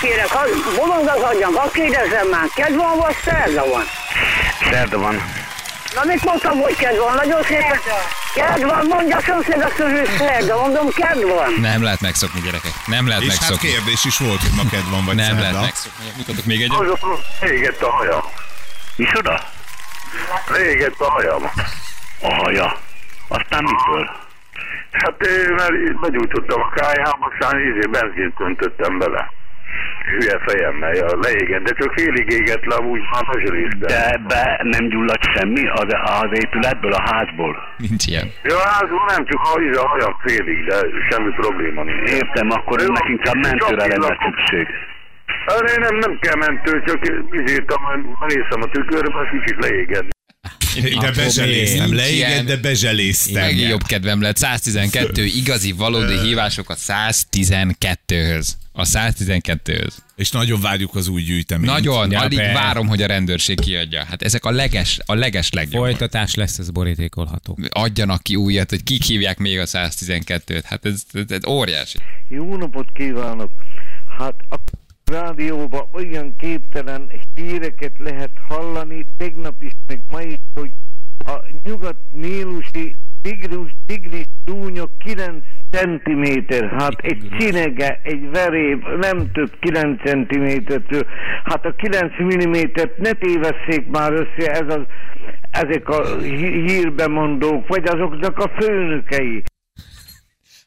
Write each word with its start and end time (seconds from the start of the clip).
kérek, 0.00 0.28
ha 0.28 0.42
bolond 0.76 1.08
az 1.08 1.22
agyam, 1.22 1.54
ha 1.54 1.70
kérdezem 1.70 2.28
már, 2.28 2.48
kedv 2.54 2.76
van 2.76 2.96
vagy 2.98 3.16
szerda 3.24 3.66
van? 3.68 3.84
Szerda 4.70 4.98
van. 4.98 5.14
Na 5.94 6.04
mit 6.04 6.24
mondtam, 6.24 6.58
hogy 6.60 6.76
kedv 6.76 6.98
van? 6.98 7.14
Nagyon 7.14 7.42
szépen. 7.42 7.78
Kedv 8.34 8.64
van, 8.66 8.86
mondja 8.86 9.16
a 9.16 9.20
szomszéd 9.20 9.62
azt, 9.62 9.76
hogy 9.76 10.08
szerda, 10.18 10.60
mondom, 10.60 10.88
kedv 10.88 11.28
van. 11.28 11.52
Nem 11.60 11.82
lehet 11.82 12.00
megszokni, 12.00 12.40
gyerekek. 12.40 12.72
Nem 12.86 13.06
lehet 13.08 13.22
És 13.22 13.28
hát 13.30 13.40
megszokni. 13.40 13.68
kérdés 13.68 14.04
is 14.04 14.18
volt, 14.18 14.40
hogy 14.40 14.54
ma 14.56 14.62
kedv 14.70 14.90
van, 14.90 15.04
vagy 15.04 15.14
nem 15.14 15.24
szerda. 15.26 15.40
lehet 15.42 15.60
megszokni. 15.62 16.04
Mutatok 16.16 16.44
még 16.44 16.62
egyet. 16.62 16.78
Azokon 16.80 17.18
égett 17.42 17.82
a 17.82 17.90
haja. 17.90 18.24
Micsoda? 18.96 19.40
Égett 20.58 21.00
a 21.00 21.10
hajam. 21.10 21.50
A 22.20 22.34
haja. 22.34 22.78
Aztán 23.28 23.62
mitől? 23.64 24.10
Hát 24.92 25.26
én 25.26 25.52
mert 25.54 26.00
begyújtottam 26.00 26.60
a 26.60 26.68
kályhába, 26.70 27.32
aztán 27.32 27.60
izé 27.60 27.86
benzint 27.90 28.34
öntöttem 28.38 28.98
bele. 28.98 29.32
Hülye 30.10 30.38
fejemmel, 30.46 30.94
ja, 30.94 31.06
leégett, 31.26 31.62
de 31.62 31.72
csak 31.80 31.92
félig 31.96 32.30
égett 32.38 32.64
le, 32.64 32.76
úgy 32.92 33.02
már 33.12 33.24
bezselésztem. 33.30 33.88
De 33.92 34.10
ebbe 34.16 34.60
nem 34.62 34.88
gyulladt 34.88 35.24
semmi 35.34 35.68
az, 35.68 35.90
az 36.22 36.30
épületből, 36.44 36.92
a 36.92 37.02
házból? 37.10 37.54
Nincs 37.76 38.06
ilyen. 38.06 38.28
Ja, 38.42 38.58
házból 38.58 39.04
nem, 39.08 39.24
csak 39.30 39.40
a, 39.50 39.60
izé, 39.60 39.78
a 39.84 39.88
hajam 39.88 40.16
félig, 40.24 40.64
de 40.64 40.76
semmi 41.08 41.30
probléma 41.40 41.82
nincs. 41.82 42.10
Értem, 42.10 42.50
akkor 42.50 42.80
ennek 42.80 43.06
inkább 43.08 43.38
mentőre 43.46 43.86
lenne 43.86 44.18
szükség. 44.24 44.66
Hát 45.46 45.70
én 45.74 45.80
nem, 45.80 45.96
nem 45.96 46.18
kell 46.20 46.36
mentő, 46.46 46.82
csak 46.86 47.00
néztem 48.28 48.60
a 48.66 48.68
tükörbe, 48.70 49.18
az 49.18 49.28
kicsit 49.30 49.64
leégett. 49.64 50.18
De 51.00 51.10
bezseléztem, 51.12 51.94
leégett, 51.94 52.46
de 52.46 52.56
bezseléztem. 52.56 53.42
Megint 53.44 53.68
jobb 53.68 53.82
kedvem 53.82 54.20
lett. 54.20 54.36
112 54.36 55.24
igazi, 55.24 55.72
valódi 55.72 56.18
hívások 56.18 56.70
a 56.70 56.74
112-höz. 56.74 58.46
A 58.72 58.84
112-höz. 58.84 59.92
És 60.16 60.30
nagyon 60.30 60.60
várjuk 60.60 60.94
az 60.94 61.08
új 61.08 61.22
gyűjteményt. 61.22 61.72
Nagyon, 61.72 62.10
Ja, 62.10 62.20
alig 62.20 62.38
persze. 62.38 62.52
várom, 62.52 62.86
hogy 62.86 63.02
a 63.02 63.06
rendőrség 63.06 63.60
kiadja. 63.60 64.04
Hát 64.04 64.22
ezek 64.22 64.44
a 64.44 64.50
leges, 64.50 64.98
a 65.04 65.14
leges 65.14 65.50
legjobb. 65.50 65.82
Folytatás 65.82 66.34
lesz, 66.34 66.58
ez 66.58 66.70
borítékolható. 66.70 67.58
Adjanak 67.68 68.22
ki 68.22 68.36
újat, 68.36 68.70
hogy 68.70 68.82
kik 68.82 69.02
hívják 69.02 69.38
még 69.38 69.58
a 69.58 69.64
112-t. 69.66 70.62
Hát 70.64 70.84
ez, 70.86 71.02
ez, 71.12 71.22
ez 71.28 71.46
óriási. 71.46 71.98
Jó 72.28 72.56
napot 72.56 72.86
kívánok! 72.94 73.50
Hát 74.18 74.34
a 74.48 74.56
rádióban 75.10 75.82
olyan 75.92 76.34
képtelen 76.38 77.10
híreket 77.34 77.92
lehet 77.98 78.30
hallani, 78.48 79.06
tegnap 79.16 79.62
is, 79.62 79.72
meg 79.86 80.00
ma 80.10 80.20
is, 80.20 80.36
hogy 80.54 80.70
a 81.24 81.44
nyugat-nélusi 81.62 82.94
tigris, 83.22 83.74
tigris 83.86 84.24
csúnya 84.44 84.84
9 84.98 85.44
centiméter, 85.70 86.68
hát 86.78 87.00
egy 87.00 87.28
cinege, 87.38 88.00
egy 88.02 88.30
veréb, 88.30 88.84
nem 89.00 89.32
több 89.32 89.58
9 89.60 90.02
centimétertől. 90.04 91.06
Hát 91.44 91.64
a 91.64 91.74
9 91.74 92.18
millimétert 92.18 92.98
ne 92.98 93.12
tévesszék 93.12 93.86
már 93.90 94.12
össze 94.12 94.50
ez 94.50 94.74
az, 94.74 94.82
ezek 95.50 95.88
a 95.88 96.16
hí- 96.16 96.70
hírbemondók, 96.70 97.68
vagy 97.68 97.88
azoknak 97.88 98.38
a 98.38 98.50
főnökei. 98.60 99.42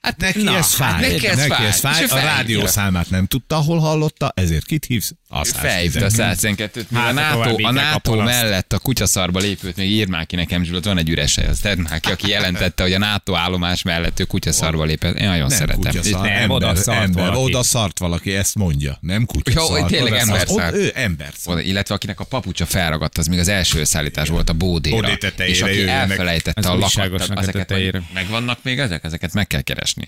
Hát 0.03 0.17
Neki 0.17 0.41
na, 0.43 0.55
ez 0.57 0.73
fáj. 0.73 0.91
Hát 0.91 1.01
neki 1.01 1.25
ez 1.27 1.45
fáj. 1.45 1.67
ez 1.67 1.79
fáj. 1.79 2.03
A 2.03 2.07
felhívja. 2.07 2.35
rádiószámát 2.35 3.09
nem 3.09 3.25
tudta, 3.25 3.55
hol 3.55 3.79
hallotta, 3.79 4.31
ezért 4.35 4.65
kit 4.65 4.85
hívsz? 4.85 5.11
A 5.35 5.43
Felhívta 5.45 6.05
a 6.05 6.09
112-t. 6.09 6.85
Hát, 6.93 7.09
a 7.09 7.13
NATO, 7.13 7.67
a 7.67 7.71
NATO 7.71 8.15
mellett 8.15 8.73
a 8.73 8.79
kutyaszarba 8.79 9.39
lépőt 9.39 9.75
még 9.75 9.89
ír 9.91 10.07
már 10.07 10.25
ki 10.25 10.35
nekem, 10.35 10.63
Zsulot, 10.63 10.85
van 10.85 10.97
egy 10.97 11.09
üres 11.09 11.35
hely, 11.35 11.47
az 11.47 11.67
már 11.77 11.99
ki, 11.99 12.11
aki 12.11 12.29
jelentette, 12.29 12.83
hogy 12.83 12.93
a 12.93 12.97
NATO 12.97 13.33
állomás 13.35 13.81
mellett 13.81 14.19
ő 14.19 14.23
kutyaszarba 14.23 14.83
lépett. 14.83 15.17
Én 15.19 15.27
nagyon 15.27 15.47
Nem 15.47 15.57
szeretem. 15.57 15.81
kutyaszar, 15.81 16.21
Nem, 16.21 16.31
ember, 16.31 16.49
oda 16.49 16.75
szart 16.75 17.01
ember, 17.03 17.23
valaki. 17.23 17.43
oda 17.43 17.63
szart 17.63 17.99
valaki, 17.99 18.35
ezt 18.35 18.55
mondja. 18.55 18.97
Nem 19.01 19.25
kutya 19.25 19.51
Jó, 19.55 19.67
hogy 19.67 19.85
tényleg 19.85 20.13
ember 20.13 20.41
Ott 20.41 20.47
szart. 20.47 20.75
Ő 20.75 20.91
ember 20.95 21.29
szart. 21.35 21.57
Oda, 21.57 21.67
illetve 21.67 21.95
akinek 21.95 22.19
a 22.19 22.23
papucsa 22.23 22.65
felragadt, 22.65 23.17
az 23.17 23.27
még 23.27 23.39
az 23.39 23.47
első 23.47 23.83
szállítás 23.83 24.29
volt 24.29 24.49
a 24.49 24.53
bódéra. 24.53 25.07
Bódé 25.07 25.17
és 25.37 25.61
aki 25.61 25.87
elfelejtette 25.87 26.59
Az 26.59 26.65
a 26.65 26.75
lakat, 26.75 27.37
ezeket 27.37 27.69
meg, 27.69 28.01
megvannak 28.13 28.59
még 28.63 28.79
ezek? 28.79 29.03
Ezeket 29.03 29.33
meg 29.33 29.47
kell 29.47 29.61
keresni. 29.61 30.07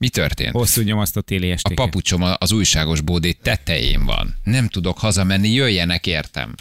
Mi- 0.00 0.08
történt? 0.08 0.52
Hosszú 0.52 0.80
nyomasztott 0.82 1.26
téli 1.26 1.50
A 1.50 1.52
esték. 1.52 1.74
papucsom 1.76 2.22
a- 2.22 2.36
az 2.38 2.52
újságos 2.52 3.00
bódé 3.00 3.32
tetején 3.32 4.04
van. 4.04 4.36
Nem 4.44 4.68
tudok 4.68 4.98
hazamenni, 4.98 5.48
jöjjenek 5.48 6.06
értem. 6.06 6.54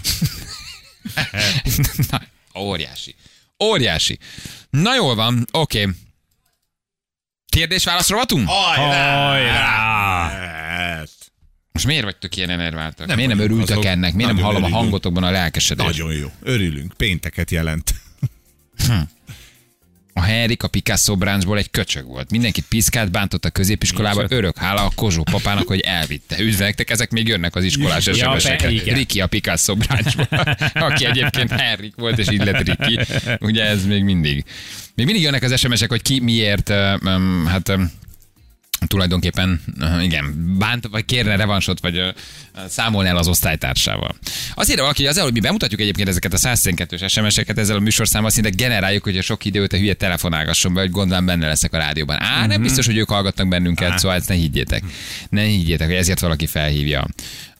Na, 2.10 2.22
óriási. 2.60 3.16
Óriási. 3.64 4.18
Na 4.70 4.96
jól 4.96 5.16
van, 5.16 5.46
oké. 5.52 5.82
Okay. 5.82 5.94
Kérdés-válasz 7.46 8.10
rovatunk? 8.10 8.50
Hát, 9.50 11.10
Most 11.72 11.86
miért 11.86 12.04
vagytok 12.04 12.36
ilyen 12.36 12.50
enerváltak? 12.50 13.08
Nem 13.08 13.16
miért 13.16 13.32
nem 13.32 13.40
örültek 13.40 13.70
azok. 13.70 13.86
ennek? 13.86 14.14
Miért 14.14 14.32
nem 14.32 14.42
hallom 14.42 14.56
a 14.56 14.60
örülünk. 14.60 14.82
hangotokban 14.82 15.24
a 15.24 15.32
lelkesedést? 15.32 15.90
Nagyon 15.90 16.14
jó. 16.14 16.32
Örülünk. 16.42 16.94
Pénteket 16.98 17.52
jelent. 17.52 17.94
A 20.14 20.22
Henrik 20.22 20.64
a 20.64 20.68
Picasso 20.68 21.16
branchból 21.16 21.58
egy 21.58 21.72
köcsög 21.72 22.06
volt. 22.06 22.32
Mindenkit 22.32 22.66
piszkált, 22.70 23.12
bántott 23.12 23.46
a 23.46 23.50
középiskolában, 23.50 24.26
örök 24.30 24.58
hála 24.58 24.86
a 24.86 24.92
Kozsó 24.96 25.24
papának, 25.24 25.68
hogy 25.68 25.80
elvitte. 25.80 26.40
Üdvektek, 26.40 26.90
ezek 26.90 27.12
még 27.12 27.28
jönnek 27.28 27.56
az 27.56 27.64
iskolás 27.64 28.06
Ja. 28.06 28.38
Riki 28.86 29.22
a 29.22 29.28
Picasso 29.28 29.76
branchból, 29.76 30.28
aki 30.90 31.06
egyébként 31.06 31.52
Henrik 31.52 31.94
volt, 31.96 32.18
és 32.18 32.30
így 32.32 32.44
lett 32.44 32.68
Riki. 32.68 33.00
Ugye 33.40 33.64
ez 33.64 33.86
még 33.86 34.04
mindig. 34.04 34.44
Még 34.96 35.06
mindig 35.06 35.24
jönnek 35.24 35.44
az 35.44 35.60
SMS-ek, 35.60 35.90
hogy 35.90 36.02
ki 36.02 36.20
miért, 36.20 36.70
hát 37.46 37.72
tulajdonképpen, 38.88 39.62
uh, 39.80 40.04
igen, 40.04 40.56
bánt, 40.58 40.88
vagy 40.88 41.06
kérne 41.06 41.36
revansot, 41.36 41.80
vagy 41.80 41.98
uh, 41.98 42.08
számolni 42.68 43.10
el 43.10 43.18
az 43.18 43.28
osztálytársával. 43.28 44.16
Azért 44.54 44.80
valaki, 44.80 45.08
az 45.08 45.18
előbb 45.18 45.34
mi 45.34 45.40
bemutatjuk 45.40 45.80
egyébként 45.80 46.08
ezeket 46.08 46.34
a 46.34 46.38
112-ös 46.38 47.12
SMS-eket 47.12 47.58
ezzel 47.58 47.76
a 47.76 47.80
műsorszámmal, 47.80 48.30
szinte 48.30 48.50
generáljuk, 48.50 49.04
hogy 49.04 49.18
a 49.18 49.22
sok 49.22 49.46
időt 49.46 49.74
a 49.74 49.78
hülye 49.78 49.94
telefonálgasson 49.94 50.74
be, 50.74 50.80
hogy 50.80 50.92
gondolom 50.92 51.26
benne 51.26 51.48
leszek 51.48 51.74
a 51.74 51.78
rádióban. 51.78 52.22
Á, 52.22 52.46
nem 52.46 52.62
biztos, 52.62 52.86
hogy 52.86 52.98
ők 52.98 53.10
hallgatnak 53.10 53.48
bennünket, 53.48 54.00
szóval 54.00 54.18
ezt 54.18 54.30
ne 54.30 54.36
higgyétek. 54.36 54.84
Ne 55.30 55.42
higgyétek, 55.42 55.88
hogy 55.88 55.96
ezért 55.96 56.20
valaki 56.20 56.46
felhívja 56.46 57.06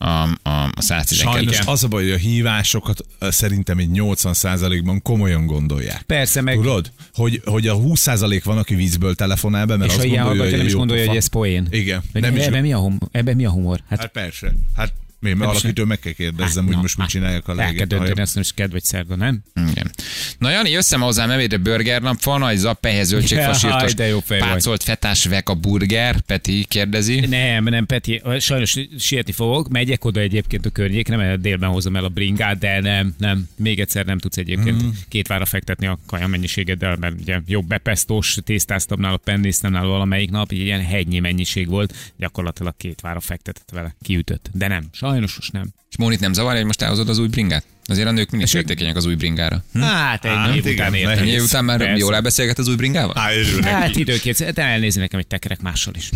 a, 0.02 0.06
a, 0.08 0.64
a 0.72 0.82
112 0.82 1.52
Sajnos 1.52 1.60
az 1.66 1.84
a 1.84 1.88
baj, 1.88 2.04
hogy 2.04 2.12
a 2.12 2.18
hívásokat 2.18 3.06
szerintem 3.20 3.78
egy 3.78 3.90
80%-ban 3.94 5.02
komolyan 5.02 5.46
gondolják. 5.46 6.02
Persze, 6.02 6.42
meg 6.42 6.56
Tudod, 6.56 6.92
hogy, 7.14 7.42
hogy 7.46 7.68
a 7.68 7.76
20% 7.76 8.42
van, 8.44 8.58
aki 8.58 8.76
vízből 8.76 9.16
telefonál 9.16 9.66
be, 9.66 9.78
mert 9.78 9.92
és 9.92 9.98
azt 9.98 10.06
ha 10.06 10.12
ilyen 10.12 10.26
gondolja, 10.26 10.50
hogy 10.50 10.58
nem 10.58 10.68
is 10.68 10.74
gondolja, 10.74 11.08
hogy 11.08 11.18
ez 11.18 11.28
poén. 11.28 11.68
Igen. 11.70 12.02
Nem 12.14 12.36
is 12.36 12.44
ebben, 12.44 12.62
mi 12.62 12.74
a 12.74 12.78
hum, 12.78 12.98
ebben 13.12 13.36
mi 13.36 13.46
a 13.46 13.50
humor? 13.52 13.80
Hát, 13.90 14.00
Hát 14.00 14.12
persze. 14.12 14.54
Hát 14.76 14.94
mi, 15.20 15.34
mert 15.34 15.50
valakitől 15.52 15.86
meg 15.86 16.00
kell 16.00 16.12
kérdezzem, 16.12 16.66
hogy 16.66 16.76
na, 16.76 16.82
most 16.82 16.96
mit 16.98 17.06
hát, 17.06 17.14
csinálják 17.14 17.48
a 17.48 17.52
El 17.52 17.58
kell 17.58 17.66
legét. 17.66 17.88
dönteni 17.88 18.22
azt, 18.22 18.34
hogy 18.34 18.42
most 18.42 18.54
kedv 18.54 18.72
vagy 18.72 18.84
szerda, 18.84 19.16
nem? 19.16 19.44
Igen. 19.72 19.92
Na 20.40 20.50
Jani, 20.50 20.70
jössz 20.70 20.96
ma 20.96 21.06
hozzám 21.06 21.30
evédre 21.30 21.58
burger 21.58 22.02
nap, 22.02 22.24
van, 22.24 22.40
nagy 22.40 22.58
zappelyhez 22.58 23.08
zöldségfasírtos, 23.08 23.94
vagy. 24.28 24.40
pácolt 24.40 24.84
fetás 24.84 25.26
vega 25.26 25.54
burger, 25.54 26.20
Peti 26.20 26.66
kérdezi. 26.68 27.20
Nem, 27.20 27.64
nem, 27.64 27.86
Peti, 27.86 28.22
sajnos 28.40 28.76
sietni 29.00 29.32
fogok, 29.32 29.70
megyek 29.70 30.06
oda 30.06 30.20
egyébként 30.20 30.66
a 30.66 30.70
környék, 30.70 31.08
nem 31.08 31.42
délben 31.42 31.70
hozom 31.70 31.96
el 31.96 32.04
a 32.04 32.10
bringát, 32.10 32.58
de 32.58 32.82
nem, 32.82 33.14
nem, 33.18 33.50
még 33.56 33.80
egyszer 33.80 34.06
nem 34.06 34.18
tudsz 34.18 34.38
egyébként 34.38 34.84
mm. 34.84 34.90
két 35.08 35.28
vára 35.28 35.46
fektetni 35.46 35.86
a 35.88 36.00
kaja 36.06 36.28
mennyiségeddel, 36.28 36.96
mert 36.96 37.20
ugye 37.22 37.40
jobb 37.48 37.68
bepesztós 37.68 38.38
tésztáztam 38.44 39.00
nála, 39.00 39.18
pennéztem 39.18 39.72
nála 39.72 39.88
valamelyik 39.88 40.32
nap, 40.32 40.52
így 40.52 40.60
ilyen 40.60 40.86
hegynyi 40.86 41.20
mennyiség 41.20 41.68
volt, 41.68 41.96
gyakorlatilag 42.18 42.74
két 42.78 43.02
vára 43.02 43.20
fektetett 43.20 43.70
vele, 43.72 43.96
kiütött. 44.02 44.50
De 44.54 44.68
nem, 44.68 44.84
sajnos 44.92 45.36
most 45.36 45.52
nem. 45.52 45.74
És 45.90 45.98
Mónit 45.98 46.20
nem 46.20 46.34
zavarja, 46.34 46.58
hogy 46.58 46.66
most 46.66 46.82
elhozod 46.82 47.10
az 47.10 47.18
új 47.18 47.28
bringát? 47.28 47.64
Azért 47.86 48.08
a 48.08 48.12
nők 48.12 48.30
mindig 48.30 48.48
sértékenyek 48.50 48.96
az 48.96 49.06
új 49.06 49.16
bringára. 49.16 49.64
Hm? 49.74 49.80
Hát 49.82 50.26
egy 50.26 50.32
Hát 50.32 50.56
év 50.56 50.66
igen, 50.66 50.94
után. 50.94 51.18
Ennyi 51.18 51.40
után 51.40 51.66
már 51.66 51.78
Persze. 51.78 51.98
jól 51.98 52.16
elbeszélget 52.16 52.58
az 52.60 52.68
új 52.68 52.76
bringával? 52.76 53.18
Á. 53.18 53.30
Hát 53.64 53.96
időként, 53.96 54.54
de 54.54 54.62
elnézni 54.62 55.02
nekem 55.02 55.20
egy 55.20 55.28
tekerek 55.28 55.62
mással 55.62 55.94
is. 55.98 56.10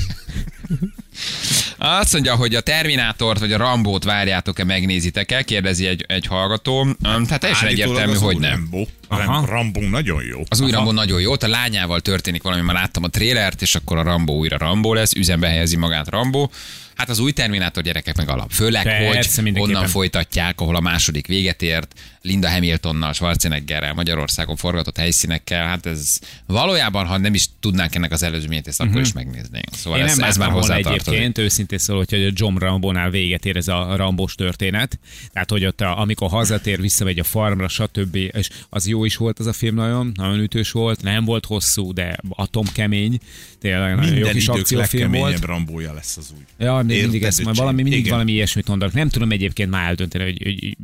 Azt 1.77 2.13
mondja, 2.13 2.35
hogy 2.35 2.55
a 2.55 2.61
Terminátort 2.61 3.39
vagy 3.39 3.53
a 3.53 3.57
Rambót 3.57 4.03
várjátok-e, 4.03 4.63
megnézitek-e? 4.63 5.43
Kérdezi 5.43 5.85
egy, 5.85 6.05
egy 6.07 6.25
hallgató. 6.25 6.81
Öm, 6.81 6.95
Tehát 7.25 7.39
teljesen 7.39 7.67
Állítólag 7.67 7.97
egyértelmű, 7.97 8.25
hogy 8.25 8.37
nem. 8.37 8.51
Rambo. 8.51 8.85
Aha. 9.13 9.33
Ram- 9.33 9.50
Rambo 9.50 9.81
nagyon 9.81 10.24
jó. 10.24 10.44
Az 10.48 10.62
új 10.62 10.71
Rambó 10.71 10.92
nagyon 10.92 11.21
jó, 11.21 11.31
ott 11.31 11.44
a 11.44 11.48
lányával 11.48 12.00
történik 12.00 12.44
valami, 12.44 12.62
már 12.62 12.75
láttam 12.75 13.04
a 13.04 13.07
trélert, 13.07 13.62
és 13.62 13.75
akkor 13.75 13.98
a 13.98 14.04
Rambó 14.04 14.38
újra 14.38 14.57
Rambó 14.57 14.94
lesz, 14.94 15.13
üzembe 15.13 15.48
helyezi 15.48 15.77
magát 15.77 16.10
Rambó. 16.10 16.51
Hát 16.95 17.10
az 17.10 17.19
új 17.19 17.31
Terminátor 17.31 17.83
gyerekek 17.83 18.18
meg 18.18 18.30
alap. 18.30 18.51
Főleg, 18.51 18.83
Persze, 18.83 19.42
hogy 19.42 19.60
onnan 19.62 19.81
folytatják, 19.88 20.62
ahol 20.62 20.75
a 20.75 20.80
második 20.80 21.27
véget 21.27 21.62
ért, 21.62 21.94
Linda 22.21 22.50
Hamiltonnal, 22.50 23.13
Schwarzeneggerrel, 23.13 23.94
Magyarországon 23.94 24.56
forgatott 24.56 24.98
helyszínekkel. 24.98 25.68
Hát 25.68 25.86
ez 25.86 26.19
valójában, 26.45 27.06
ha 27.06 27.18
nem 27.18 27.33
is 27.33 27.45
tudnánk 27.60 27.95
ennek 27.95 28.12
az 28.12 28.24
előzményét, 28.24 28.68
ezt 28.68 28.81
akkor 28.81 29.01
is 29.01 29.12
megnéznénk. 29.13 29.65
Szóval 29.71 30.00
Én 30.00 30.06
ez, 30.06 30.18
nem 30.18 30.27
ez 30.30 30.38
már 30.38 30.50
hozzátartozik. 30.51 31.07
egyébként, 31.07 31.38
őszintén 31.38 31.77
szólva, 31.77 32.04
hogy 32.10 32.24
a 32.24 32.31
John 32.33 32.57
Rambónál 32.57 33.10
véget 33.10 33.45
ér 33.45 33.57
ez 33.57 33.68
a 33.68 33.95
Rambós 33.95 34.36
történet. 34.36 35.00
Tehát, 35.33 35.50
hogy 35.50 35.65
ott, 35.65 35.81
a- 35.81 36.00
amikor 36.00 36.30
hazatér, 36.30 36.81
visszamegy 36.81 37.19
a 37.19 37.24
farmra, 37.24 37.68
stb. 37.68 38.15
És 38.15 38.50
az 38.69 38.88
jó 38.88 39.02
jó 39.03 39.09
is 39.09 39.15
volt 39.17 39.39
az 39.39 39.45
a 39.45 39.53
film 39.53 39.75
nagyon, 39.75 40.11
nagyon 40.15 40.39
ütős 40.39 40.71
volt, 40.71 41.01
nem 41.01 41.25
volt 41.25 41.45
hosszú, 41.45 41.94
de 41.94 42.17
atomkemény, 42.29 43.19
tényleg 43.59 43.95
nagyon 43.95 44.05
jó 44.05 44.13
Minden 44.13 44.33
kis 44.33 44.44
idők 44.44 44.55
akciófilm 44.59 45.11
volt. 45.11 45.39
rambója 45.45 45.94
lesz 45.94 46.17
az 46.17 46.33
új. 46.38 46.44
Ja, 46.57 46.83
de 46.83 46.94
mindig 46.94 47.23
ezt, 47.23 47.44
majd 47.44 47.57
valami, 47.57 47.81
mindig 47.81 48.00
igen. 48.00 48.11
valami 48.11 48.31
ilyesmit 48.31 48.67
mondanak. 48.67 48.94
Nem 48.94 49.09
tudom 49.09 49.31
egyébként 49.31 49.69
már 49.69 49.88
eldönteni, 49.88 50.23
hogy, 50.23 50.41
hogy 50.44 50.77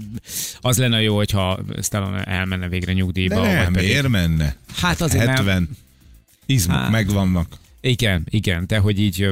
az 0.61 0.77
lenne 0.77 1.01
jó, 1.01 1.15
hogyha 1.15 1.59
Stallone 1.81 2.23
elmenne 2.23 2.67
végre 2.69 2.93
nyugdíjba. 2.93 3.41
De 3.41 3.53
nem, 3.53 3.73
pedig- 3.73 3.89
miért 3.89 4.07
menne? 4.07 4.55
Hát 4.75 5.01
azért 5.01 5.25
nem. 5.25 5.35
70. 5.35 5.69
Izmok 6.45 6.77
Hát. 6.77 6.91
megvannak. 6.91 7.57
Igen, 7.81 8.27
igen, 8.29 8.63
de 8.67 8.77
hogy 8.77 8.99
így 8.99 9.27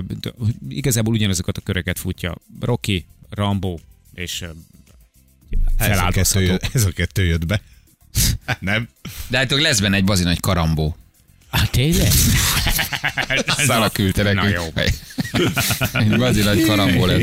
igazából 0.70 1.14
ugyanazokat 1.14 1.58
a 1.58 1.62
köröket 1.62 2.00
futja. 2.00 2.36
Rocky, 2.60 3.06
Rambo 3.30 3.80
és 4.14 4.42
ö, 4.42 4.46
Ez 4.46 4.52
a, 4.52 4.52
kettő, 5.78 5.84
feláldozható. 5.94 6.58
ez 6.74 6.86
a 6.86 6.90
kettő 6.92 7.24
jött 7.26 7.46
be. 7.46 7.62
nem? 8.60 8.88
De 9.28 9.38
hát 9.38 9.52
lesz 9.52 9.80
benne 9.80 9.96
egy 9.96 10.04
bazi 10.04 10.24
nagy 10.24 10.40
karambó. 10.40 10.96
Ah, 11.50 11.66
tényleg? 11.66 12.12
Szála 13.68 13.90
küldte 13.90 14.24
Na 14.24 14.34
nekünk. 14.34 14.56
jó. 14.56 14.82
Egy 16.02 16.18
bazi 16.18 16.42
nagy 16.42 16.66
karambó 16.66 17.06
lett. 17.06 17.20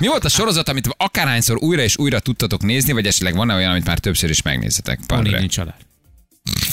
Mi 0.00 0.06
volt 0.06 0.24
a 0.24 0.28
sorozat, 0.28 0.68
amit 0.68 0.88
akárhányszor 0.96 1.56
újra 1.60 1.82
és 1.82 1.96
újra 1.98 2.20
tudtatok 2.20 2.62
nézni, 2.62 2.92
vagy 2.92 3.06
esetleg 3.06 3.34
van-e 3.34 3.54
olyan, 3.54 3.70
amit 3.70 3.86
már 3.86 3.98
többször 3.98 4.30
is 4.30 4.42
megnézzetek? 4.42 5.00
Nincs 5.22 5.52
család. 5.52 5.74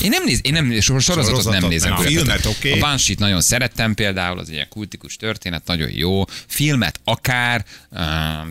Én 0.01 0.09
nem 0.09 0.23
néz, 0.25 0.39
én 0.43 0.53
nem 0.53 0.71
sor- 0.71 0.81
sorozatot, 1.01 1.25
Sorozatot 1.25 1.59
nem 1.59 1.69
nézek. 1.69 1.89
nem. 1.89 1.97
újra. 1.99 2.09
Filmet, 2.09 2.45
oké. 2.45 2.71
A 2.71 2.79
Banshee-t 2.79 3.19
nagyon 3.19 3.41
szerettem 3.41 3.93
például, 3.93 4.39
az 4.39 4.49
ilyen 4.49 4.67
kultikus 4.69 5.15
történet, 5.15 5.65
nagyon 5.65 5.89
jó. 5.91 6.23
Filmet 6.47 6.99
akár, 7.03 7.65
um, 7.91 7.97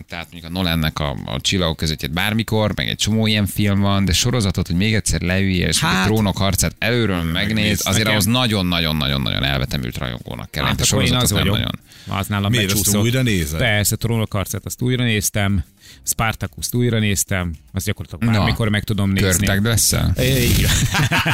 tehát 0.09 0.27
mondjuk 0.31 0.43
a 0.43 0.49
Nolannek 0.49 0.99
a, 0.99 1.17
a 1.25 1.41
csillagok 1.41 1.77
között 1.77 2.11
bármikor, 2.11 2.71
meg 2.75 2.87
egy 2.87 2.97
csomó 2.97 3.27
ilyen 3.27 3.45
film 3.45 3.79
van, 3.79 4.05
de 4.05 4.13
sorozatot, 4.13 4.67
hogy 4.67 4.75
még 4.75 4.93
egyszer 4.93 5.21
leülj, 5.21 5.53
és 5.55 5.79
hát, 5.79 6.01
a 6.03 6.05
trónok 6.05 6.37
harcát 6.37 6.75
előről 6.79 7.21
megnéz, 7.23 7.33
Megnéz 7.53 7.79
azért 7.85 7.97
nekem. 7.97 8.11
ahhoz 8.11 8.25
nagyon-nagyon-nagyon-nagyon 8.25 9.43
elvetemült 9.43 9.97
rajongónak 9.97 10.51
kell. 10.51 10.63
Hát 10.65 10.79
Hát, 10.79 10.91
a 10.91 10.95
én 10.95 11.01
az 11.01 11.07
sorozatot 11.09 11.29
nem 11.29 11.39
vagyok. 11.39 11.53
nagyon. 11.55 11.79
Az 12.19 12.27
nálam 12.27 12.51
Miért, 12.51 12.71
azt 12.71 12.95
újra 12.95 13.21
nézed? 13.21 13.59
Persze, 13.59 13.95
Trónok 13.95 14.33
arcát 14.33 14.65
azt 14.65 14.81
újra 14.81 15.03
néztem, 15.03 15.63
Spartacus-t 16.03 16.75
újra 16.75 16.99
néztem, 16.99 17.53
azt 17.73 17.85
gyakorlatilag 17.85 18.35
bármikor 18.35 18.69
meg 18.69 18.83
tudom 18.83 19.11
nézni. 19.11 19.45
Körtek 19.45 19.63
leszel? 19.63 20.13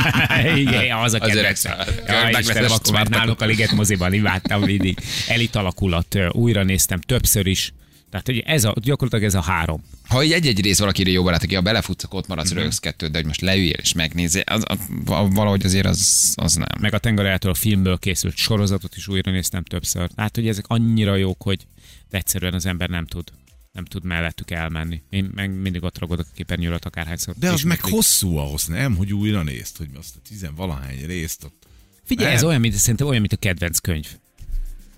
Igen. 0.55 0.97
Az 0.97 1.13
a 1.13 1.25
egyszer. 1.25 1.87
Ja, 2.07 2.39
Istenem, 2.39 2.71
akkor 2.71 2.93
már 2.93 3.05
Spartacus. 3.05 3.09
náluk 3.09 3.41
a 3.41 3.45
Liget 3.45 3.71
moziban 3.71 4.13
imádtam 4.13 4.61
mindig. 4.61 4.97
Elit 5.27 5.55
alakulat 5.55 6.17
újra 6.31 6.63
néztem 6.63 6.99
többször 6.99 7.47
is. 7.47 7.73
Tehát 8.09 8.25
hogy 8.25 8.43
ez 8.45 8.63
a, 8.63 8.73
gyakorlatilag 8.81 9.25
ez 9.25 9.35
a 9.35 9.41
három. 9.41 9.83
Ha 10.07 10.23
így 10.23 10.31
egy-egy 10.31 10.61
rész 10.61 10.79
valakire 10.79 11.09
jó 11.09 11.23
barát, 11.23 11.43
aki 11.43 11.55
a 11.55 11.61
belefutsz, 11.61 12.03
ott 12.09 12.27
maradsz, 12.27 12.51
rögsz 12.51 12.79
kettőt, 12.79 13.11
de 13.11 13.17
hogy 13.17 13.27
most 13.27 13.41
leüljél 13.41 13.77
és 13.81 13.93
megnézzél, 13.93 14.43
az, 14.45 14.63
az, 14.67 14.77
valahogy 15.05 15.65
azért 15.65 15.85
az, 15.85 16.33
az 16.35 16.53
nem. 16.53 16.67
Meg 16.79 16.93
a 16.93 16.97
tengerejától 16.97 17.51
a 17.51 17.53
filmből 17.53 17.97
készült 17.97 18.35
sorozatot 18.35 18.95
is 18.95 19.07
újra 19.07 19.31
néztem 19.31 19.63
többször. 19.63 20.09
Tehát, 20.15 20.35
hogy 20.35 20.47
ezek 20.47 20.65
annyira 20.67 21.15
jók, 21.15 21.41
hogy 21.41 21.65
egyszerűen 22.09 22.53
az 22.53 22.65
ember 22.65 22.89
nem 22.89 23.05
tud 23.05 23.23
nem 23.71 23.85
tud 23.85 24.03
mellettük 24.03 24.51
elmenni. 24.51 25.01
Én 25.09 25.31
meg 25.35 25.51
mindig 25.51 25.83
ott 25.83 25.97
ragadok 25.99 26.25
a 26.29 26.33
képernyőt 26.35 26.85
akárhányszor. 26.85 27.35
De 27.37 27.51
az 27.51 27.61
meg 27.61 27.81
hosszú 27.81 28.37
ahhoz, 28.37 28.65
nem? 28.65 28.95
Hogy 28.95 29.13
újra 29.13 29.43
nézd, 29.43 29.77
hogy 29.77 29.89
azt 29.97 30.15
a 30.15 30.19
tizenvalahány 30.27 31.05
részt 31.05 31.43
ott. 31.43 31.67
Figyelj, 32.03 32.33
ez 32.33 32.39
Nem. 32.39 32.49
olyan, 32.49 32.61
mint, 32.61 32.73
szerintem 32.73 33.07
olyan, 33.07 33.19
mint 33.19 33.33
a 33.33 33.37
kedvenc 33.37 33.79
könyv. 33.79 34.07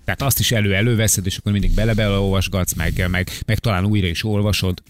Tehát 0.04 0.22
azt 0.22 0.38
is 0.38 0.52
elő-előveszed, 0.52 1.26
és 1.26 1.36
akkor 1.36 1.52
mindig 1.52 1.74
bele-bele 1.74 2.16
olvasgatsz, 2.16 2.72
meg, 2.72 3.08
meg, 3.10 3.30
meg 3.46 3.58
talán 3.58 3.84
újra 3.84 4.06
is 4.06 4.24
olvasod. 4.24 4.82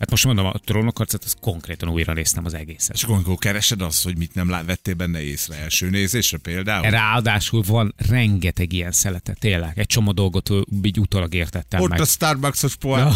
Hát 0.00 0.10
most 0.10 0.24
mondom, 0.24 0.46
a 0.46 0.52
trónokharcot, 0.64 1.24
az 1.24 1.36
konkrétan 1.40 1.88
újra 1.88 2.12
néztem 2.12 2.44
az 2.44 2.54
egészet. 2.54 2.94
És 2.94 3.02
akkor, 3.02 3.36
keresed 3.38 3.80
azt, 3.82 4.04
hogy 4.04 4.16
mit 4.16 4.34
nem 4.34 4.48
vettél 4.66 4.94
benne 4.94 5.22
észre 5.22 5.56
első 5.56 5.90
nézésre 5.90 6.38
például. 6.38 6.90
Ráadásul 6.90 7.62
van 7.66 7.94
rengeteg 8.08 8.72
ilyen 8.72 8.92
szelete, 8.92 9.32
tényleg. 9.40 9.78
Egy 9.78 9.86
csomó 9.86 10.12
dolgot 10.12 10.50
így 10.82 11.00
utólag 11.00 11.34
értettem 11.34 11.80
Ott 11.80 11.88
meg. 11.88 12.00
a 12.00 12.04
Starbucks-os 12.04 12.76
poén. 12.76 13.06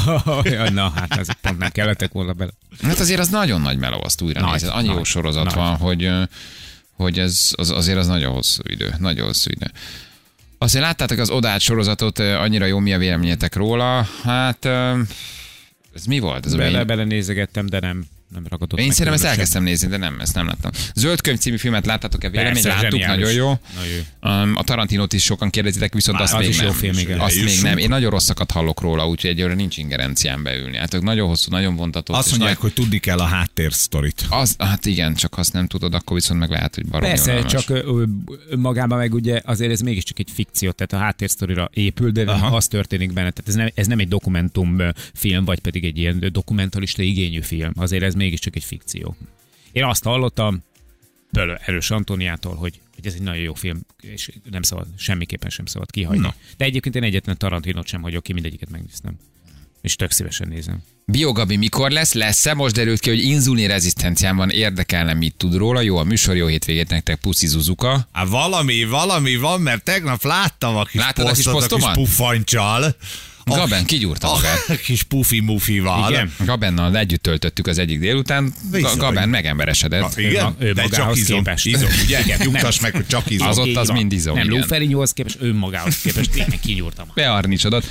Ja, 0.42 0.70
Na, 0.70 0.92
hát 0.94 1.16
ez 1.16 1.26
pont 1.40 1.58
nem 1.58 1.70
kellettek 1.70 2.12
volna 2.12 2.32
bele. 2.32 2.50
Hát 2.82 2.98
azért 2.98 3.20
az 3.20 3.28
nagyon 3.28 3.60
nagy 3.60 3.78
meló, 3.78 4.00
azt 4.02 4.20
újra 4.22 4.40
Nagy, 4.40 4.50
nézed. 4.52 4.70
Annyi 4.72 4.88
jó 4.88 4.94
nagy, 4.94 5.04
sorozat 5.04 5.44
nagy. 5.44 5.54
van, 5.54 5.76
hogy, 5.76 6.10
hogy 6.92 7.18
ez 7.18 7.50
az, 7.52 7.70
azért 7.70 7.98
az 7.98 8.06
nagyon 8.06 8.32
hosszú 8.32 8.62
idő. 8.66 8.94
Nagyon 8.98 9.26
hosszú 9.26 9.50
idő. 9.50 9.70
Azért 10.58 10.84
láttátok 10.84 11.18
az 11.18 11.30
Odát 11.30 11.60
sorozatot, 11.60 12.18
annyira 12.18 12.66
jó, 12.66 12.78
mi 12.78 12.92
a 12.92 12.98
véleményetek 12.98 13.54
róla? 13.54 14.08
Hát 14.22 14.68
ez 15.94 16.04
mi 16.04 16.18
volt? 16.18 16.46
Ez 16.46 16.54
Bele, 16.54 16.84
bele 16.84 17.04
nézegettem, 17.04 17.66
de 17.66 17.80
nem, 17.80 18.06
nem 18.34 18.46
ragadott 18.48 18.80
Én 18.80 18.90
szerintem 18.90 19.14
ezt 19.14 19.24
elkezdtem 19.24 19.62
nézni, 19.62 19.88
de 19.88 19.96
nem, 19.96 20.20
ezt 20.20 20.34
nem 20.34 20.46
láttam. 20.46 20.70
Zöld 20.94 21.20
könyv 21.20 21.38
című 21.38 21.56
filmet 21.56 21.86
láttátok-e 21.86 22.30
vélemény? 22.30 22.62
Láttuk, 22.64 22.90
zseniális. 22.90 23.24
nagyon 23.24 23.32
jó. 23.32 23.58
Nagyon 23.74 23.92
jó. 23.92 24.30
Um, 24.30 24.56
a 24.56 24.62
Tarantinót 24.62 25.12
is 25.12 25.22
sokan 25.22 25.50
kérdezitek, 25.50 25.94
viszont 25.94 26.20
azt 26.20 26.32
az 26.32 26.40
még 26.40 26.48
is 26.48 26.58
jó 26.60 26.66
nem. 26.66 26.74
film, 26.74 26.98
igen. 26.98 27.20
Azt 27.20 27.44
még 27.44 27.60
nem. 27.62 27.78
Én 27.78 27.88
nagyon 27.88 28.10
rosszakat 28.10 28.50
hallok 28.50 28.80
róla, 28.80 29.08
úgyhogy 29.08 29.30
egyelőre 29.30 29.54
nincs 29.54 29.76
ingerenciám 29.76 30.42
beülni. 30.42 30.76
Hát 30.76 30.94
ők 30.94 31.02
nagyon 31.02 31.28
hosszú, 31.28 31.50
nagyon 31.50 31.76
vontatott. 31.76 32.16
Azt 32.16 32.30
mondják, 32.30 32.50
nagy- 32.52 32.60
hogy 32.60 32.72
tudni 32.72 32.98
kell 32.98 33.18
a 33.18 33.24
háttérsztorit. 33.24 34.26
az, 34.28 34.54
hát 34.58 34.86
igen, 34.86 35.14
csak 35.14 35.34
ha 35.34 35.40
azt 35.40 35.52
nem 35.52 35.66
tudod, 35.66 35.94
akkor 35.94 36.16
viszont 36.16 36.40
meg 36.40 36.50
lehet, 36.50 36.74
hogy 36.74 36.86
baromi 36.86 37.08
Persze, 37.12 37.30
unalmas. 37.32 37.52
csak 37.64 37.84
magában 38.56 38.98
meg 38.98 39.14
ugye 39.14 39.40
azért 39.44 39.70
ez 39.70 39.80
mégiscsak 39.80 40.18
egy 40.18 40.28
fikció, 40.34 40.70
tehát 40.70 40.92
a 40.92 41.06
háttérsztorira 41.06 41.70
épül, 41.72 42.10
de 42.10 42.22
Aha. 42.22 42.56
az 42.56 42.66
történik 42.66 43.12
benne. 43.12 43.30
Tehát 43.30 43.48
ez 43.48 43.54
nem, 43.54 43.68
ez 43.74 43.86
nem 43.86 43.98
egy 43.98 44.08
dokumentum 44.08 44.78
ö, 44.78 44.88
film, 45.14 45.44
vagy 45.44 45.58
pedig 45.58 45.84
egy 45.84 45.98
ilyen 45.98 46.28
dokumentalista 46.32 47.02
igényű 47.02 47.40
film. 47.40 47.72
Azért 47.76 48.02
ez 48.02 48.14
mégiscsak 48.24 48.56
egy 48.56 48.64
fikció. 48.64 49.16
Én 49.72 49.84
azt 49.84 50.04
hallottam 50.04 50.62
Pöl 51.30 51.56
Erős 51.64 51.90
Antoniától, 51.90 52.54
hogy, 52.54 52.80
hogy 52.94 53.06
ez 53.06 53.14
egy 53.14 53.22
nagyon 53.22 53.42
jó 53.42 53.54
film, 53.54 53.80
és 54.00 54.30
nem 54.50 54.62
szabad, 54.62 54.86
semmiképpen 54.96 55.50
sem 55.50 55.66
szabad 55.66 55.90
kihagyni. 55.90 56.22
Na. 56.22 56.34
De 56.56 56.64
egyébként 56.64 56.94
én 56.94 57.02
egyetlen 57.02 57.38
Tarantinot 57.38 57.86
sem 57.86 58.02
hagyok 58.02 58.22
ki, 58.22 58.32
mindegyiket 58.32 58.70
megnéztem. 58.70 59.18
És 59.82 59.96
tök 59.96 60.10
szívesen 60.10 60.48
nézem. 60.48 60.82
Biogabi 61.06 61.56
mikor 61.56 61.90
lesz? 61.90 62.12
Lesz-e? 62.12 62.54
Most 62.54 62.74
derült 62.74 63.00
ki, 63.00 63.08
hogy 63.08 63.24
inzulin 63.24 63.68
rezisztencián 63.68 64.36
van, 64.36 64.50
érdekelne, 64.50 65.14
mit 65.14 65.34
tud 65.36 65.54
róla. 65.54 65.80
Jó 65.80 65.96
a 65.96 66.04
műsor, 66.04 66.36
jó 66.36 66.46
hétvégét 66.46 66.88
nektek, 66.88 67.20
puszi 67.20 67.46
Zuzuka. 67.46 68.08
Hát 68.12 68.28
valami, 68.28 68.84
valami 68.84 69.36
van, 69.36 69.60
mert 69.60 69.84
tegnap 69.84 70.22
láttam 70.22 70.76
a 70.76 70.84
kis 70.84 71.00
Láttad 71.00 71.26
a 71.26 71.32
kis 71.32 71.44
posztot, 71.44 71.62
a 71.62 71.74
kis 71.74 71.84
posztomat? 71.84 71.96
puffancsal. 71.96 72.96
Gaben 73.44 73.84
kigyúrta 73.84 74.30
magát. 74.30 74.64
A 74.68 74.74
kis 74.74 75.02
pufi-mufival. 75.02 76.10
Igen? 76.10 76.32
Gabennal 76.44 76.96
együtt 76.96 77.22
töltöttük 77.22 77.66
az 77.66 77.78
egyik 77.78 77.98
délután. 77.98 78.54
Bizony. 78.70 78.96
Gaben 78.96 79.28
megemberesedett. 79.28 80.16
Igen? 80.18 80.32
Ő 80.34 80.42
ma- 80.42 80.54
ő 80.58 80.72
De 80.72 80.82
csak 80.82 80.90
magához 80.90 81.18
izom, 81.18 81.36
képest. 81.36 81.66
izom, 81.66 81.90
ugye? 82.04 82.20
Igen, 82.20 82.38
Nyugtass 82.42 82.78
nem. 82.78 82.90
meg, 82.90 83.00
hogy 83.00 83.06
csak 83.06 83.30
izom. 83.30 83.48
Az 83.48 83.58
ott 83.58 83.76
az 83.76 83.88
mind 83.88 84.12
izom, 84.12 84.34
Nem 84.36 84.44
igen. 84.44 84.56
Lóferinyóhoz 84.58 85.12
képest, 85.12 85.36
önmagához 85.40 86.00
képest 86.00 86.30
tényleg 86.30 86.60
kinyúrtam. 86.60 87.08
Bearnicsodott. 87.14 87.84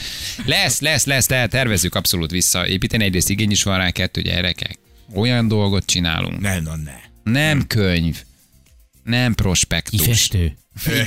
Lesz, 0.46 0.80
lesz, 0.80 1.06
lesz, 1.06 1.26
tehát 1.26 1.50
tervezzük 1.50 1.96
abszolút 1.96 2.32
visszaépíteni. 2.32 3.04
Egyrészt 3.04 3.30
igény 3.30 3.52
is 3.52 3.64
van 3.64 3.78
rá, 3.78 3.90
kettő 3.92 4.22
gyerekek. 4.22 4.78
Olyan 5.16 5.48
dolgot 5.48 5.86
csinálunk. 5.86 6.40
Ne, 6.40 6.60
na, 6.60 6.76
ne. 6.76 7.32
Nem 7.32 7.68
könyv. 7.68 8.18
Nem 9.04 9.34
prospektus. 9.34 10.00
Kifestő. 10.00 10.58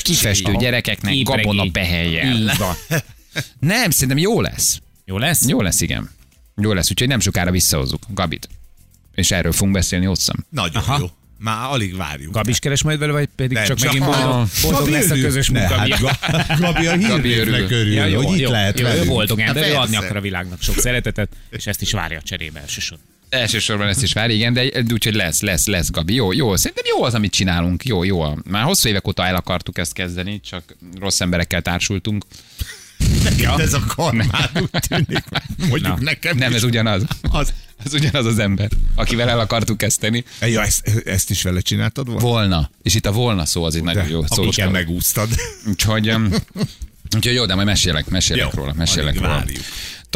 Kifestő 0.03 0.53
gyerekeknek 0.59 1.23
gabona 1.23 1.65
behelyjel. 1.65 2.53
Nem, 3.61 3.91
szerintem 3.91 4.19
jó 4.19 4.41
lesz. 4.41 4.81
Jó 5.05 5.19
lesz? 5.19 5.49
Jó 5.49 5.61
lesz, 5.61 5.81
igen. 5.81 6.11
Jó 6.57 6.73
lesz, 6.73 6.91
úgyhogy 6.91 7.09
nem 7.09 7.21
sokára 7.21 7.51
visszahozzuk 7.51 8.03
Gabit. 8.09 8.49
És 9.15 9.31
erről 9.31 9.53
fogunk 9.53 9.73
beszélni 9.73 10.05
hosszan. 10.07 10.47
Nagyon 10.51 10.83
Aha. 10.83 10.99
jó. 10.99 11.07
Már 11.39 11.71
alig 11.71 11.97
várjuk. 11.97 12.33
Gabi 12.33 12.51
is 12.51 12.59
keres 12.59 12.83
majd 12.83 12.99
vele, 12.99 13.13
vagy 13.13 13.29
pedig 13.37 13.57
Nem, 13.57 13.65
csak 13.67 13.77
csak 13.77 13.87
megint 13.93 14.07
a- 14.15 14.21
boldog, 14.27 14.49
boldog 14.63 14.89
lesz 14.89 15.11
a 15.11 15.15
közös 15.15 15.49
Ne, 15.49 15.59
munka 15.61 15.75
hát 15.75 15.87
miatt? 15.87 16.01
Ga- 16.01 16.59
Gabi 16.61 16.87
a 16.87 16.93
hírnévnek 16.97 17.61
örül. 17.61 17.79
örül, 17.79 17.93
Ja, 17.93 18.05
jó, 18.05 18.23
hogy 18.23 18.35
itt 18.35 18.41
jó, 18.43 18.51
lehet 18.51 18.81
jó, 18.81 18.87
ő 18.87 18.91
velünk. 18.91 19.09
boldog 19.09 19.41
Hát 19.41 19.49
ember, 19.49 19.69
ő 19.71 19.75
adni 19.75 19.97
akar 19.97 20.17
a 20.17 20.21
világnak 20.21 20.63
sok 20.63 20.79
szeretetet, 20.79 21.29
és 21.51 21.67
ezt 21.67 21.83
is 21.83 21.93
várja 21.93 22.21
cserébe 22.23 22.61
elsősorban. 22.61 23.07
Elsősorban 23.29 23.89
ezt 23.89 24.03
is 24.03 24.13
vár, 24.13 24.31
igen, 24.31 24.53
de 24.53 24.69
úgyhogy 24.93 25.15
lesz, 25.15 25.41
lesz, 25.41 25.67
lesz, 25.67 25.91
Gabi. 25.91 26.15
Jó, 26.15 26.33
jó. 26.33 26.57
Szerintem 26.57 26.85
jó 26.97 27.03
az, 27.05 27.15
amit 27.15 27.33
csinálunk. 27.33 27.85
Jó, 27.85 28.05
jó. 28.05 28.35
Már 28.45 28.63
hosszú 28.65 28.89
évek 28.89 29.09
óta 29.09 29.27
el 29.27 29.35
akartuk 29.35 29.79
ezt 29.79 29.93
kezdeni, 29.93 30.41
csak 30.41 30.77
rossz 31.01 31.21
emberekkel 31.21 31.63
társultunk. 31.63 32.25
Neked 33.23 33.61
ez 33.61 33.73
a 33.73 33.85
karmád 33.87 34.51
úgy 34.55 34.71
tűnik. 34.89 35.25
Mondjuk 35.59 35.83
Na, 35.83 35.97
nekem 36.01 36.37
Nem, 36.37 36.51
is. 36.51 36.57
ez 36.57 36.63
ugyanaz. 36.63 37.03
Az. 37.31 37.53
Ez 37.85 37.95
ugyanaz 37.95 38.27
az 38.27 38.39
ember, 38.39 38.69
akivel 38.95 39.29
el 39.29 39.39
akartuk 39.39 39.77
kezdeni. 39.77 40.25
Ja, 40.41 40.63
ezt, 40.63 41.03
ezt 41.05 41.31
is 41.31 41.43
vele 41.43 41.61
csináltad 41.61 42.07
volna? 42.07 42.21
Volna. 42.21 42.71
És 42.83 42.95
itt 42.95 43.07
a 43.07 43.13
volna 43.13 43.45
szó 43.45 43.65
az 43.65 43.75
egy 43.77 43.83
nagyon 43.83 44.09
jó 44.09 44.27
szó. 44.27 44.49
Te 44.49 44.69
megúsztad. 44.69 45.29
Úgyhogy, 45.67 46.09
úgyhogy 47.17 47.35
jó, 47.35 47.47
de 47.47 47.55
majd 47.55 47.67
mesélek, 47.67 48.09
mesélek 48.09 48.43
Jó, 48.53 48.61
róla, 48.61 48.73
mesélek 48.77 49.15
róla. 49.15 49.29
várjuk. 49.29 49.63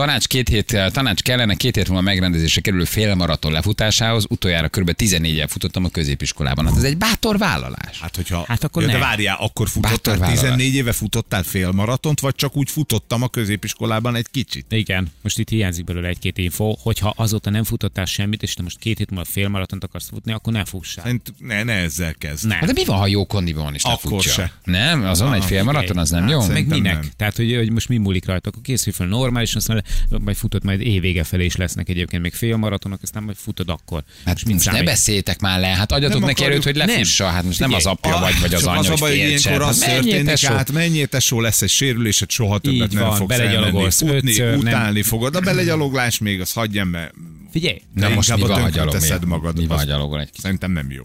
Tanács, 0.00 0.26
két 0.26 0.48
hét, 0.48 0.76
tanács 0.92 1.22
kellene 1.22 1.54
két 1.54 1.76
hét 1.76 1.88
múlva 1.88 2.02
megrendezésre 2.02 2.60
kerülő 2.60 2.84
félmaraton 2.84 3.52
lefutásához. 3.52 4.24
Utoljára 4.28 4.68
kb. 4.68 4.92
14 4.92 5.34
év 5.34 5.48
futottam 5.48 5.84
a 5.84 5.88
középiskolában. 5.88 6.66
Hát 6.66 6.76
ez 6.76 6.82
egy 6.82 6.96
bátor 6.96 7.38
vállalás. 7.38 8.00
Hát, 8.00 8.16
hogyha... 8.16 8.44
Hát 8.48 8.64
akkor 8.64 8.82
ja, 8.82 8.88
de 8.88 8.94
nem. 8.94 9.02
várjál, 9.02 9.36
akkor 9.40 9.66
Bátor 9.74 9.90
futottál, 9.90 10.18
vállalás. 10.18 10.40
14 10.40 10.74
éve 10.74 10.92
futottál 10.92 11.42
félmaratont, 11.42 12.20
vagy 12.20 12.34
csak 12.34 12.56
úgy 12.56 12.70
futottam 12.70 13.22
a 13.22 13.28
középiskolában 13.28 14.14
egy 14.14 14.26
kicsit? 14.30 14.72
Igen, 14.72 15.12
most 15.22 15.38
itt 15.38 15.48
hiányzik 15.48 15.84
belőle 15.84 16.08
egy-két 16.08 16.38
info, 16.38 16.74
hogyha 16.82 17.14
azóta 17.16 17.50
nem 17.50 17.64
futottál 17.64 18.04
semmit, 18.04 18.42
és 18.42 18.54
te 18.54 18.62
most 18.62 18.78
két 18.78 18.98
hét 18.98 19.10
múlva 19.10 19.24
félmaratont 19.24 19.84
akarsz 19.84 20.08
futni, 20.08 20.32
akkor 20.32 20.52
ne 20.52 20.64
fussál. 20.64 21.04
Szerint 21.04 21.34
ne, 21.38 21.62
ne 21.62 21.72
ezzel 21.72 22.14
kezd. 22.14 22.46
Ne. 22.46 22.54
Hát 22.54 22.66
de 22.66 22.72
mi 22.72 22.84
van, 22.84 22.98
ha 22.98 23.06
jó 23.06 23.26
kondiban 23.26 23.64
van 23.64 23.74
és 23.74 23.82
Akkor 23.82 23.96
lefutja? 24.02 24.32
se. 24.32 24.52
Nem? 24.64 25.04
Azon 25.04 25.34
egy 25.34 25.44
félmaraton, 25.44 25.98
az 25.98 26.10
nem 26.10 26.22
Hát 26.22 26.30
jó? 26.30 26.38
Meg 26.38 26.46
Szerintem 26.46 26.78
minek? 26.78 27.00
nem. 27.00 27.10
Tehát, 27.16 27.36
hogy, 27.36 27.56
hogy 27.56 27.70
most 27.72 27.88
mi 27.88 27.96
múlik 27.96 28.26
rajta, 28.26 28.48
akkor 28.48 28.62
készülj 28.62 28.94
fel 28.96 29.06
normális, 29.06 29.54
aztán 29.54 29.84
majd 30.08 30.36
futod, 30.36 30.64
majd 30.64 30.80
évvége 30.80 31.24
felé 31.24 31.44
is 31.44 31.56
lesznek 31.56 31.88
egyébként 31.88 32.22
még 32.22 32.32
félmaratonok, 32.34 32.98
aztán 33.02 33.22
majd 33.22 33.36
futod 33.36 33.68
akkor. 33.68 34.02
Hát 34.24 34.34
most 34.34 34.46
ne 34.46 34.58
számít. 34.58 34.84
beszéljetek 34.84 35.40
már 35.40 35.60
le, 35.60 35.66
hát 35.66 35.92
adjatok 35.92 36.18
Nem 36.18 36.28
neki 36.28 36.42
akarjuk. 36.42 36.64
erőt, 36.66 36.78
hogy 36.78 36.88
lefussa, 36.88 37.26
hát 37.26 37.44
most 37.44 37.58
nem 37.58 37.72
az 37.72 37.86
apja 37.86 38.14
Ah, 38.14 38.20
vagy, 38.20 38.40
vagy 38.40 38.54
az 38.54 38.64
anya, 38.64 38.78
az 38.78 38.86
a 38.86 38.90
hogy 38.90 38.98
baj, 38.98 39.10
hogy 39.10 39.18
ilyenkor 39.18 39.50
Hát 39.50 39.60
az 39.60 39.78
menjél, 39.78 40.24
történik, 40.24 40.56
hát 40.56 40.72
menjél 40.72 41.06
tesó, 41.06 41.40
lesz 41.40 41.62
egy 41.62 41.70
sérülésed, 41.70 42.30
soha 42.30 42.58
többet 42.58 42.92
nem 42.92 43.04
fogsz 43.04 43.20
elmenni 43.20 43.26
belegyalogolsz 43.26 44.00
futni, 44.00 44.36
nem- 44.36 44.58
utálni 44.58 45.02
fogod. 45.02 45.36
A 45.36 45.40
belegyaloglás 45.40 46.18
még, 46.18 46.40
az 46.40 46.52
hagyjam, 46.52 46.88
mert 46.88 47.14
Figyelj, 47.50 47.82
Na 47.94 48.08
most 48.08 48.34
mi 48.36 48.40
van, 48.40 48.50
a 48.50 48.78
ha 48.84 48.90
teszed 48.90 49.24
magad. 49.24 49.58
Mi 49.58 49.66
van, 49.66 49.88
ha? 49.88 50.26
Szerintem 50.38 50.72
nem 50.72 50.90
jó. 50.90 51.04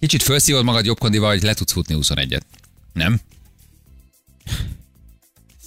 Kicsit 0.00 0.22
felszívod 0.22 0.64
magad 0.64 0.84
jobb 0.84 0.98
kondival, 0.98 1.28
hogy 1.30 1.42
le 1.42 1.54
tudsz 1.54 1.72
futni 1.72 1.96
21-et. 2.00 2.40
Nem? 2.92 3.20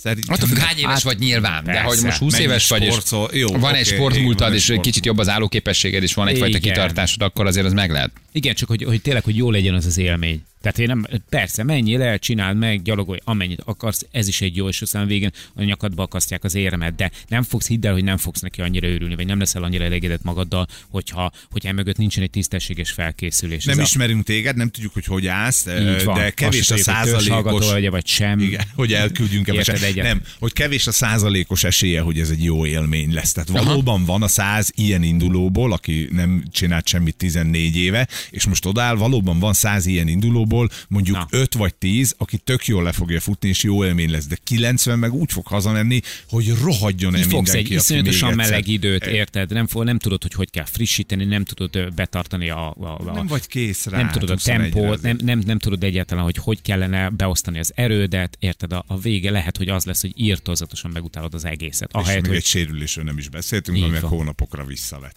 Szerintem 0.01 0.33
Attól 0.33 0.47
függ, 0.47 0.57
hány 0.57 0.77
éves 0.77 1.03
vagy 1.03 1.19
nyilván, 1.19 1.63
de 1.63 1.71
persze. 1.71 1.87
hogy 1.87 1.99
most 2.03 2.17
20 2.17 2.31
Mennyi 2.31 2.43
éves 2.43 2.67
vagy, 2.67 2.83
és 2.83 2.93
sportol- 2.93 3.35
jó, 3.35 3.47
van 3.47 3.63
oké, 3.63 3.77
egy 3.79 3.85
sportmúltad, 3.85 4.53
és 4.53 4.69
egy 4.69 4.79
kicsit 4.79 5.05
jobb 5.05 5.17
az 5.17 5.29
állóképességed, 5.29 6.03
és 6.03 6.13
van 6.13 6.27
egyfajta 6.27 6.57
Igen. 6.57 6.73
kitartásod, 6.73 7.21
akkor 7.21 7.45
azért 7.45 7.65
az 7.65 7.73
meg 7.73 7.91
lehet. 7.91 8.11
Igen, 8.31 8.55
csak 8.55 8.67
hogy, 8.69 8.83
hogy 8.83 9.01
tényleg, 9.01 9.23
hogy 9.23 9.35
jó 9.35 9.51
legyen 9.51 9.73
az 9.73 9.85
az 9.85 9.97
élmény. 9.97 10.43
Tehát 10.61 10.79
én 10.79 10.87
nem, 10.87 11.05
persze, 11.29 11.63
menjél 11.63 12.01
el, 12.01 12.19
csináld 12.19 12.57
meg, 12.57 12.81
gyalogolj, 12.81 13.19
amennyit 13.23 13.61
akarsz, 13.65 14.05
ez 14.11 14.27
is 14.27 14.41
egy 14.41 14.55
jó, 14.55 14.67
és 14.67 14.81
aztán 14.81 15.07
végén 15.07 15.31
a 15.55 15.63
nyakadba 15.63 16.03
akasztják 16.03 16.43
az 16.43 16.55
éremet, 16.55 16.95
de 16.95 17.11
nem 17.27 17.43
fogsz, 17.43 17.67
hidd 17.67 17.85
el, 17.85 17.93
hogy 17.93 18.03
nem 18.03 18.17
fogsz 18.17 18.41
neki 18.41 18.61
annyira 18.61 18.87
örülni, 18.87 19.15
vagy 19.15 19.25
nem 19.25 19.39
leszel 19.39 19.63
annyira 19.63 19.83
elégedett 19.83 20.23
magaddal, 20.23 20.67
hogyha, 20.89 21.31
hogy 21.51 21.65
emögött 21.65 21.97
nincsen 21.97 22.23
egy 22.23 22.29
tisztességes 22.29 22.91
felkészülés. 22.91 23.65
Nem 23.65 23.79
Ez 23.79 23.85
ismerünk 23.85 24.23
téged, 24.23 24.55
nem 24.55 24.69
tudjuk, 24.69 24.93
hogy 24.93 25.05
hogy 25.05 25.27
állsz, 25.27 25.65
a, 25.65 25.77
így 25.77 26.03
van. 26.03 26.15
de 26.15 26.29
kevés 26.29 26.71
a 26.71 26.77
százalékos... 26.77 27.71
vagy, 27.71 27.89
vagy 27.89 28.07
sem. 28.07 28.39
Igen, 28.39 28.65
hogy 28.75 28.93
elküldjünk-e, 28.93 29.53
vagy 29.53 29.65
sem. 29.65 29.93
Nem, 29.95 30.21
hogy 30.39 30.53
kevés 30.53 30.87
a 30.87 30.91
százalékos 30.91 31.63
esélye, 31.63 32.01
hogy 32.01 32.19
ez 32.19 32.29
egy 32.29 32.43
jó 32.43 32.65
élmény 32.65 33.13
lesz. 33.13 33.31
Tehát 33.31 33.49
valóban 33.49 34.05
van 34.05 34.23
a 34.23 34.27
száz 34.27 34.71
ilyen 34.75 35.03
indulóból, 35.03 35.73
aki 35.73 36.07
nem 36.11 36.43
csinált 36.51 36.87
semmit 36.87 37.15
14 37.15 37.77
éve, 37.77 38.07
és 38.29 38.45
most 38.45 38.65
odáll, 38.65 38.95
valóban 38.95 39.39
van 39.39 39.53
száz 39.53 39.85
ilyen 39.85 40.07
indulóból, 40.07 40.50
mondjuk 40.87 41.17
Na. 41.17 41.27
5 41.29 41.53
vagy 41.53 41.73
10, 41.75 42.15
aki 42.17 42.37
tök 42.37 42.65
jól 42.65 42.83
le 42.83 42.91
fogja 42.91 43.19
futni, 43.19 43.49
és 43.49 43.63
jó 43.63 43.85
élmény 43.85 44.11
lesz, 44.11 44.27
de 44.27 44.37
90 44.43 44.99
meg 44.99 45.13
úgy 45.13 45.31
fog 45.31 45.47
hazamenni, 45.47 46.01
hogy 46.29 46.53
rohadjon 46.61 47.15
el 47.15 47.25
mindenki, 47.27 47.57
egy 47.57 47.71
iszonyatosan 47.71 48.33
meleg 48.33 48.67
időt, 48.67 49.05
érted? 49.05 49.51
Nem, 49.51 49.67
fog, 49.67 49.83
nem 49.83 49.99
tudod, 49.99 50.21
hogy 50.21 50.33
hogy 50.33 50.49
kell 50.49 50.65
frissíteni, 50.65 51.25
nem 51.25 51.43
tudod 51.43 51.93
betartani 51.93 52.49
a, 52.49 52.69
a, 52.69 52.99
a 53.07 53.13
Nem 53.13 53.27
vagy 53.27 53.47
kész 53.47 53.85
rá. 53.85 53.97
nem 53.97 54.09
tudod 54.09 54.29
a 54.29 54.35
21-re 54.35 54.57
tempót, 54.57 55.01
nem, 55.01 55.17
nem, 55.23 55.39
nem 55.45 55.59
tudod 55.59 55.83
egyáltalán, 55.83 56.23
hogy 56.23 56.37
hogy 56.37 56.61
kellene 56.61 57.09
beosztani 57.09 57.59
az 57.59 57.71
erődet, 57.75 58.37
érted? 58.39 58.73
A, 58.73 58.83
a 58.87 58.99
vége 58.99 59.31
lehet, 59.31 59.57
hogy 59.57 59.69
az 59.69 59.85
lesz, 59.85 60.01
hogy 60.01 60.13
írtózatosan 60.15 60.91
megutálod 60.91 61.33
az 61.33 61.45
egészet. 61.45 61.89
És 61.93 62.01
Ahelyett, 62.01 62.21
még 62.21 62.29
hogy 62.29 62.39
egy 62.39 62.45
sérülésről 62.45 63.05
nem 63.05 63.17
is 63.17 63.29
beszéltünk, 63.29 63.83
ami 63.83 63.99
van. 63.99 64.09
hónapokra 64.09 64.65
visszavett. 64.65 65.15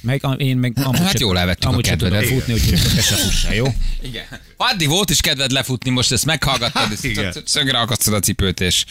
Meg, 0.00 0.24
a- 0.24 0.32
én 0.32 0.56
meg 0.56 0.72
amúgy 0.82 0.98
Hát 0.98 1.20
jól 1.20 1.38
elvettük 1.38 1.64
a 1.64 1.68
amúgy 1.68 1.82
tudok 1.82 1.98
kedvedet. 1.98 2.28
futni, 2.28 2.52
úgyhogy 2.52 2.78
se 3.02 3.14
fussál, 3.16 3.54
jó? 3.54 3.66
Igen. 4.08 4.24
Addig 4.56 4.88
volt 4.88 5.10
is 5.10 5.20
kedved 5.20 5.50
lefutni, 5.50 5.90
most 5.90 6.12
ezt 6.12 6.24
meghallgattad, 6.24 6.88
és 7.02 7.18
szögre 7.44 7.78
akasztod 7.78 8.14
a 8.14 8.20
cipőt, 8.20 8.60
és, 8.60 8.84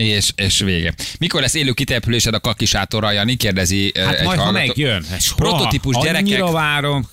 és, 0.00 0.32
és 0.34 0.58
vége. 0.58 0.94
Mikor 1.18 1.40
lesz 1.40 1.54
élő 1.54 1.72
kitelepülésed 1.72 2.34
a 2.34 2.40
kakisátorral, 2.40 3.12
Jani? 3.12 3.34
Kérdezi 3.36 3.92
Hát 3.94 4.14
egy 4.14 4.24
majd, 4.24 4.38
ha 4.38 4.44
hallgató. 4.44 4.66
megjön. 4.66 5.04
Hát 5.10 5.20
soha. 5.20 5.36
Prototípus 5.36 5.96
gyerekek. 6.02 6.42
várom. 6.50 7.08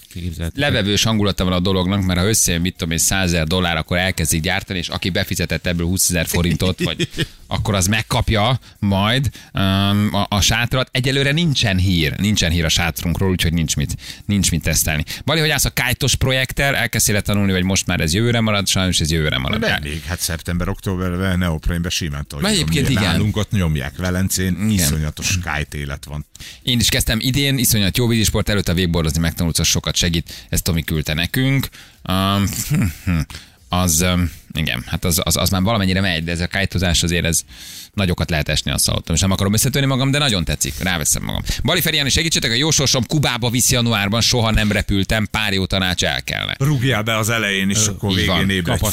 Levevős 0.56 1.04
hangulata 1.04 1.44
van 1.44 1.54
a 1.54 1.60
dolognak, 1.60 2.06
mert 2.06 2.20
ha 2.20 2.28
összejön, 2.28 2.62
mit 2.62 2.76
tudom 2.76 2.92
én, 2.92 2.98
100 2.98 3.24
ezer 3.34 3.48
dollár, 3.48 3.78
akkor 3.78 3.98
elkezdik 3.98 4.42
gyártani, 4.42 4.80
és 4.80 4.88
aki 4.88 5.10
befizetett 5.10 5.66
ebből 5.66 5.86
20 5.86 6.10
ezer 6.10 6.26
forintot, 6.26 6.84
vagy 6.84 7.10
akkor 7.48 7.76
az 7.76 7.88
megkapja 7.88 8.60
majd 8.80 9.30
um, 9.54 10.10
a, 10.14 10.26
a 10.30 10.42
sátrat. 10.42 10.90
Egyelőre 10.92 11.32
nincsen 11.32 11.78
hír, 11.78 12.18
nincsen 12.20 12.52
hír 12.52 12.66
a 12.66 12.70
sátrunkról, 12.70 13.30
úgyhogy 13.30 13.54
nincs 13.54 13.76
mit, 13.76 13.96
nincs 14.26 14.52
mit 14.52 14.64
tesztelni. 14.64 15.04
Bali, 15.26 15.40
hogy 15.40 15.50
állsz 15.50 15.66
a 15.66 15.70
kájtos 15.70 16.16
projekter, 16.16 16.74
elkezdtél 16.74 17.22
tanulni, 17.22 17.52
vagy 17.52 17.64
most 17.64 17.86
már 17.86 18.00
ez 18.00 18.14
jövőre 18.14 18.40
marad, 18.40 18.68
sajnos 18.68 19.00
ez 19.00 19.12
jövőre 19.12 19.38
marad. 19.38 19.60
Nem 19.60 19.80
még, 19.84 20.04
hát 20.04 20.20
szeptember, 20.20 20.70
októberben 20.70 21.38
neoprénbe 21.38 21.90
simán 21.90 22.26
tudjuk. 22.28 22.52
Egyébként 22.78 23.00
igen. 23.00 23.12
Nálunk 23.12 23.38
ott 23.38 23.52
nyomják 23.52 23.98
Velencén, 23.98 24.70
iszonyatos 24.70 25.26
skype 25.26 25.78
élet 25.78 26.06
van. 26.06 26.26
Én 26.62 26.80
is 26.80 26.90
kezdtem 26.90 27.20
idén, 27.22 27.58
iszonyat 27.58 27.98
jó 27.98 28.08
vízisport, 28.08 28.50
előtt 28.50 28.68
a 28.68 28.74
végborozni 28.74 29.20
megtanulsz, 29.20 29.64
sokat 29.64 29.96
segít. 29.96 30.48
Ezt 30.50 30.64
Tomi 30.64 30.84
küldte 30.84 31.14
nekünk. 31.14 31.70
Um, 32.10 32.44
az, 33.70 34.06
igen, 34.54 34.84
hát 34.86 35.06
az, 35.06 35.22
az, 35.24 35.38
az, 35.38 35.50
már 35.50 35.62
valamennyire 35.62 36.02
megy, 36.02 36.24
de 36.24 36.32
ez 36.32 36.40
a 36.40 36.48
kájtozás 36.48 37.04
azért 37.04 37.26
ez 37.26 37.42
nagyokat 37.94 38.30
lehet 38.30 38.50
esni, 38.50 38.72
azt 38.72 38.86
hallottam. 38.88 39.16
És 39.16 39.22
nem 39.22 39.32
akarom 39.32 39.54
összetörni 39.54 39.88
magam, 39.88 40.12
de 40.12 40.18
nagyon 40.18 40.44
tetszik, 40.46 40.74
ráveszem 40.80 41.24
magam. 41.24 41.42
Bali 41.64 41.82
Ferián, 41.82 42.10
segítsetek, 42.10 42.52
a 42.52 42.54
jó 42.54 42.72
sorsom 42.72 43.06
Kubába 43.06 43.50
visz 43.50 43.72
januárban, 43.72 44.22
soha 44.22 44.52
nem 44.52 44.72
repültem, 44.72 45.28
pár 45.32 45.54
jó 45.54 45.66
tanács 45.66 46.04
el 46.04 46.24
kellene. 46.24 46.56
Rúgjál 46.60 47.02
be 47.02 47.18
az 47.18 47.30
elején, 47.30 47.70
és 47.70 47.88
akkor 47.88 48.10
így 48.10 48.16
végén 48.16 48.50
ébredj. 48.50 48.86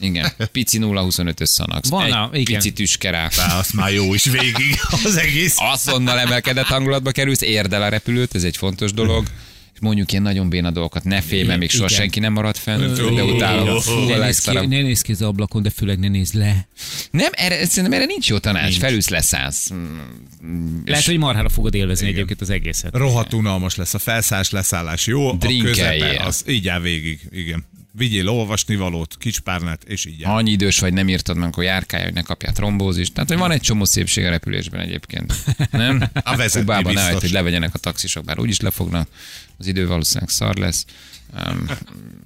Igen, 0.00 0.32
pici 0.52 0.78
0-25 0.80 1.40
összanax. 1.40 1.88
Van, 1.88 2.04
Egy 2.04 2.12
a- 2.12 2.30
igen. 2.32 2.54
pici 2.60 2.72
tüskerá. 2.72 3.28
Á, 3.36 3.58
azt 3.58 3.72
már 3.72 3.92
jó 3.92 4.14
is 4.14 4.24
végig 4.24 4.80
az 5.04 5.16
egész. 5.16 5.54
Azonnal 5.58 6.18
emelkedett 6.18 6.66
hangulatba 6.66 7.10
kerülsz, 7.10 7.40
érd 7.40 7.72
el 7.72 7.82
a 7.82 7.88
repülőt, 7.88 8.34
ez 8.34 8.44
egy 8.44 8.56
fontos 8.56 8.92
dolog. 8.92 9.26
Mondjuk 9.80 10.10
ilyen 10.12 10.22
nagyon 10.22 10.48
béna 10.48 10.70
dolgokat, 10.70 11.04
ne 11.04 11.20
félj, 11.20 11.42
mert 11.42 11.58
még 11.58 11.70
soha 11.70 11.84
Igen. 11.84 11.98
senki 11.98 12.20
nem 12.20 12.32
maradt 12.32 12.58
fenn, 12.58 12.94
de 13.14 13.24
utálom. 13.24 13.68
A 13.68 13.80
Ne 14.08 14.16
nézz, 14.24 14.38
ki, 14.38 14.52
ne 14.66 14.66
nézz 14.82 15.00
ki 15.00 15.12
az 15.12 15.22
ablakon, 15.22 15.62
de 15.62 15.70
főleg 15.70 15.98
ne 15.98 16.08
nézz 16.08 16.32
le. 16.32 16.68
Nem, 17.10 17.30
erre, 17.32 17.66
szerintem 17.66 17.92
erre 17.98 18.04
nincs 18.06 18.28
jó 18.28 18.38
tanács, 18.38 18.62
Nincs. 18.68 18.78
felülsz 18.78 19.08
leszállsz. 19.08 19.70
Lehet, 20.84 21.04
hogy 21.04 21.18
marhára 21.18 21.48
fogod 21.48 21.74
élvezni 21.74 22.06
egyébként 22.06 22.40
az 22.40 22.50
egészet. 22.50 22.96
Rohadt 22.96 23.32
unalmas 23.34 23.76
lesz 23.76 23.94
a 23.94 23.98
felszállás, 23.98 24.50
leszállás 24.50 25.06
jó, 25.06 25.28
a 25.28 25.34
Drinkeljél. 25.34 25.72
közepe, 26.06 26.24
az 26.24 26.44
így 26.48 26.68
áll 26.68 26.80
végig, 26.80 27.20
igen. 27.30 27.64
Vigyél 27.92 28.28
olvasni 28.28 28.76
valót, 28.76 29.16
kicspárnát, 29.18 29.84
és 29.84 30.04
így. 30.04 30.22
Ha 30.22 30.34
annyi 30.34 30.50
idős 30.50 30.78
vagy, 30.78 30.92
nem 30.92 31.08
írtad 31.08 31.36
meg, 31.36 31.48
akkor 31.48 31.64
járkálj, 31.64 32.04
hogy 32.04 32.12
ne 32.12 32.22
kapjál 32.22 32.52
trombózist. 32.52 33.12
Tehát, 33.12 33.28
hogy 33.28 33.38
van 33.38 33.50
egy 33.50 33.60
csomó 33.60 33.84
szépség 33.84 34.24
a 34.24 34.30
repülésben 34.30 34.80
egyébként. 34.80 35.34
Nem? 35.70 36.02
A 36.22 36.36
vezetni 36.36 36.60
Kubában 36.60 36.92
ne 36.92 37.12
hogy 37.12 37.30
levegyenek 37.30 37.74
a 37.74 37.78
taxisok, 37.78 38.24
bár 38.24 38.38
úgyis 38.38 38.60
lefognak. 38.60 39.08
Az 39.58 39.66
idő 39.66 39.86
valószínűleg 39.86 40.28
szar 40.28 40.56
lesz. 40.56 40.84
Um, 41.46 41.66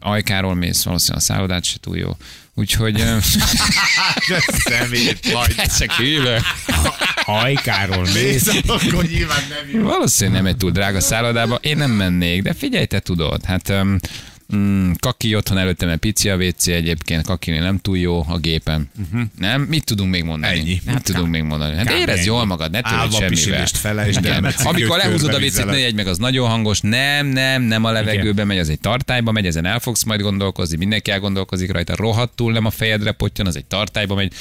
ajkáról 0.00 0.54
mész, 0.54 0.82
valószínűleg 0.82 1.22
a 1.22 1.24
szállodát 1.24 1.64
se 1.64 1.76
túl 1.80 1.96
jó. 1.96 2.16
Úgyhogy 2.54 3.00
um, 3.00 3.18
Szemét 4.64 5.32
vagy. 5.32 5.54
csak 5.78 5.92
hűlök. 5.92 6.42
Hajkáról 7.16 8.04
néz. 8.04 8.14
Nézd, 8.14 8.70
akkor 8.70 9.04
nyilván 9.04 9.42
nem 9.48 9.80
jó. 9.80 9.82
Valószínűleg 9.82 10.42
nem 10.42 10.50
egy 10.50 10.56
túl 10.56 10.70
drága 10.70 11.00
szállodába. 11.00 11.54
Én 11.54 11.76
nem 11.76 11.90
mennék, 11.90 12.42
de 12.42 12.54
figyelj, 12.54 12.86
te 12.86 13.00
tudod. 13.00 13.44
Hát 13.44 13.68
um, 13.68 13.98
mm, 14.56 14.92
kaki 14.98 15.34
otthon 15.34 15.58
előttem 15.58 15.88
egy 15.88 15.98
pici 15.98 16.28
a 16.28 16.36
WC 16.36 16.66
egyébként, 16.66 17.26
kakini 17.26 17.58
nem 17.58 17.78
túl 17.78 17.98
jó 17.98 18.24
a 18.28 18.38
gépen. 18.38 18.90
Uh-huh. 19.00 19.28
Nem? 19.38 19.62
Mit 19.62 19.84
tudunk 19.84 20.10
még 20.10 20.24
mondani? 20.24 20.58
Ennyi. 20.58 20.80
Mit 20.84 20.94
Hát 20.94 21.02
tudunk 21.02 21.28
még 21.28 21.42
mondani? 21.42 21.76
Hát 21.76 21.90
érezd 21.90 22.18
ennyi. 22.18 22.26
jól 22.26 22.44
magad, 22.44 22.70
ne 22.70 22.80
törődj 22.80 23.16
semmivel. 23.16 23.66
Igen. 24.08 24.42
mert 24.42 24.56
cikőt 24.56 24.74
Amikor 24.74 24.96
lehúzod 24.96 25.34
a 25.34 25.38
WC-t, 25.38 25.64
ne 25.64 25.78
jegy 25.78 25.94
meg, 25.94 26.06
az 26.06 26.18
nagyon 26.18 26.48
hangos. 26.48 26.80
Nem, 26.80 27.26
nem, 27.26 27.62
nem 27.62 27.84
a 27.84 27.90
levegőbe 27.90 28.44
megy, 28.44 28.58
az 28.58 28.68
egy 28.68 28.80
tartályba 28.80 29.32
megy, 29.32 29.46
ezen 29.46 29.66
el 29.66 29.78
fogsz 29.80 30.02
majd 30.02 30.20
gondolkozni, 30.20 30.76
mindenki 30.76 31.10
elgondolkozik 31.10 31.72
rajta, 31.72 31.96
rohadtul 31.96 32.52
nem 32.52 32.64
a 32.64 32.70
fejedre 32.70 33.12
potyan, 33.12 33.46
az 33.46 33.56
egy 33.56 33.64
tartályba 33.64 34.14
megy. 34.14 34.32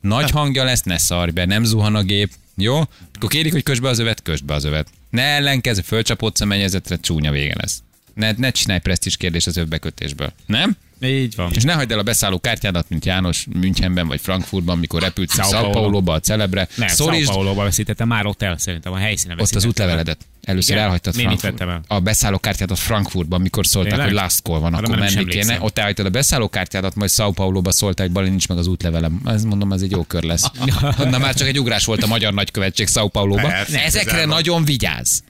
Nagy 0.00 0.30
hangja 0.30 0.64
lesz, 0.64 0.82
ne 0.82 0.98
szarj 0.98 1.30
be, 1.30 1.44
nem 1.44 1.64
zuhan 1.64 1.94
a 1.94 2.02
gép. 2.02 2.30
Jó? 2.56 2.78
Akkor 3.14 3.28
kérik, 3.28 3.52
hogy 3.52 3.62
kösd 3.62 3.82
be 3.82 3.88
az 3.88 3.98
övet, 3.98 4.22
kösd 4.22 4.44
be 4.44 4.54
az 4.54 4.64
övet. 4.64 4.88
Ne 5.10 5.22
ellenkezz, 5.22 5.78
fölcsapodsz 5.84 6.40
a 6.40 6.44
mennyezetre, 6.44 6.96
csúnya 6.96 7.30
vége 7.30 7.54
lesz. 7.56 7.82
Ne, 8.20 8.32
ne 8.36 8.50
csinálj 8.50 8.80
presztis 8.80 9.16
kérdés 9.16 9.46
az 9.46 9.56
övbekötésből. 9.56 10.32
Nem? 10.46 10.76
Így 11.02 11.34
van. 11.36 11.50
És 11.54 11.62
ne 11.62 11.72
hagyd 11.72 11.92
el 11.92 11.98
a 11.98 12.02
beszálló 12.02 12.38
kártyádat, 12.40 12.88
mint 12.88 13.04
János 13.04 13.46
Münchenben 13.60 14.06
vagy 14.08 14.20
Frankfurtban, 14.20 14.78
mikor 14.78 15.02
repült 15.02 15.30
São 15.30 15.44
São 15.44 15.50
Paulo. 15.50 15.70
Paulo-ba 15.70 16.12
a 16.12 16.20
celebre. 16.20 16.68
Nem, 16.74 16.88
São 16.88 16.92
Szorítsd 16.92 17.30
Paulo-ba 17.30 17.62
veszítettem 17.62 18.08
már 18.08 18.26
ott 18.26 18.42
el, 18.42 18.58
szerintem 18.58 18.92
a 18.92 18.96
helyszínen 18.96 19.40
ott 19.40 19.54
az 19.54 19.64
útleveledet. 19.64 20.26
Először 20.42 20.70
Igen. 20.70 20.84
elhagytad 20.84 21.18
Én 21.18 21.24
Frankfurt, 21.24 21.60
el. 21.60 21.82
a 21.86 22.00
beszállókártyádat 22.00 22.78
Frankfurtban, 22.78 23.40
mikor 23.40 23.66
szólták, 23.66 23.90
Tényleg? 23.92 24.08
hogy 24.08 24.16
last 24.16 24.40
call 24.42 24.58
van, 24.58 24.74
Arra 24.74 24.86
akkor 24.86 24.98
menni 24.98 25.24
kéne. 25.24 25.56
Ott 25.60 25.78
elhagytad 25.78 26.06
a 26.06 26.10
beszállókártyádat, 26.10 26.94
majd 26.94 27.10
São 27.10 27.30
Paulo-ba 27.34 27.72
szólták, 27.72 28.06
hogy 28.06 28.14
Bali 28.14 28.28
nincs 28.28 28.48
meg 28.48 28.58
az 28.58 28.66
útlevelem. 28.66 29.20
Ez 29.24 29.44
mondom, 29.44 29.72
ez 29.72 29.82
egy 29.82 29.90
jó 29.90 30.02
kör 30.02 30.22
lesz. 30.22 30.50
Na 30.98 31.18
már 31.18 31.34
csak 31.34 31.48
egy 31.48 31.58
ugrás 31.58 31.84
volt 31.84 32.02
a 32.02 32.06
magyar 32.06 32.34
nagykövetség 32.34 32.88
São 32.92 33.08
Paulo-ba. 33.12 33.52
Ezekre 33.72 34.24
nagyon 34.24 34.64
vigyáz. 34.64 35.22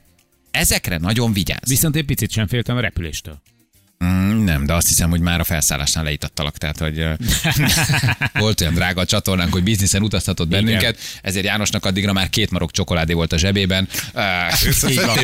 Ezekre 0.51 0.97
nagyon 0.97 1.33
vigyáz. 1.33 1.67
Viszont 1.67 1.95
egy 1.95 2.05
picit 2.05 2.31
sem 2.31 2.47
féltem 2.47 2.77
a 2.77 2.79
repüléstől. 2.79 3.41
Mm, 4.05 4.43
nem, 4.43 4.65
de 4.65 4.73
azt 4.73 4.87
hiszem, 4.87 5.09
hogy 5.09 5.19
már 5.19 5.39
a 5.39 5.43
felszállásnál 5.43 6.03
leítattalak. 6.03 6.57
Tehát, 6.57 6.77
hogy 6.77 7.07
volt 8.43 8.61
olyan 8.61 8.73
drága 8.73 9.01
a 9.01 9.05
csatornánk, 9.05 9.51
hogy 9.53 9.63
bizniszen 9.63 10.03
utaztatott 10.03 10.47
bennünket, 10.47 10.97
ezért 11.21 11.45
Jánosnak 11.45 11.85
addigra 11.85 12.13
már 12.13 12.29
két 12.29 12.51
marok 12.51 12.71
csokoládé 12.71 13.13
volt 13.13 13.33
a 13.33 13.37
zsebében. 13.37 13.87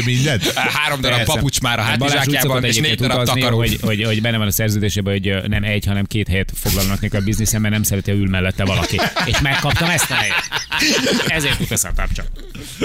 Mindent? 0.06 0.54
Három 0.54 1.02
darab 1.02 1.18
Persze. 1.18 1.34
papucs 1.34 1.62
már 1.62 1.80
a 1.80 1.82
hátizsákjában, 1.82 2.64
és 2.64 2.78
négy 2.78 3.00
darab 3.00 3.18
utazni, 3.18 3.40
takaró. 3.40 3.58
hogy, 3.58 3.78
hogy, 3.82 4.04
hogy 4.04 4.22
benne 4.22 4.38
van 4.38 4.48
a 4.48 4.52
szerződésében, 4.52 5.14
hogy 5.14 5.50
nem 5.50 5.64
egy, 5.64 5.86
hanem 5.86 6.06
két 6.06 6.28
helyet 6.28 6.52
foglalnak 6.56 7.02
neki 7.02 7.16
a 7.16 7.22
bizniszen, 7.22 7.62
mert 7.62 7.74
nem 7.74 7.84
szereti, 7.84 8.12
ha 8.12 8.18
ül 8.18 8.30
mellette 8.30 8.66
valaki. 8.66 9.00
És 9.26 9.40
megkaptam 9.40 9.90
ezt 9.90 10.12
a 10.12 10.16
helyet. 10.16 10.48
Ezért 11.28 11.60
utazhattam 11.60 12.08
csak. 12.14 12.28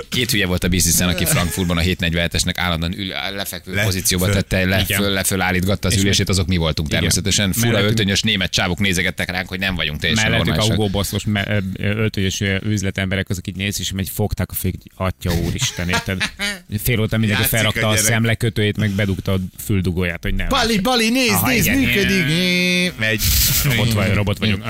Két 0.08 0.30
hülye 0.30 0.46
volt 0.46 0.64
a 0.64 0.68
bizniszen, 0.68 1.08
aki 1.08 1.24
Frankfurtban 1.24 1.76
a 1.76 1.80
747-esnek 1.80 2.52
állandóan 2.56 2.98
ül, 2.98 3.06
lefekvő 3.34 3.74
Le- 3.74 3.82
pozícióba 3.84 4.24
föl. 4.24 4.34
tette, 4.34 4.64
le, 4.64 4.84
föl, 4.84 5.10
leföl 5.10 5.40
állítgatta 5.40 5.88
az 5.88 5.94
És 5.94 6.00
ülését, 6.02 6.28
azok 6.28 6.46
mi 6.46 6.56
voltunk 6.56 6.88
Igen. 6.88 7.00
természetesen. 7.00 7.52
Fura 7.52 7.66
Mellettünk- 7.66 7.90
öltönyös 7.90 8.22
német 8.22 8.50
csávok 8.50 8.78
nézegettek 8.78 9.30
ránk, 9.30 9.48
hogy 9.48 9.58
nem 9.58 9.74
vagyunk 9.74 10.00
teljesen 10.00 10.30
Mellettük 10.30 10.52
a 10.52 10.56
normálisak. 10.56 10.80
Hugo 10.82 10.98
Bosszos 10.98 11.24
me- 11.24 11.62
öltönyös 11.78 12.42
üzletemberek, 12.64 13.28
azok 13.28 13.46
így 13.46 13.56
néz, 13.56 13.80
és 13.80 13.92
megy 13.92 14.08
fogták 14.14 14.50
a 14.50 14.54
fék, 14.54 14.74
atya 14.96 15.32
úristen, 15.34 15.88
érted? 15.88 16.22
Fél 16.84 17.00
óta 17.00 17.16
mindenki 17.18 17.42
a 17.44 17.46
felrakta 17.46 17.88
a, 17.88 17.90
a 17.92 17.96
szemlekötőjét, 17.96 18.76
meg 18.76 18.90
bedugta 18.90 19.32
a 19.32 19.38
füldugóját, 19.64 20.22
hogy 20.22 20.34
nem. 20.34 20.48
Bali, 20.48 20.80
Bali, 20.80 21.10
nézd, 21.10 21.32
Aha, 21.32 21.48
nézd, 21.48 21.66
igen. 21.66 21.78
működik. 21.78 22.92
Megy. 22.98 23.20
Robot 23.64 23.92
vagy, 23.92 24.12
robot 24.14 24.38
vagyunk. 24.38 24.64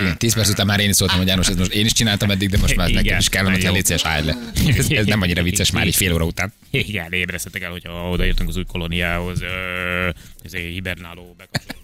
Igen, 0.00 0.18
tíz 0.18 0.34
perc 0.34 0.48
után 0.48 0.66
már 0.66 0.80
én 0.80 0.88
is 0.88 0.96
szóltam, 0.96 1.18
hogy 1.18 1.26
János, 1.26 1.48
ezt 1.48 1.58
most 1.58 1.72
én 1.72 1.84
is 1.84 1.92
csináltam 1.92 2.30
eddig, 2.30 2.48
de 2.48 2.58
most 2.58 2.76
már 2.76 2.90
nekem 2.90 3.18
is 3.18 3.28
kellene, 3.28 3.50
hogy 3.50 3.64
szíves, 3.84 4.04
állj 4.04 4.24
le. 4.24 4.36
Ez, 4.76 4.90
ez 4.90 5.06
nem 5.06 5.20
annyira 5.20 5.42
vicces 5.42 5.70
már 5.70 5.86
egy 5.86 5.96
fél 5.96 6.12
óra 6.12 6.24
után. 6.24 6.52
Igen, 6.70 7.12
ébresztetek 7.12 7.62
el, 7.62 7.70
hogyha 7.70 8.10
oda 8.10 8.24
jöttünk 8.24 8.48
az 8.48 8.56
új 8.56 8.64
kolóniához, 8.64 9.42
ez 10.44 10.52
egy 10.52 10.72
hibernáló 10.72 11.34
bekapcsoló. 11.36 11.78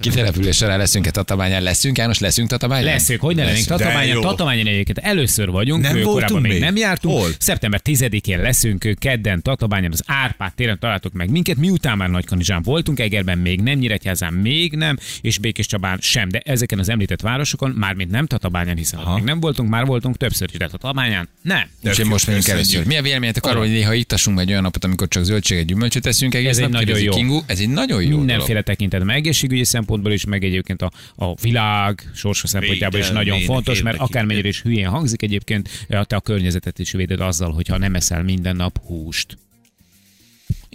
Kitelepülésre 0.00 0.76
leszünk-e 0.76 1.10
Tatabányán? 1.10 1.62
Leszünk, 1.62 1.98
János, 1.98 2.18
leszünk 2.18 2.48
Tatabányán? 2.48 2.84
Leszünk, 2.84 3.20
hogy 3.20 3.36
ne 3.36 3.44
lennénk 3.44 3.66
Leszünk. 3.68 4.12
Jó. 4.12 4.20
Tatabányon 4.20 4.66
egyébként 4.66 4.98
először 4.98 5.50
vagyunk, 5.50 5.82
Nem 5.82 5.90
korábban 5.92 6.12
voltunk 6.12 6.42
még 6.42 6.52
még? 6.52 6.60
nem 6.60 6.76
jártunk. 6.76 7.18
Hol? 7.18 7.28
Szeptember 7.38 7.80
10-én 7.84 8.40
leszünk, 8.40 8.86
kedden 8.98 9.42
Tatabányon, 9.42 9.92
az 9.92 10.02
Árpád 10.06 10.54
téren 10.54 10.78
találtok 10.78 11.12
meg 11.12 11.30
minket, 11.30 11.56
miután 11.56 11.96
már 11.96 12.10
Nagykanizsán 12.10 12.62
voltunk, 12.62 13.00
Egerben 13.00 13.38
még 13.38 13.60
nem, 13.60 13.78
Nyíregyházán 13.78 14.32
még 14.32 14.72
nem, 14.72 14.96
és 15.20 15.38
Békés 15.38 15.66
Csabán 15.66 15.98
sem, 16.00 16.28
de 16.28 16.38
ezeken 16.44 16.78
az 16.78 16.88
említett 16.88 17.20
városokon, 17.20 17.70
mármint 17.70 18.10
nem 18.10 18.26
Tatabányán, 18.26 18.76
hiszen 18.76 19.00
ott 19.00 19.14
még 19.14 19.24
nem 19.24 19.40
voltunk, 19.40 19.68
már 19.68 19.84
voltunk 19.86 20.16
többször 20.16 20.48
is, 20.52 20.58
de 20.58 20.66
Tatabányán 20.66 21.28
nem. 21.42 21.68
Úgyhogy 21.84 22.06
most 22.06 22.26
megyünk 22.26 22.48
először. 22.48 22.86
Mi 22.86 22.96
a 22.96 23.02
véleményetek 23.02 23.44
arról, 23.44 23.60
hogy 23.60 23.70
néha 23.70 23.94
ittassunk 23.94 24.40
egy 24.40 24.50
olyan 24.50 24.62
napot, 24.62 24.84
amikor 24.84 25.08
csak 25.08 25.24
zöldséget, 25.24 25.66
gyümölcsöt 25.66 26.02
teszünk 26.02 26.34
egész 26.34 26.50
Ez 26.50 26.56
egy 26.56 26.62
nap? 26.62 26.72
nagyon 26.72 26.86
Kérdezi 26.86 27.04
jó. 27.06 27.12
Kingu. 27.12 27.42
Ez 27.46 27.58
egy 27.60 27.68
nagyon 27.68 28.02
jó 28.02 28.08
Mindenféle 28.16 28.46
dolog. 28.48 28.62
tekintetben, 28.64 29.16
egészségügyi 29.16 29.64
szempontból 29.64 29.85
is, 30.04 30.24
meg 30.24 30.44
egyébként 30.44 30.82
a, 30.82 30.90
a 31.16 31.34
világ 31.34 32.10
sorsa 32.14 32.46
szempontjából 32.46 33.00
is 33.00 33.10
nagyon 33.10 33.40
fontos, 33.40 33.82
mert 33.82 33.98
akármennyire 33.98 34.48
is 34.48 34.62
hülyén 34.62 34.88
hangzik 34.88 35.22
egyébként, 35.22 35.86
te 35.88 36.16
a 36.16 36.20
környezetet 36.20 36.78
is 36.78 36.92
véded 36.92 37.20
azzal, 37.20 37.52
hogyha 37.52 37.78
nem 37.78 37.94
eszel 37.94 38.22
minden 38.22 38.56
nap 38.56 38.78
húst. 38.86 39.38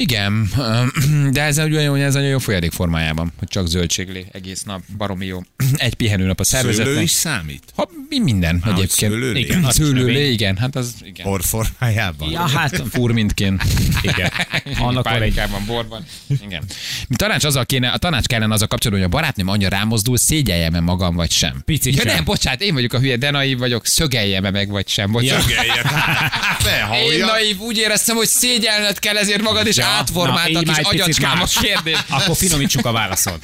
Igen, 0.01 0.50
de 1.31 1.41
ez 1.41 1.58
egy 1.58 1.75
olyan, 1.75 1.91
hogy 1.91 2.00
ez 2.01 2.13
nagyon 2.13 2.29
jó 2.29 2.38
folyadék 2.38 2.72
formájában, 2.72 3.31
hogy 3.39 3.48
csak 3.48 3.67
zöldséglé 3.67 4.25
egész 4.31 4.63
nap, 4.63 4.81
baromi 4.98 5.25
jó. 5.25 5.41
Egy 5.75 5.93
pihenő 5.93 6.25
nap 6.25 6.39
a 6.39 6.43
Szőlő 6.43 6.72
szervezetnek. 6.74 7.03
is 7.03 7.12
számít? 7.12 7.63
Ha, 7.75 7.89
mi 8.10 8.20
minden 8.20 8.62
hogy 8.63 8.74
egyébként. 8.74 9.12
szőlőlé? 9.12 9.39
Igen, 9.39 9.63
az 9.63 9.75
Szőlőlé, 9.75 10.31
igen, 10.31 10.58
hát 10.58 10.75
az 10.75 10.93
igen. 11.03 11.27
Orformájában? 11.27 12.29
Ja, 12.31 12.48
hát 12.48 12.84
Fúr 12.93 13.12
mindként. 13.12 13.63
igen. 14.01 14.31
Annak 14.88 15.03
Pálinkában, 15.03 15.65
borban. 15.65 16.05
Igen. 16.27 16.63
Mi 17.08 17.15
tanács 17.15 17.43
azzal 17.43 17.65
kéne, 17.65 17.89
a 17.89 17.98
tanács 17.98 18.25
kellene 18.25 18.53
azzal 18.53 18.67
kapcsolatban, 18.67 19.05
hogy 19.08 19.13
a 19.13 19.22
barátnőm 19.22 19.48
annyira 19.48 19.70
rámozdul, 19.70 20.17
szégyeljem-e 20.17 20.79
magam, 20.79 21.15
vagy 21.15 21.31
sem. 21.31 21.62
Picit 21.65 21.96
ja, 21.96 22.01
sem. 22.01 22.13
nem, 22.15 22.24
bocsánat, 22.24 22.62
én 22.62 22.74
vagyok 22.74 22.93
a 22.93 23.00
hülye, 23.00 23.15
de 23.17 23.31
naív 23.31 23.58
vagyok, 23.58 23.86
szögeljem-e 23.86 24.50
meg, 24.51 24.70
vagy 24.70 24.88
sem. 24.88 25.12
Bocsánat. 25.12 25.43
Szögeljet. 25.48 25.75
Én 25.86 26.67
Felhallja. 26.67 27.25
naív, 27.25 27.60
úgy 27.60 27.77
éreztem, 27.77 28.15
hogy 28.15 28.27
szégyelned 28.27 29.00
kell 29.00 29.17
ezért 29.17 29.41
magad, 29.41 29.67
és 29.67 29.75
Ja, 29.77 29.86
átformáltak 29.91 30.51
na, 30.51 30.60
így 30.60 30.67
is 30.67 30.67
már 30.67 30.77
egy 30.79 30.86
picit 30.88 31.01
agyacskám 31.01 31.31
a 31.31 31.36
más. 31.36 31.57
kérdés. 31.62 31.98
Akkor 32.10 32.36
finomítsuk 32.36 32.86
a 32.86 32.91
válaszon. 32.91 33.39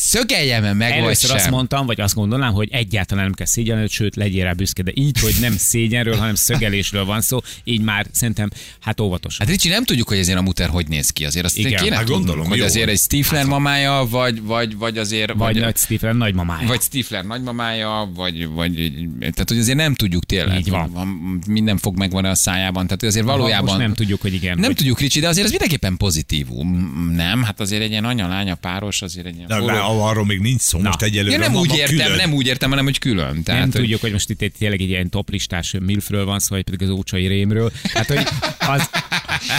Szögeljem-e 0.00 0.72
meg, 0.72 0.90
vagy 0.90 0.98
Először 0.98 1.30
azt 1.30 1.50
mondtam, 1.50 1.86
vagy 1.86 2.00
azt 2.00 2.14
gondolnám, 2.14 2.52
hogy 2.52 2.68
egyáltalán 2.72 3.24
nem 3.24 3.32
kell 3.32 3.46
szégyelned, 3.46 3.90
sőt, 3.90 4.16
legyél 4.16 4.44
rá 4.44 4.52
büszke, 4.52 4.82
de 4.82 4.90
így, 4.94 5.20
hogy 5.20 5.34
nem 5.40 5.56
szégyenről, 5.56 6.16
hanem 6.16 6.34
szögelésről 6.34 7.04
van 7.04 7.20
szó, 7.20 7.38
így 7.64 7.80
már 7.80 8.06
szerintem, 8.12 8.50
hát 8.80 9.00
óvatos. 9.00 9.38
Hát 9.38 9.48
Ricsi, 9.48 9.68
nem 9.68 9.84
tudjuk, 9.84 10.08
hogy 10.08 10.18
ezért 10.18 10.38
a 10.38 10.42
muter 10.42 10.68
hogy 10.68 10.88
néz 10.88 11.10
ki. 11.10 11.24
Azért 11.24 11.44
azt 11.44 11.58
Igen. 11.58 11.82
Kéne 11.82 11.96
Hát 11.96 12.04
tudnunk, 12.04 12.26
gondolom, 12.26 12.48
hogy 12.50 12.60
azért 12.60 12.88
egy 12.88 12.98
Stifler 12.98 13.44
mamája, 13.44 14.06
vagy, 14.10 14.42
vagy, 14.42 14.76
vagy 14.76 14.98
azért... 14.98 15.32
vagy 15.32 15.60
nagy 15.60 15.76
Stephen 15.76 16.16
nagymamája. 16.16 16.66
vagy 16.66 16.80
Stifler 16.80 17.24
nagymamája, 17.24 18.10
vagy, 18.14 18.48
vagy, 18.48 18.92
tehát 19.18 19.48
hogy 19.48 19.58
azért 19.58 19.76
nem 19.76 19.94
tudjuk 19.94 20.24
tényleg. 20.24 20.58
Így 20.58 20.70
van. 20.70 21.40
Minden 21.46 21.78
fog 21.78 21.96
megvan 21.96 22.24
a 22.24 22.34
szájában, 22.34 22.84
tehát 22.84 23.02
azért 23.02 23.24
valójában... 23.24 23.64
Most 23.64 23.78
nem 23.78 23.94
tudjuk, 23.94 24.20
hogy 24.20 24.34
igen. 24.34 24.56
nem 24.56 24.64
hogy 24.66 24.76
tudjuk, 24.76 25.00
Ricsi, 25.00 25.20
de 25.20 25.28
azért 25.28 25.44
ez 25.44 25.50
mindenképpen 25.50 25.96
pozitívum, 25.96 26.92
nem? 27.14 27.42
Hát 27.42 27.60
azért 27.60 27.82
egy 27.82 27.90
ilyen 27.90 28.04
anya-lánya 28.04 28.54
páros, 28.54 29.02
azért 29.02 29.26
egy 29.26 29.34
ilyen 29.34 29.46
na, 29.48 29.87
arról 29.90 30.24
még 30.26 30.38
nincs 30.38 30.60
szó, 30.60 30.78
most 30.78 31.02
egyelőre 31.02 31.32
Ja, 31.32 31.38
nem 31.38 31.54
úgy 31.54 31.76
értem, 31.76 31.96
külön. 31.96 32.16
nem 32.16 32.32
úgy 32.32 32.46
értem, 32.46 32.70
hanem 32.70 32.84
hogy 32.84 32.98
külön. 32.98 33.42
Tehát, 33.42 33.60
nem 33.60 33.70
hogy- 33.70 33.80
tudjuk, 33.80 34.00
hogy 34.00 34.12
most 34.12 34.30
itt 34.30 34.40
egy, 34.42 34.52
tényleg 34.58 34.80
egy 34.80 34.88
ilyen 34.88 35.10
toplistás 35.10 35.74
milfről 35.80 36.24
van 36.24 36.38
szó, 36.38 36.54
vagy 36.54 36.64
pedig 36.64 36.82
az 36.82 36.88
ócsai 36.90 37.26
rémről. 37.26 37.72
Hát, 37.94 38.06
hogy 38.06 38.26
az, 38.58 38.90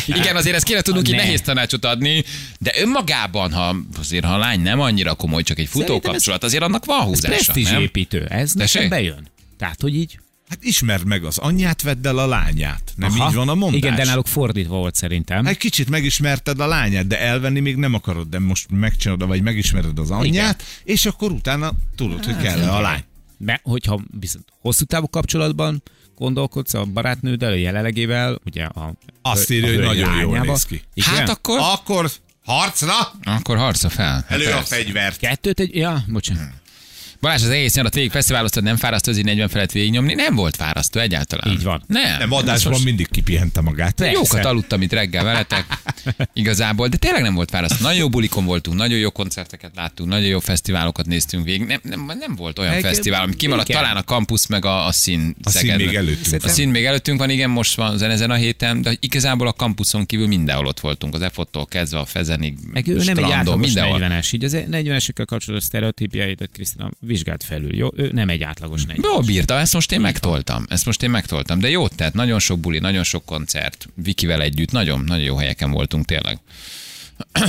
Igen, 0.20 0.36
azért 0.36 0.56
ezt 0.56 0.66
kéne 0.66 0.82
tudnunk, 0.82 1.06
hogy 1.08 1.16
Ne. 1.16 1.22
nehéz 1.24 1.42
tanácsot 1.42 1.86
adni, 1.86 2.24
de 2.60 2.72
önmagában, 2.78 3.54
ha 3.54 3.76
azért 4.00 4.26
ha 4.26 4.34
a 4.34 4.38
lány 4.38 4.60
nem 4.62 4.80
annyira 4.80 5.14
komoly, 5.14 5.44
csak 5.44 5.60
egy 5.60 5.68
futókapcsolat, 5.68 6.44
azért 6.44 6.64
annak 6.64 6.86
van 6.86 7.00
ez 7.02 7.06
húzása, 7.06 7.28
nem? 7.28 7.38
presztízsépítő. 7.38 8.26
Ez 8.30 8.52
nekem 8.54 8.90
bejön. 8.90 9.28
Tehát, 9.58 9.82
hogy 9.82 9.96
így. 9.96 10.20
Hát 10.50 10.64
ismerd 10.64 11.06
meg 11.06 11.24
az 11.24 11.38
anyját, 11.38 11.82
vedd 11.82 12.08
el 12.08 12.18
a 12.18 12.28
lányát. 12.28 12.94
Nem 12.96 13.12
így 13.12 13.34
van 13.34 13.50
a 13.50 13.56
mondás? 13.56 13.78
Igen, 13.80 13.96
de 13.96 14.04
náluk 14.06 14.28
fordítva 14.28 14.76
volt 14.76 14.96
szerintem. 14.96 15.46
Egy 15.46 15.58
kicsit 15.58 15.90
megismerted 15.90 16.60
a 16.60 16.68
lányát, 16.68 17.08
de 17.08 17.20
elvenni 17.20 17.60
még 17.60 17.76
nem 17.76 17.94
akarod, 17.94 18.28
de 18.30 18.40
most 18.40 18.68
megcsinálod, 18.72 19.28
vagy 19.28 19.42
megismered 19.42 20.00
az 20.00 20.12
anyját, 20.12 20.64
és 20.84 21.06
akkor 21.06 21.32
utána 21.32 21.72
tudod, 21.96 22.26
hogy 22.26 22.38
kell 22.38 22.70
a 22.70 22.80
lány. 22.82 23.04
De 23.38 23.60
hogyha 23.64 24.00
viszont 24.20 24.46
hosszú 24.62 24.84
távú 24.86 25.08
kapcsolatban 25.08 25.84
gondolkodsz 26.16 26.74
a 26.74 26.86
barátnőddel, 26.86 27.52
a 27.52 27.56
jelenlegével, 27.56 28.40
ugye 28.46 28.64
a 28.66 28.94
Azt 29.22 29.50
a 29.50 29.54
írja, 29.54 29.68
hogy 29.76 29.78
nagyon 29.98 30.16
jól 30.20 30.32
lányába. 30.32 30.52
néz 30.52 30.64
ki. 30.66 30.82
Igen? 30.94 31.10
Hát 31.14 31.30
akkor, 31.30 31.60
Akkor 31.62 32.10
harcra, 32.46 32.94
akkor 33.24 33.58
harca 33.58 33.90
fel. 33.90 34.26
elő 34.28 34.46
a 34.46 34.50
Persze. 34.54 34.76
fegyvert. 34.76 35.18
Kettőt 35.18 35.60
egy... 35.60 35.76
Ja, 35.76 36.04
bocsánat. 36.08 36.52
Balázs, 37.22 37.44
az 37.44 37.50
egész 37.50 37.74
nyarat 37.74 37.94
végig 37.94 38.12
fesztiváloztad, 38.12 38.64
nem 38.64 38.76
fárasztó, 38.78 39.12
azért 39.12 39.26
40 39.26 39.50
felett 39.50 39.72
végignyomni. 39.72 40.14
Nem 40.14 40.36
volt 40.36 40.56
fárasztó 40.56 41.00
egyáltalán. 41.00 41.54
Így 41.54 41.64
van. 41.64 41.84
Nem. 41.88 42.20
Nem, 42.20 42.32
adásban 42.32 42.72
Most 42.72 42.84
mindig 42.86 43.10
kipihente 43.10 43.62
magát. 43.62 43.94
Persze. 43.96 44.14
Jókat 44.14 44.46
aludtam 44.46 44.82
itt 44.82 44.94
reggel 44.94 45.24
veletek, 45.24 45.66
igazából, 46.34 46.88
de 46.88 46.98
tényleg 46.98 47.22
nem 47.22 47.34
volt 47.36 47.50
fárasztó. 47.50 47.84
Nagyon 47.84 47.98
jó 47.98 48.10
bulikon 48.10 48.46
voltunk, 48.46 48.78
nagyon 48.78 48.98
jó 48.98 49.10
koncerteket 49.10 49.72
láttunk, 49.76 50.10
nagyon 50.10 50.28
jó 50.28 50.40
fesztiválokat 50.40 51.06
néztünk 51.06 51.46
végig. 51.46 51.68
Nem, 51.68 51.80
nem, 51.84 52.12
nem 52.20 52.36
volt 52.36 52.60
olyan 52.60 52.74
Egy- 52.74 52.82
fesztivál, 52.82 53.22
ami 53.22 53.36
kimaradt, 53.36 53.68
talán 53.68 53.98
a 53.98 54.04
Campus 54.04 54.48
meg 54.48 54.66
a, 54.66 54.86
a 54.86 54.92
szín. 54.92 55.36
A 55.44 55.50
szín 55.50 55.76
még 55.76 55.96
előttünk 55.96 56.44
A 56.44 56.48
szín 56.48 56.70
még 56.70 56.86
előttünk 56.86 57.20
van, 57.20 57.30
igen, 57.30 57.50
most 57.50 57.76
van 57.76 57.98
zenezen 57.98 58.32
a 58.32 58.36
héten, 58.36 58.82
de 58.82 58.98
igazából 59.00 59.48
a 59.48 59.54
kampuszon 59.54 60.06
kívül 60.06 60.28
mindenhol 60.28 60.66
ott 60.66 60.80
voltunk, 60.80 61.14
az 61.14 61.22
EFOT-tól 61.22 61.66
kezdve 61.66 62.00
a 62.00 62.06
Fezenig, 62.06 62.58
Meg 62.72 62.88
ő 62.88 62.96
nem 62.96 63.18
egy 63.18 63.26
strandon, 63.26 63.60
mindenhol. 63.60 64.00
40-es. 64.02 64.34
Így 64.34 64.44
az 64.44 64.58
40-esekkel 64.72 65.26
kapcsolatos 65.26 65.64
sztereotípiáidat, 65.64 66.50
Krisztina, 66.54 66.90
vizsgált 67.10 67.44
felül. 67.44 67.76
Jó, 67.76 67.90
ő 67.96 68.10
nem 68.14 68.30
egy 68.30 68.44
átlagos 68.44 68.86
40 68.86 69.12
Jó 69.12 69.20
bírta, 69.22 69.60
ezt 69.60 69.74
most 69.74 69.92
én 69.92 70.00
megtoltam. 70.00 70.66
Ezt 70.70 70.86
most 70.86 71.04
én 71.04 71.10
megtoltam. 71.10 71.60
De 71.60 71.70
jó 71.70 71.88
tett, 71.88 72.14
nagyon 72.14 72.40
sok 72.40 72.60
buli, 72.60 72.80
nagyon 72.80 73.04
sok 73.04 73.26
koncert, 73.26 73.88
Vikivel 73.96 74.42
együtt, 74.42 74.72
nagyon, 74.72 75.04
nagyon 75.06 75.24
jó 75.24 75.36
helyeken 75.36 75.72
voltunk 75.72 76.06
tényleg. 76.06 76.40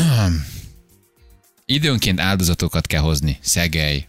Időnként 1.66 2.20
áldozatokat 2.20 2.87
kell 2.87 3.01
hozni. 3.01 3.38
Szegely. 3.40 4.07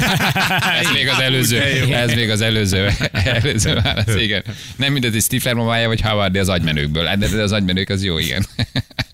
ez 0.80 0.90
még 0.92 1.08
az 1.08 1.18
előző. 1.18 1.60
Ez 1.92 2.14
még 2.14 2.30
az 2.30 2.40
előző. 2.40 2.90
előző 3.12 3.74
válasz, 3.74 4.14
igen. 4.14 4.44
Nem 4.76 4.92
mindegy, 4.92 5.12
hogy 5.12 5.22
Stifler 5.22 5.54
mamája 5.54 5.88
vagy 5.88 6.00
Howard 6.00 6.36
az 6.36 6.48
agymenőkből. 6.48 7.16
De 7.16 7.28
de 7.28 7.42
az 7.42 7.52
agymenők 7.52 7.88
az 7.88 8.04
jó, 8.04 8.18
igen. 8.18 8.46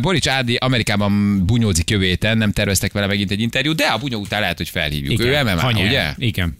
Borics 0.00 0.28
Ádi 0.28 0.54
Amerikában 0.54 1.44
bunyózik 1.46 1.90
jövő 1.90 2.04
héten, 2.04 2.38
nem 2.38 2.52
terveztek 2.52 2.92
vele 2.92 3.06
megint 3.06 3.30
egy 3.30 3.40
interjút, 3.40 3.76
de 3.76 3.86
a 3.86 3.98
bunyó 3.98 4.20
után 4.20 4.40
lehet, 4.40 4.56
hogy 4.56 4.68
felhívjuk. 4.68 5.12
Igen, 5.12 5.46
ő 5.46 5.50
MMA, 5.52 5.60
ha 5.60 5.70
nyer. 5.70 5.86
ugye? 5.86 6.14
Igen. 6.16 6.58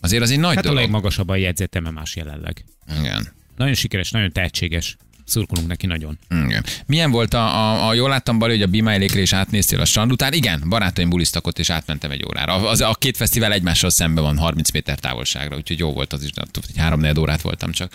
Azért 0.00 0.22
az 0.22 0.30
egy 0.30 0.38
nagy 0.38 0.54
Hát 0.54 0.64
a 0.64 0.68
dolog. 0.68 0.82
legmagasabban 0.82 1.38
jegyzett 1.38 1.80
MMA-s 1.80 2.16
jelenleg. 2.16 2.64
Igen. 3.00 3.32
Nagyon 3.56 3.74
sikeres, 3.74 4.10
nagyon 4.10 4.32
tehetséges. 4.32 4.96
Szurkolunk 5.26 5.68
neki 5.68 5.86
nagyon. 5.86 6.18
Igen. 6.30 6.64
Milyen 6.86 7.10
volt 7.10 7.34
a, 7.34 7.56
a, 7.56 7.88
a 7.88 7.94
jól 7.94 8.08
láttam 8.08 8.38
Bali, 8.38 8.52
hogy 8.52 8.62
a 8.62 8.66
Bimájlékre 8.66 9.20
is 9.20 9.32
átnéztél 9.32 9.80
a 9.80 9.84
strand 9.84 10.12
után? 10.12 10.32
Igen, 10.32 10.62
barátaim 10.68 11.08
buliztak 11.08 11.46
ott, 11.46 11.58
és 11.58 11.70
átmentem 11.70 12.10
egy 12.10 12.24
órára. 12.24 12.68
Az, 12.68 12.80
a 12.80 12.94
két 12.98 13.16
fesztivál 13.16 13.52
egymással 13.52 13.90
szembe 13.90 14.20
van 14.20 14.38
30 14.38 14.70
méter 14.70 14.98
távolságra, 14.98 15.56
úgyhogy 15.56 15.78
jó 15.78 15.92
volt 15.92 16.12
az 16.12 16.22
is, 16.24 16.30
de 16.32 16.42
ott 16.42 16.64
egy 16.68 16.76
három 16.76 17.18
órát 17.18 17.40
voltam 17.40 17.72
csak. 17.72 17.92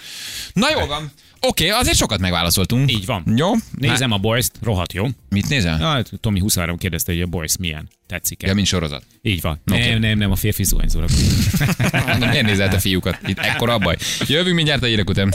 Na 0.54 0.70
jó 0.70 0.86
van. 0.86 1.12
Oké, 1.42 1.68
okay, 1.68 1.80
azért 1.80 1.98
sokat 1.98 2.20
megválaszoltunk. 2.20 2.92
Így 2.92 3.06
van. 3.06 3.24
Jó? 3.36 3.52
Nézem 3.72 4.12
a 4.12 4.18
Boys-t, 4.18 4.52
rohadt 4.62 4.94
jó. 4.94 5.08
Mit 5.30 5.50
nézel? 5.50 5.80
Ja, 5.80 6.18
Tomi 6.22 6.40
23 6.40 6.78
kérdezte, 6.78 7.12
hogy 7.12 7.22
a 7.22 7.26
Boys 7.26 7.58
milyen. 7.58 7.90
Tetszik-e? 8.08 8.48
Ja, 8.48 8.54
mint 8.54 8.68
sorozat. 8.68 9.04
Így 9.22 9.42
van. 9.42 9.62
Oké. 9.72 9.90
Nem, 9.90 10.00
nem, 10.00 10.18
nem, 10.18 10.32
a 10.32 10.36
férfi 10.36 10.64
zuhanyzóra. 10.64 11.06
Miért 12.20 12.46
nézed 12.46 12.74
a 12.74 12.80
fiúkat? 12.80 13.18
Itt 13.28 13.40
ekkora 13.40 13.74
a 13.74 13.78
baj. 13.78 13.98
Jövünk 14.28 14.56
mindjárt 14.56 14.84
a 14.84 14.86
hírek 14.86 15.10
után. 15.10 15.34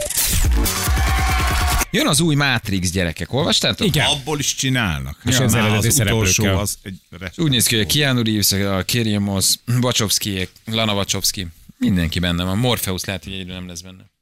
Jön 1.90 2.06
az 2.06 2.20
új 2.20 2.34
Matrix 2.34 2.90
gyerekek, 2.90 3.32
olvastátok? 3.32 3.86
Igen. 3.86 4.06
Abból 4.06 4.38
is 4.38 4.54
csinálnak. 4.54 5.18
És 5.24 5.38
Ja, 5.38 5.44
az 5.44 5.54
eredeti 5.54 5.86
az 5.86 6.00
utolsó 6.00 6.44
az 6.44 6.78
egy 6.82 6.98
Úgy 7.36 7.50
néz 7.50 7.66
ki, 7.66 7.76
hogy 7.76 7.84
a 7.84 7.92
Keanu 7.92 8.22
Reeves, 8.22 8.52
a 8.52 8.82
Kirill 8.82 9.18
Moss, 9.18 9.54
Wachowski, 9.80 10.48
Lana 10.64 10.94
Wachowski, 10.94 11.46
mindenki 11.78 12.18
benne 12.18 12.44
van. 12.44 12.58
Morpheus 12.58 13.04
lehet, 13.04 13.24
hogy 13.24 13.32
egyről 13.32 13.54
nem 13.54 13.66
lesz 13.68 13.80
benne. 13.80 14.12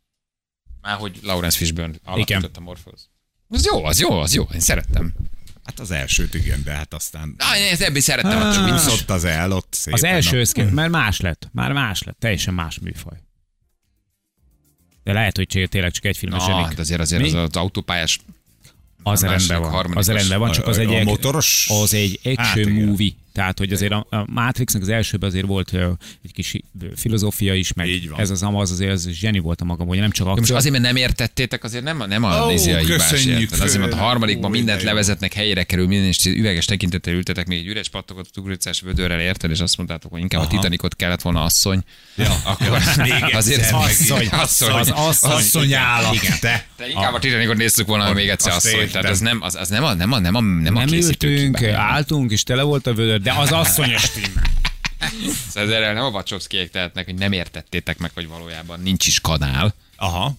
Már 0.83 0.97
hogy 0.97 1.19
Lawrence 1.23 1.57
Fishburne 1.59 1.95
alakította 2.05 2.61
Morpheus. 2.61 3.01
Az 3.49 3.65
jó, 3.67 3.85
az 3.85 4.01
jó, 4.01 4.11
az 4.21 4.35
jó, 4.35 4.47
én 4.55 4.61
szerettem. 4.61 5.13
Hát 5.65 5.81
az 5.81 5.91
elsőt 5.91 6.35
igen, 6.35 6.63
de 6.65 6.73
hát 6.73 6.95
aztán 6.95 7.35
Ah, 7.39 7.59
én 7.59 7.73
ezt 7.73 7.81
ebből 7.81 8.01
szerettem, 8.01 8.41
ah, 8.43 8.55
csak 8.55 8.65
mint 8.65 8.87
ott 9.01 9.11
az 9.11 9.25
el, 9.25 9.53
ott 9.53 9.69
szépen. 9.75 9.93
Az 9.99 10.05
első 10.05 10.37
a- 10.37 10.41
összkép, 10.41 10.71
mert 10.71 10.91
más 10.91 11.21
lett. 11.21 11.49
Már 11.53 11.73
más 11.73 12.03
lett. 12.03 12.17
Teljesen 12.19 12.55
más 12.55 12.79
műfaj. 12.79 13.17
De 15.03 15.13
lehet, 15.13 15.37
hogy 15.37 15.47
csak- 15.47 15.69
tényleg 15.69 15.91
csak 15.93 16.05
egy 16.05 16.17
filmes 16.17 16.43
Ah, 16.43 16.47
zsenik. 16.49 16.75
de 16.77 16.81
azért 16.81 17.01
azért 17.01 17.23
Mi? 17.23 17.29
az, 17.29 17.35
az 17.35 17.57
autópályás 17.57 18.19
Az 19.03 19.23
a 19.23 19.29
rendben 19.31 19.61
van. 19.61 19.97
Az 19.97 20.07
rendben 20.09 20.39
van, 20.39 20.53
csak 20.53 20.67
az 20.67 20.77
A- 20.77 20.81
egy, 20.81 20.95
a 20.95 21.03
motoros? 21.05 21.67
az 21.71 21.95
egy 21.95 22.21
Hát 22.25 22.39
action 22.39 22.69
igen. 22.73 22.85
movie. 22.87 23.11
Tehát, 23.33 23.59
hogy 23.59 23.73
azért 23.73 23.93
a, 23.93 24.07
a 24.11 24.25
Matrixnak 24.27 24.83
az 24.83 24.89
elsőben 24.89 25.29
azért 25.29 25.47
volt 25.47 25.73
ö, 25.73 25.91
egy 26.25 26.33
kis 26.33 26.57
filozófia 26.97 27.55
is, 27.55 27.73
meg 27.73 27.89
Így 27.89 28.09
van. 28.09 28.21
ez 28.21 28.31
az 28.31 28.43
amaz 28.43 28.71
azért 28.71 28.93
az 28.93 29.09
zseni 29.11 29.39
volt 29.39 29.61
a 29.61 29.65
maga, 29.65 29.85
hogy 29.85 29.99
nem 29.99 30.11
csak 30.11 30.27
Ja, 30.27 30.31
most 30.31 30.41
akció. 30.43 30.57
azért, 30.57 30.73
mert 30.73 30.85
nem 30.85 30.97
értettétek, 30.97 31.65
azért 31.65 31.85
nem, 31.85 32.05
nem 32.09 32.25
a, 32.25 32.29
oh, 32.29 32.43
a 32.45 32.49
hibás. 32.49 33.13
Azért, 33.61 33.79
mert 33.79 33.93
a 33.93 33.97
harmadikban 33.97 34.51
Ó, 34.51 34.53
mindent 34.53 34.83
levezetnek, 34.83 35.33
helyére 35.33 35.63
kerül, 35.63 35.87
minden, 35.87 36.07
és 36.09 36.25
üveges 36.25 36.65
tekintettel 36.65 37.15
ültetek 37.15 37.47
még 37.47 37.59
egy 37.59 37.67
üres 37.67 37.89
pattogott 37.89 38.29
tuguricás 38.33 38.81
vödörrel 38.81 39.21
érted, 39.21 39.51
és 39.51 39.61
azt 39.61 39.77
mondtátok, 39.77 40.11
hogy 40.11 40.21
inkább 40.21 40.43
a 40.43 40.47
Titanicot 40.47 40.97
kellett 40.97 41.23
volna 41.23 41.43
asszony. 41.45 41.81
Ja, 42.17 42.37
Akkor 42.45 42.69
Még 42.97 43.11
egyszer 43.13 43.35
azért 43.35 43.73
megint. 43.73 44.33
asszony, 44.33 44.79
Az 44.81 44.93
asszony. 45.09 45.31
Asszony 45.31 45.75
állat, 45.75 46.15
Igen. 46.15 46.33
te. 46.41 46.67
De 46.77 46.89
inkább 46.89 47.15
a 47.15 47.19
Titanicot 47.19 47.57
néztük 47.57 47.87
volna, 47.87 48.05
hogy 48.05 48.15
még 48.15 48.29
egyszer 48.29 48.53
asszony. 48.53 48.91
Tehát 48.91 49.11
az 49.11 49.19
nem, 49.21 49.43
az, 49.43 49.55
az 49.55 49.69
nem, 49.69 49.85
a, 49.85 49.95
nem, 49.95 50.13
a, 50.13 50.19
nem, 50.19 50.35
a, 50.35 50.41
nem, 50.41 50.77
a 50.77 50.85
nem 50.85 50.93
ültünk, 50.99 51.63
álltunk, 51.63 52.31
és 52.31 52.43
tele 52.43 52.63
volt 52.63 52.87
a 52.87 52.95
vödör, 52.95 53.21
de 53.23 53.33
az 53.33 53.53
asszonyos 53.53 54.11
tím. 54.11 54.33
Szóval 55.49 55.69
ezzel 55.75 55.93
nem 55.95 56.05
a 56.05 56.09
Wachowskiek 56.09 56.71
tehetnek, 56.71 57.05
hogy 57.05 57.15
nem 57.15 57.33
értettétek 57.33 57.99
meg, 57.99 58.11
hogy 58.15 58.29
valójában 58.29 58.81
nincs 58.81 59.07
is 59.07 59.21
kanál. 59.21 59.75
Aha, 59.97 60.35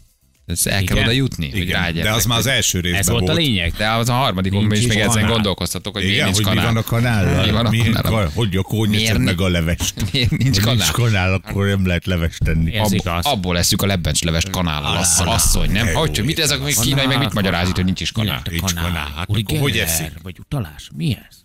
Ez 0.45 0.67
el 0.67 0.73
kell 0.73 0.81
Igen. 0.81 0.97
oda 0.97 1.11
jutni, 1.11 1.49
hogy 1.51 1.59
igen. 1.59 1.81
rágyertek. 1.81 2.11
De 2.11 2.17
az 2.17 2.25
már 2.25 2.37
az 2.37 2.45
első 2.47 2.79
részben 2.79 2.99
Ez 2.99 3.09
volt 3.09 3.29
a 3.29 3.33
lényeg. 3.33 3.73
De 3.77 3.89
az 3.89 4.09
a 4.09 4.13
harmadikon 4.13 4.59
Nincs 4.61 4.73
is 4.73 4.79
is 4.79 4.87
meg 4.87 4.97
ezen 4.97 5.11
kanál. 5.13 5.29
gondolkoztatok, 5.29 5.93
hogy 5.93 6.01
miért 6.03 6.15
Igen, 6.17 6.25
nincs 6.31 6.37
hogy 6.43 6.53
mi 6.53 6.59
kanál. 6.59 6.73
van 6.73 6.83
a 6.83 6.85
kanállal? 6.85 7.45
Mi 7.45 7.51
van 7.51 7.65
a 7.65 7.69
Milyen 7.69 7.91
kanállal? 7.93 8.23
ka- 8.23 8.33
Hogy 8.33 8.55
a 8.57 8.87
Miért 8.87 9.17
ni- 9.17 9.23
meg 9.23 9.41
a 9.41 9.47
levest? 9.49 9.93
Miért 10.11 10.29
nincs 10.31 10.59
kanál? 10.59 10.75
nincs 10.75 10.91
kanál, 10.91 11.33
akkor 11.33 11.65
nem 11.67 11.85
lehet 11.87 12.05
levest 12.05 12.43
tenni. 12.43 12.77
Ab, 12.77 12.93
igaz. 12.93 13.25
abból 13.25 13.53
leszük 13.53 13.81
a 13.81 13.85
lebbencslevest 13.85 14.49
kanállal, 14.49 14.97
asszony, 14.97 15.27
asszony, 15.27 15.71
nem? 15.71 15.87
Jó, 15.87 15.99
Hogy 15.99 16.21
mit 16.23 16.39
ez 16.39 16.51
a 16.51 16.57
kínai, 16.81 17.05
meg 17.05 17.17
mit 17.19 17.33
magyaráz 17.33 17.67
itt, 17.69 17.75
hogy 17.75 17.85
nincs 17.85 18.01
is 18.01 18.11
kanál? 18.11 18.41
Nincs 18.49 18.73
kanál. 18.73 19.13
Hát 19.15 19.27
hogy 19.59 19.77
eszik? 19.77 20.11
Vagy 20.23 20.39
utalás? 20.39 20.89
Mi 20.95 21.17
ez? 21.29 21.41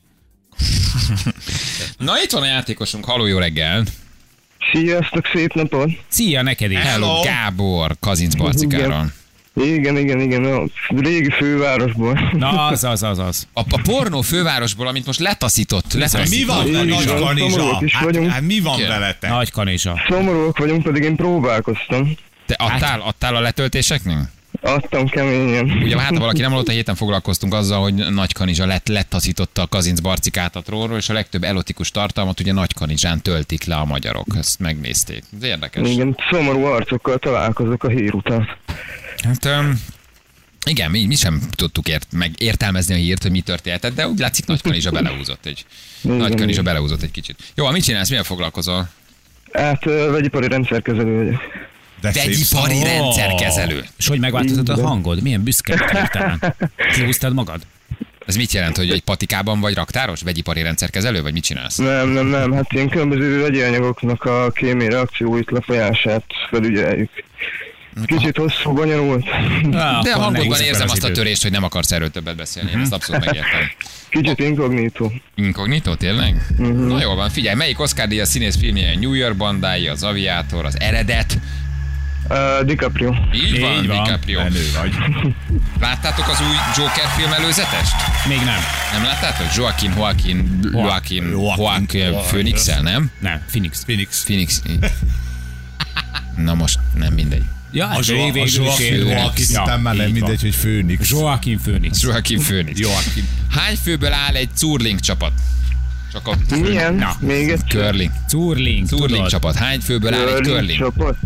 Na 1.98 2.12
itt 2.22 2.30
van 2.30 2.42
a 2.42 2.46
játékosunk, 2.46 3.04
haló 3.04 3.26
jó 3.26 3.38
reggel. 3.38 3.82
Sziasztok, 4.72 5.26
szép 5.32 5.52
napot! 5.54 5.90
Szia 6.08 6.42
neked 6.42 6.70
is. 6.70 6.78
Hello, 6.78 7.20
Gábor, 7.20 7.96
Kazinc 8.00 8.34
Barcikáron. 8.34 9.12
Igen, 9.54 9.96
igen, 9.96 10.20
igen, 10.20 10.44
a 10.44 10.62
régi 10.88 11.30
fővárosból. 11.30 12.30
Na, 12.32 12.66
az, 12.66 12.84
az, 12.84 13.02
az, 13.02 13.18
az. 13.18 13.46
A, 13.52 13.60
a 13.60 13.80
pornó 13.82 14.20
fővárosból, 14.20 14.86
amit 14.86 15.06
most 15.06 15.18
letaszított, 15.18 15.94
Mi 15.94 16.00
letaszított. 16.00 16.46
van 16.56 16.74
a 16.74 16.82
Igen, 16.82 16.86
nagy 16.86 17.14
kanizsa? 17.20 17.78
is 17.84 17.92
Hát, 17.94 18.04
vagyunk. 18.04 18.30
hát 18.30 18.40
mi 18.40 18.60
van 18.60 18.80
veletek? 18.80 19.30
Nagy 19.30 19.50
kanisa. 19.50 20.00
Szomorúak 20.08 20.58
vagyunk, 20.58 20.82
pedig 20.82 21.02
én 21.02 21.16
próbálkoztam. 21.16 22.16
Te 22.46 22.54
adtál, 22.58 23.00
adtál 23.00 23.36
a 23.36 23.40
letöltéseknél? 23.40 24.30
Adtam 24.60 25.08
keményen. 25.08 25.70
Ugye 25.70 26.00
hát 26.00 26.12
ha 26.12 26.18
valaki 26.20 26.40
nem 26.40 26.50
hallott, 26.50 26.68
a 26.68 26.72
héten 26.72 26.94
foglalkoztunk 26.94 27.54
azzal, 27.54 27.82
hogy 27.82 27.94
Nagy 27.94 28.32
Kanizsa 28.32 28.66
lett, 28.66 28.88
letaszította 28.88 29.62
a 29.62 29.66
Kazinc 29.66 30.00
Barcikát 30.00 30.56
a 30.56 30.62
trónról, 30.62 30.98
és 30.98 31.08
a 31.08 31.12
legtöbb 31.12 31.44
elotikus 31.44 31.90
tartalmat 31.90 32.40
ugye 32.40 32.52
Nagy 32.52 32.74
Kanizsán 32.74 33.22
töltik 33.22 33.64
le 33.64 33.74
a 33.74 33.84
magyarok. 33.84 34.26
Ezt 34.36 34.58
megnézték. 34.58 35.22
Ez 35.36 35.42
érdekes. 35.42 35.90
Igen, 35.90 36.16
szomorú 36.30 36.64
arcokkal 36.64 37.18
találkozok 37.18 37.84
a 37.84 37.88
hír 37.88 38.14
után. 38.14 38.48
Hát, 39.24 39.44
um, 39.44 39.82
igen, 40.66 40.90
mi, 40.90 41.06
mi 41.06 41.14
sem 41.14 41.40
tudtuk 41.56 41.88
ért, 41.88 42.06
meg 42.12 42.30
értelmezni 42.38 42.94
a 42.94 42.96
hírt, 42.96 43.22
hogy 43.22 43.30
mi 43.30 43.40
történt, 43.40 43.94
de 43.94 44.08
úgy 44.08 44.18
látszik 44.18 44.46
Nagy 44.46 44.62
Kanizsa 44.62 44.90
belehúzott 44.90 45.46
egy, 45.46 45.64
Igen, 46.02 46.16
Nagy 46.16 46.34
Kanizsa 46.34 46.50
igen. 46.50 46.64
belehúzott 46.64 47.02
egy 47.02 47.10
kicsit. 47.10 47.36
Jó, 47.54 47.70
mit 47.70 47.84
csinálsz, 47.84 48.08
mivel 48.08 48.24
foglalkozol? 48.24 48.88
Hát 49.52 49.84
vegyipari 49.84 50.48
rendszerkezelő 50.48 51.16
vagyok. 51.16 51.40
De 52.00 52.12
Vegyipari 52.12 52.82
rendszerkezelő. 52.82 53.84
És 53.98 54.06
hogy 54.08 54.18
megváltozott 54.18 54.68
a 54.68 54.86
hangod? 54.86 55.22
Milyen 55.22 55.42
büszke 55.42 55.90
hirtelen? 55.92 56.54
Kihúztad 56.94 57.34
magad? 57.34 57.60
Ez 58.26 58.36
mit 58.36 58.52
jelent, 58.52 58.76
hogy 58.76 58.90
egy 58.90 59.02
patikában 59.02 59.60
vagy 59.60 59.74
raktáros? 59.74 60.22
Vegyipari 60.22 60.62
rendszerkezelő, 60.62 61.22
vagy 61.22 61.32
mit 61.32 61.42
csinálsz? 61.42 61.76
Nem, 61.76 62.08
nem, 62.08 62.26
nem, 62.26 62.52
hát 62.52 62.72
ilyen 62.72 62.88
különböző 62.88 63.40
vegyi 63.40 63.60
anyagoknak 63.60 64.24
a 64.24 64.50
kémiai 64.50 64.88
reakcióit 64.88 65.50
lefolyását 65.50 66.24
felügyeljük. 66.50 67.10
Kicsit 68.06 68.36
hosszú, 68.36 68.72
bonyolult. 68.72 69.24
De 70.02 70.10
a 70.12 70.18
hangodban 70.18 70.60
érzem 70.60 70.82
az 70.84 70.90
azt 70.90 71.04
a 71.04 71.10
törést, 71.10 71.42
hogy 71.42 71.50
nem 71.50 71.64
akarsz 71.64 71.92
erről 71.92 72.10
többet 72.10 72.36
beszélni. 72.36 72.70
Én 72.70 72.78
ezt 72.78 72.92
abszolút 72.92 73.24
megértem. 73.24 73.60
Kicsit 74.08 74.38
inkognitó. 74.38 75.12
Inkognitó, 75.34 75.94
tényleg? 75.94 76.42
Na 76.58 77.00
jól 77.02 77.14
van, 77.14 77.30
figyelj, 77.30 77.56
melyik 77.56 77.80
Oscar 77.80 78.08
díjas 78.08 78.28
színész 78.28 78.56
filmje? 78.56 78.98
New 78.98 79.12
York 79.12 79.36
bandái, 79.36 79.88
az 79.88 80.02
Aviator, 80.02 80.64
az 80.64 80.80
Eredet. 80.80 81.38
Uh, 82.30 82.64
DiCaprio. 82.66 83.14
Így, 83.34 83.42
Így 83.54 83.60
van, 83.60 83.86
van. 83.86 84.02
DiCaprio. 84.04 84.42
Menő 84.42 84.70
vagy. 84.80 84.94
Láttátok 85.80 86.28
az 86.28 86.40
új 86.40 86.56
Joker 86.76 87.08
film 87.16 87.32
előzetest? 87.32 87.92
Még 88.26 88.36
nem. 88.38 88.60
Nem 88.92 89.02
láttátok? 89.02 89.46
Joaquin, 89.56 89.92
Joaquin, 89.96 90.58
Joaquin, 90.72 91.30
Joaquin. 91.30 92.00
Joaquin 92.00 92.12
phoenix 92.28 92.66
nem? 92.82 93.10
Nem, 93.18 93.42
Phoenix. 93.46 93.84
Phoenix. 93.84 94.22
Phoenix. 94.22 94.62
Na 96.36 96.54
most 96.54 96.78
nem 96.94 97.12
mindegy. 97.12 97.44
Ja, 97.72 97.88
A 97.88 98.00
végül 98.00 98.42
a 98.42 98.46
Joaquin, 98.54 99.06
Joaquin, 99.06 99.46
Ja, 99.50 99.64
már 99.64 99.94
nem 99.94 99.96
van. 99.96 100.10
mindegy, 100.10 100.40
hogy 100.40 100.54
Főnix. 100.54 101.10
Joaquin 101.10 101.60
Phoenix. 101.60 102.02
Joaquin 102.02 102.38
Phoenix. 102.38 102.78
Joaquin. 102.78 103.28
Hány 103.50 103.76
főből 103.82 104.12
áll 104.12 104.34
egy 104.34 104.48
curling 104.54 105.00
csapat? 105.00 105.32
Csak 106.12 106.26
a 106.26 106.34
Milyen? 106.60 106.94
Na. 106.94 107.10
Még 107.20 107.48
egy 107.48 107.60
curling. 107.68 108.10
Curling, 108.28 108.86
Curling 108.86 109.26
csapat. 109.26 109.54
Hány 109.54 109.80
főből 109.80 110.14
áll 110.14 110.28
egy 110.28 110.44
curling 110.44 110.78
csapat. 110.78 111.16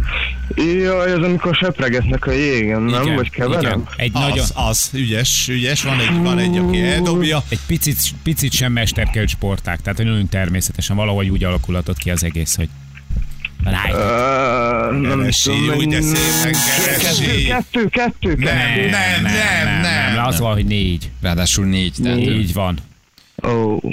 Jaj, 0.56 1.12
az 1.12 1.22
amikor 1.22 1.54
sepregetnek 1.54 2.26
a 2.26 2.30
jégen, 2.30 2.82
nem? 2.82 3.02
Igen, 3.02 3.14
Vagy 3.14 3.30
keverem? 3.30 3.62
igen. 3.62 3.88
Egy 3.96 4.12
nagyon, 4.12 4.38
Az, 4.38 4.52
az, 4.54 4.90
ügyes, 4.92 5.48
ügyes, 5.48 5.82
van 5.82 6.00
egy, 6.00 6.16
van 6.22 6.38
egy, 6.38 6.56
aki 6.56 6.82
eldobja. 6.82 7.42
egy 7.48 7.58
picit, 7.66 7.98
picit 8.22 8.52
sem 8.52 8.72
mesterkelt 8.72 9.28
sporták, 9.28 9.80
tehát 9.80 9.98
nagyon 9.98 10.28
természetesen 10.28 10.96
valahogy 10.96 11.28
úgy 11.28 11.44
alakulhatott 11.44 11.96
ki 11.98 12.10
az 12.10 12.24
egész, 12.24 12.56
hogy 12.56 12.68
rájött. 13.64 13.96
Uh, 13.96 15.00
nem 15.00 15.28
tudom, 15.42 15.76
úgy 15.76 15.88
de 15.88 16.00
szépen 16.00 16.52
Kettő, 16.52 17.00
keresi. 17.00 17.44
kettő, 17.44 17.86
kettő, 17.88 18.34
Nem, 18.34 18.54
kettő. 18.56 18.80
nem, 18.90 19.22
nem, 19.22 19.80
nem, 19.82 20.14
nem. 20.14 20.24
az 20.26 20.38
van, 20.38 20.52
hogy 20.52 20.64
négy. 20.66 21.10
Ráadásul 21.20 21.64
négy. 21.64 21.94
Tehát, 22.02 22.18
Így 22.18 22.52
van. 22.52 22.78
Ó, 23.48 23.78
Há, 23.80 23.88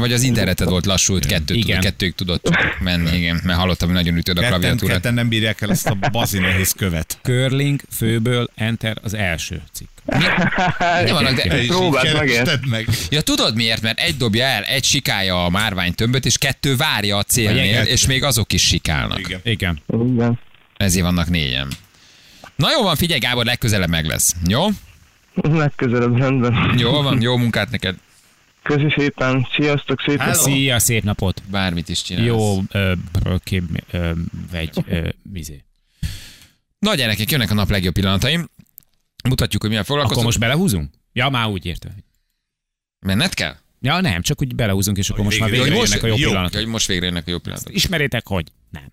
vagy 0.00 0.12
az 0.12 0.22
interneted 0.22 0.68
volt 0.68 0.86
lassú, 0.86 1.12
hogy 1.12 1.26
kettőt 1.26 1.56
Igen. 1.56 1.66
tudod, 1.66 1.82
kettőig 1.82 2.14
tudott 2.14 2.50
menni, 2.80 3.16
igen, 3.16 3.40
mert 3.44 3.58
hallottam, 3.58 3.88
hogy 3.88 3.96
nagyon 3.96 4.16
ütöd 4.16 4.36
a 4.38 4.40
Ketten, 4.40 4.58
klaviatúrát. 4.58 4.96
ketten 4.96 5.14
nem 5.14 5.28
bírják 5.28 5.60
el 5.60 5.70
azt 5.70 5.86
a 5.86 5.94
bazi 6.12 6.38
nehéz 6.38 6.72
követ. 6.72 7.18
Curling, 7.22 7.80
főből, 7.96 8.50
enter 8.54 8.98
az 9.02 9.14
első 9.14 9.62
cikk. 9.72 9.88
Nem 10.04 11.06
vannak, 11.06 11.34
Te 11.34 11.48
de... 11.48 11.66
Próbáld 11.66 12.66
meg. 12.68 12.88
Ja, 13.10 13.20
tudod 13.20 13.54
miért? 13.54 13.82
Mert 13.82 13.98
egy 13.98 14.16
dobja 14.16 14.44
el, 14.44 14.62
egy 14.62 14.84
sikálja 14.84 15.44
a 15.44 15.48
márvány 15.50 15.94
tömböt, 15.94 16.26
és 16.26 16.38
kettő 16.38 16.76
várja 16.76 17.16
a 17.16 17.22
célnél, 17.22 17.82
és 17.82 18.06
még 18.06 18.22
azok 18.24 18.52
is 18.52 18.62
sikálnak. 18.62 19.18
Igen. 19.18 19.40
Igen. 19.44 19.80
igen. 19.88 20.38
Ezért 20.76 21.04
vannak 21.04 21.28
négyen. 21.28 21.68
Na 22.56 22.68
jó 22.76 22.82
van, 22.82 22.96
figyelj 22.96 23.20
Gábor, 23.20 23.44
legközelebb 23.44 23.88
meg 23.88 24.06
lesz. 24.06 24.34
Jó? 24.46 24.66
Legközelebb 25.34 26.16
rendben. 26.18 26.74
Jó 26.78 27.02
van, 27.02 27.20
jó 27.20 27.36
munkát 27.36 27.70
neked. 27.70 27.94
Köszi 28.68 28.94
szépen, 28.96 29.48
sziasztok, 29.56 30.00
szép 30.06 30.18
Hello. 30.18 30.32
napot. 30.36 30.52
Szia, 30.52 30.78
szép 30.78 31.02
napot. 31.02 31.42
Bármit 31.50 31.88
is 31.88 32.02
csinálsz. 32.02 32.26
Jó, 32.26 32.58
ö, 32.68 32.92
kép, 33.38 33.62
ö, 33.90 34.12
vegy, 34.50 34.84
ö, 34.86 35.08
vizé. 35.22 35.64
Na 36.78 36.94
gyerekek, 36.94 37.30
jönnek 37.30 37.50
a 37.50 37.54
nap 37.54 37.70
legjobb 37.70 37.92
pillanatai. 37.94 38.38
Mutatjuk, 39.28 39.60
hogy 39.60 39.70
milyen 39.70 39.84
Akkor 39.84 39.94
foglalkozunk. 39.96 40.24
most 40.26 40.38
belehúzunk? 40.38 40.90
Ja, 41.12 41.28
már 41.28 41.46
úgy 41.46 41.66
értem. 41.66 41.92
Menned 43.00 43.34
kell? 43.34 43.54
Ja, 43.80 44.00
nem, 44.00 44.22
csak 44.22 44.40
úgy 44.40 44.54
belehúzunk, 44.54 44.96
és 44.98 45.10
akkor 45.10 45.24
most 45.24 45.40
már 45.40 45.50
végre 45.50 45.74
jönnek 45.74 46.02
a 46.02 46.06
jó 46.06 46.16
jó. 46.16 46.28
pillanatok. 46.28 46.60
Hogy 46.60 46.66
most 46.66 46.86
végre 46.86 47.06
jönnek 47.06 47.26
a 47.26 47.30
jó 47.30 47.38
pillanatok. 47.38 47.74
Ismeritek, 47.74 48.26
hogy? 48.26 48.52
Nem. 48.70 48.92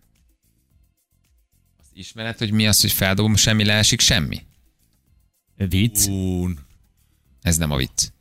Ismered, 1.94 2.38
hogy 2.38 2.52
mi 2.52 2.68
az, 2.68 2.82
hogy 2.82 2.92
feldobom, 2.92 3.36
semmi 3.36 3.66
leesik, 3.66 4.00
semmi? 4.00 4.42
Vicc. 5.56 6.08
Ez 7.42 7.58
nem 7.58 7.72
a 7.72 7.78
vicc. 7.78 8.14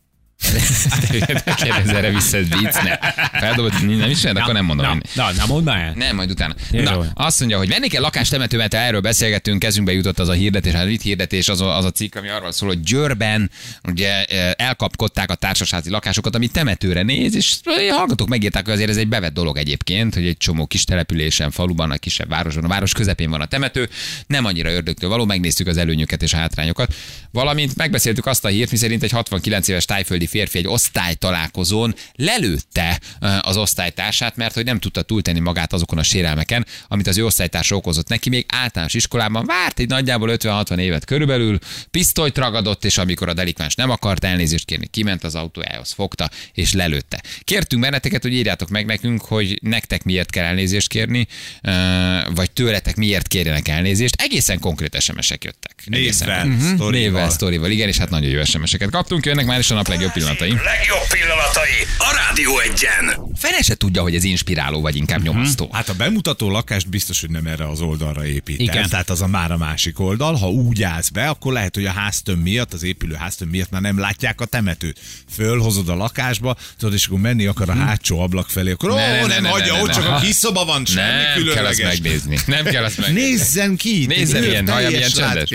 Kérdezz 1.63 1.89
erre 1.89 2.11
vissza, 2.11 2.37
ez 2.37 2.49
vicc, 2.49 2.83
ne. 2.83 2.99
Feldobod, 3.39 3.73
nem 3.87 4.11
ismered, 4.11 4.37
akkor 4.37 4.55
nem 4.55 4.65
mondom. 4.65 4.87
Na, 4.87 4.93
én. 4.93 5.01
na, 5.15 5.33
na, 5.33 5.47
mondd 5.47 5.65
már 5.65 5.79
el. 5.79 5.93
Nem, 5.97 6.17
majd 6.17 6.31
utána. 6.31 6.55
Jó. 6.71 6.83
Na, 6.83 7.07
azt 7.15 7.39
mondja, 7.39 7.59
hogy 7.59 7.69
venni 7.69 7.89
kell 7.89 8.03
lakást 8.03 8.31
temetőben, 8.31 8.69
te 8.69 8.79
erről 8.79 9.01
beszélgettünk, 9.01 9.59
kezünkbe 9.59 9.93
jutott 9.93 10.19
az 10.19 10.29
a 10.29 10.33
hirdetés, 10.33 10.73
hát 10.73 10.89
itt 10.89 11.03
hirdetés, 11.03 11.49
az 11.49 11.61
a, 11.61 11.77
az 11.77 11.85
a 11.85 11.91
cikk, 11.91 12.15
ami 12.15 12.29
arról 12.29 12.53
szól, 12.53 12.69
hogy 12.69 12.81
Győrben 12.81 13.51
ugye 13.89 14.25
eh, 14.25 14.51
elkapkodták 14.57 15.31
a 15.31 15.35
társasházi 15.35 15.91
lakásokat, 15.91 16.35
ami 16.35 16.47
temetőre 16.47 17.03
néz, 17.03 17.35
és 17.35 17.57
hallgatók 17.91 18.29
megírták, 18.29 18.65
hogy 18.65 18.75
azért 18.75 18.91
ez 18.91 18.97
egy 18.97 19.09
bevett 19.09 19.35
dolog 19.35 19.57
egyébként, 19.57 20.15
hogy 20.15 20.27
egy 20.27 20.37
csomó 20.37 20.67
kis 20.67 20.85
településen, 20.85 21.51
faluban, 21.51 21.91
a 21.91 21.97
kisebb 21.97 22.29
városban, 22.29 22.65
a 22.65 22.69
város 22.69 22.93
közepén 22.93 23.31
van 23.31 23.41
a 23.41 23.47
temető, 23.47 23.89
nem 24.27 24.45
annyira 24.45 24.71
ördögtől 24.71 25.11
való, 25.11 25.25
megnéztük 25.25 25.67
az 25.67 25.77
előnyöket 25.77 26.23
és 26.23 26.33
a 26.33 26.37
hátrányokat. 26.37 26.95
Valamint 27.31 27.77
megbeszéltük 27.77 28.27
azt 28.27 28.45
a 28.45 28.49
hírt, 28.49 28.71
miszerint 28.71 29.03
egy 29.03 29.11
69 29.11 29.69
éves 29.69 29.85
tájföldi 29.85 30.27
férfi 30.35 30.59
egy 30.59 30.67
osztálytalálkozón 30.67 31.95
lelőtte 32.15 33.01
az 33.41 33.57
osztálytársát, 33.57 34.37
mert 34.37 34.55
hogy 34.55 34.65
nem 34.65 34.79
tudta 34.79 35.03
túltenni 35.03 35.41
magát 35.41 35.73
azokon 35.73 35.99
a 35.99 36.03
sérelmeken, 36.03 36.67
amit 36.89 37.07
az 37.07 37.19
ő 37.19 37.25
osztálytársa 37.25 37.77
okozott 37.77 38.09
neki, 38.09 38.29
még 38.29 38.45
általános 38.49 38.95
iskolában 38.95 39.47
várt 39.47 39.79
egy 39.79 39.89
nagyjából 39.89 40.31
50-60 40.33 40.79
évet 40.79 41.05
körülbelül, 41.05 41.59
pisztolyt 41.91 42.39
ragadott, 42.39 42.85
és 42.85 42.99
amikor 42.99 43.29
a 43.29 43.35
delikváns 43.35 43.75
nem 43.75 43.91
akart 43.91 44.25
elnézést 44.25 44.65
kérni, 44.65 44.87
kiment 44.87 45.25
az 45.25 45.35
autójához, 45.35 45.93
fogta 45.93 46.31
és 46.53 46.73
lelőtte. 46.73 47.23
Kértünk 47.41 47.83
benneteket, 47.83 48.23
hogy 48.23 48.33
írjátok 48.33 48.69
meg 48.69 48.87
nekünk, 48.87 49.25
hogy 49.25 49.59
nektek 49.63 50.03
miért 50.03 50.31
kell 50.31 50.45
elnézést 50.45 50.89
kérni, 50.89 51.27
vagy 52.35 52.51
tőletek 52.51 52.97
miért 52.97 53.29
kérjenek 53.29 53.69
elnézést. 53.69 54.15
Egészen 54.21 54.59
konkrét 54.59 55.01
SMS-ek 55.01 55.45
jöttek. 55.45 55.75
Egészen 55.87 56.29
Névvel, 56.29 56.43
konkrét. 56.43 56.75
sztorival. 56.75 56.91
Névvel, 56.91 57.31
sztorival, 57.31 57.71
igen, 57.71 57.89
és 57.89 57.97
hát 57.97 58.11
nagyon 58.11 58.31
jó 58.31 58.45
SMS-eket 58.45 58.91
kaptunk, 58.91 59.27
jönnek 59.27 59.47
már 59.47 59.59
is 59.59 59.71
a 59.71 59.75
nap 59.75 59.89
legjobb 59.89 60.13
pillanatai. 60.25 60.49
Legjobb 60.65 61.07
pillanatai 61.09 61.87
a 61.99 62.15
Rádió 62.27 62.59
egyen. 62.59 63.33
Fene 63.37 63.63
se 63.63 63.75
tudja, 63.75 64.03
hogy 64.03 64.15
ez 64.15 64.25
inspiráló, 64.25 64.81
vagy 64.81 64.97
inkább 64.97 65.23
nyomasztó. 65.23 65.69
Hát 65.73 65.89
a 65.89 65.95
bemutató 65.95 66.51
lakást 66.51 66.89
biztos, 66.89 67.21
hogy 67.21 67.31
nem 67.31 67.47
erre 67.47 67.69
az 67.69 67.81
oldalra 67.81 68.27
épít. 68.27 68.61
Igen. 68.61 68.89
Tehát 68.89 69.11
az 69.11 69.21
a 69.23 69.27
már 69.27 69.51
a 69.53 69.57
másik 69.57 70.01
oldal. 70.01 70.35
Ha 70.35 70.49
úgy 70.51 70.83
állsz 70.83 71.09
be, 71.09 71.29
akkor 71.29 71.53
lehet, 71.53 71.75
hogy 71.75 71.85
a 71.87 71.91
háztöm 71.91 72.39
miatt, 72.39 72.73
az 72.73 72.83
épülő 72.83 73.15
háztöm 73.15 73.49
miatt 73.49 73.71
már 73.71 73.81
nem 73.81 73.99
látják 73.99 74.41
a 74.41 74.45
temetőt. 74.45 75.01
Fölhozod 75.35 75.89
a 75.89 75.95
lakásba, 75.95 76.57
tudod, 76.79 76.95
és 76.95 77.07
akkor 77.07 77.19
menni 77.21 77.47
akar 77.47 77.69
a 77.71 77.75
hátsó 77.75 78.21
ablak 78.21 78.51
felé, 78.51 78.71
akkor 78.71 78.91
ó, 78.91 78.95
Ne, 78.95 79.07
ne, 79.07 79.17
nem, 79.19 79.29
ne, 79.29 79.39
ne, 79.41 79.49
hagyja, 79.49 79.75
ne, 79.75 79.81
ott 79.81 79.87
ne, 79.87 79.93
csak 79.95 80.03
ne. 80.05 80.15
a 80.15 80.21
kis 80.21 80.35
szoba 80.35 80.65
van, 80.65 80.85
semmi 80.85 81.07
Nem 81.07 81.55
kell 81.55 81.65
azt 81.65 81.77
különleges. 81.77 81.85
megnézni. 81.85 82.39
Nem 82.47 82.65
kell 82.65 82.85
azt 82.85 82.99
megnézni. 82.99 83.29
Nézzen 83.31 83.77
ki! 83.77 84.07
Nézzen 84.07 84.43
Ő 84.43 84.47
ilyen, 84.47 84.69
hallja, 84.69 84.91
milyen 84.91 85.11
csendes. 85.11 85.51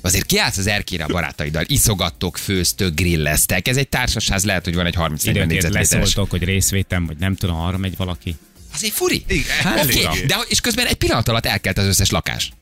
Azért 0.00 0.26
kiállsz 0.26 0.56
az 0.56 0.66
erkére 0.66 1.04
a 1.04 1.06
barátaiddal, 1.06 1.64
iszogattok, 1.66 2.36
főztök, 2.36 2.94
grilleztek. 2.94 3.68
Ez 3.68 3.76
egy 3.76 3.88
társasház, 3.88 4.44
lehet, 4.44 4.64
hogy 4.64 4.74
van 4.74 4.86
egy 4.86 4.94
30 4.94 5.24
40 5.24 5.34
Időnként 5.42 5.62
négyzetméteres. 5.62 6.08
leszóltok, 6.08 6.30
hogy 6.30 6.48
részvétem, 6.48 7.06
vagy 7.06 7.16
nem 7.16 7.34
tudom, 7.34 7.56
arra 7.56 7.76
megy 7.78 7.96
valaki. 7.96 8.36
Azért 8.74 8.92
furi. 8.94 9.24
Igen, 9.28 9.44
Oké, 9.66 9.78
elég. 9.78 10.04
okay, 10.06 10.26
de 10.26 10.36
és 10.48 10.60
közben 10.60 10.86
egy 10.86 10.94
pillanat 10.96 11.28
alatt 11.28 11.46
elkelt 11.46 11.78
az 11.78 11.86
összes 11.86 12.10
lakás. 12.10 12.52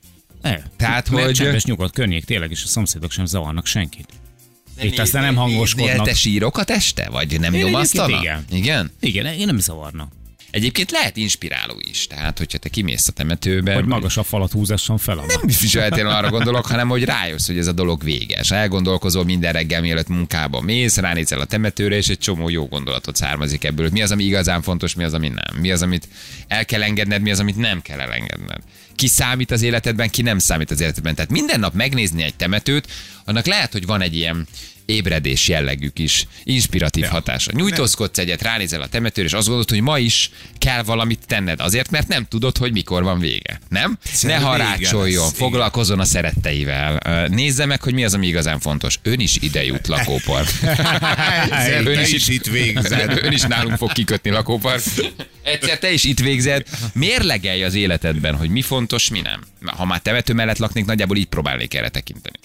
Ne. 0.43 0.57
Tehát, 0.77 1.11
Mert 1.11 1.25
hogy... 1.25 1.35
csendes, 1.35 1.65
nyugodt 1.65 1.95
környék, 1.95 2.25
tényleg, 2.25 2.51
és 2.51 2.63
a 2.63 2.67
szomszédok 2.67 3.11
sem 3.11 3.27
zavarnak 3.27 3.67
senkit. 3.67 4.09
Itt 4.81 4.99
aztán 4.99 5.23
nem 5.23 5.35
hangoskodnak. 5.35 6.07
te 6.07 6.15
sírokat 6.15 6.71
este? 6.71 7.09
Vagy 7.11 7.41
nem 7.41 7.55
Én 7.55 7.65
nyomasztana? 7.65 8.17
egyébként 8.17 8.53
igen. 8.53 8.91
Igen, 9.01 9.27
én 9.27 9.47
nem 9.47 9.59
zavarna. 9.59 10.09
Egyébként 10.57 10.91
lehet 10.91 11.17
inspiráló 11.17 11.81
is. 11.91 12.07
Tehát, 12.07 12.39
hogyha 12.39 12.59
te 12.59 12.69
kimész 12.69 13.09
a 13.09 13.13
temetőbe... 13.13 13.75
Hogy 13.75 13.85
magas 13.85 14.17
a 14.17 14.23
falat 14.23 14.53
húzasson 14.53 14.99
fel. 14.99 15.15
Nem 15.15 15.49
feltétlenül 15.49 16.13
arra 16.13 16.31
gondolok, 16.31 16.67
hanem 16.67 16.89
hogy 16.89 17.05
rájössz, 17.05 17.47
hogy 17.47 17.59
ez 17.59 17.67
a 17.67 17.73
dolog 17.73 18.05
véges. 18.05 18.51
Elgondolkozol 18.51 19.25
minden 19.25 19.53
reggel, 19.53 19.81
mielőtt 19.81 20.09
munkába 20.09 20.61
mész, 20.61 20.97
ránézel 20.97 21.41
a 21.41 21.45
temetőre, 21.45 21.97
és 21.97 22.09
egy 22.09 22.19
csomó 22.19 22.49
jó 22.49 22.67
gondolatot 22.67 23.17
származik 23.17 23.65
ebből. 23.65 23.89
Mi 23.93 24.03
az, 24.03 24.11
ami 24.11 24.25
igazán 24.25 24.63
fontos, 24.63 24.95
mi 24.95 25.05
az, 25.05 25.15
ami 25.15 25.29
nem. 25.29 25.61
Mi 25.61 25.71
az, 25.71 25.83
amit 25.83 26.09
el 26.49 26.65
kell 26.65 26.83
engedned, 26.83 27.23
mi 27.23 27.31
az, 27.31 27.41
amit 27.41 27.57
nem 27.57 27.83
kell 27.83 28.01
elengedned. 28.01 28.61
Ki 28.95 29.07
számít 29.07 29.51
az 29.51 29.63
életedben, 29.63 30.11
ki 30.11 30.23
nem 30.23 30.39
számít 30.39 30.71
az 30.71 30.81
életedben. 30.81 31.15
Tehát 31.15 31.31
minden 31.31 31.61
nap 31.61 31.75
megnézni 31.75 32.23
egy 32.23 32.35
temetőt, 32.35 32.89
annak 33.25 33.47
lehet, 33.47 33.73
hogy 33.73 33.87
van 33.87 34.01
egy 34.01 34.17
ilyen 34.17 34.47
ébredés 34.87 35.49
jellegű 35.49 35.89
kis 35.89 36.27
inspiratív 36.45 37.05
ja. 37.05 37.11
hatása. 37.11 37.53
Nyújtózkodsz 37.55 38.19
egyet, 38.19 38.43
ránézel 38.43 38.81
a 38.81 38.87
temetőre, 38.87 39.27
és 39.27 39.33
azt 39.33 39.47
gondolod, 39.47 39.71
hogy 39.71 39.81
ma 39.81 39.99
is 39.99 40.31
kell 40.59 40.83
valamit 40.83 41.27
tenned 41.27 41.61
azért, 41.61 41.91
mert 41.91 42.09
nem 42.09 42.27
tudod, 42.29 42.57
hogy 42.57 42.73
mikor 42.73 43.03
van 43.03 43.19
vége. 43.19 43.61
Nem? 43.69 43.99
Egyszerűen 44.05 44.41
ne 44.41 44.47
harácsoljon, 44.47 45.25
lesz, 45.25 45.37
foglalkozzon 45.37 46.01
a 46.01 46.05
szeretteivel. 46.05 47.27
Nézze 47.29 47.67
meg, 47.67 47.83
hogy 47.83 47.95
mi 47.95 48.05
az, 48.05 48.15
ami 48.15 48.27
igazán 48.27 48.61
fontos. 48.61 48.99
Ön 49.03 49.21
is 49.21 49.37
ide 49.41 49.65
jut 49.65 49.87
lakópark. 49.87 50.49
Ön 51.85 52.01
is 52.01 52.13
is 52.13 52.29
itt 52.29 52.47
végzed. 52.47 53.19
Ön 53.25 53.33
is 53.33 53.43
nálunk 53.43 53.77
fog 53.77 53.93
kikötni 53.93 54.31
lakópark. 54.31 54.83
Egyszer 55.43 55.79
te 55.79 55.93
is 55.93 56.05
itt 56.05 56.21
végzed. 56.21 56.67
Mérlegelj 56.93 57.63
az 57.65 57.75
életedben, 57.75 58.37
hogy 58.37 58.49
mi 58.49 58.63
fontos, 58.63 59.09
mi 59.09 59.21
nem. 59.21 59.41
Ha 59.67 59.85
már 59.85 60.01
temető 60.01 60.33
mellett 60.33 60.59
laknék, 60.59 60.85
nagyjából 60.85 61.17
így 61.17 61.27
próbálnék 61.27 61.75
erre 61.75 61.89
tekinteni. 61.89 62.37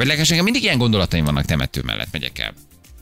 Vagy 0.00 0.08
legalábbis 0.08 0.30
nekem 0.30 0.44
mindig 0.44 0.62
ilyen 0.62 0.78
gondolataim 0.78 1.24
vannak 1.24 1.44
temető 1.44 1.82
mellett, 1.84 2.08
megyek 2.12 2.38
el. 2.38 2.54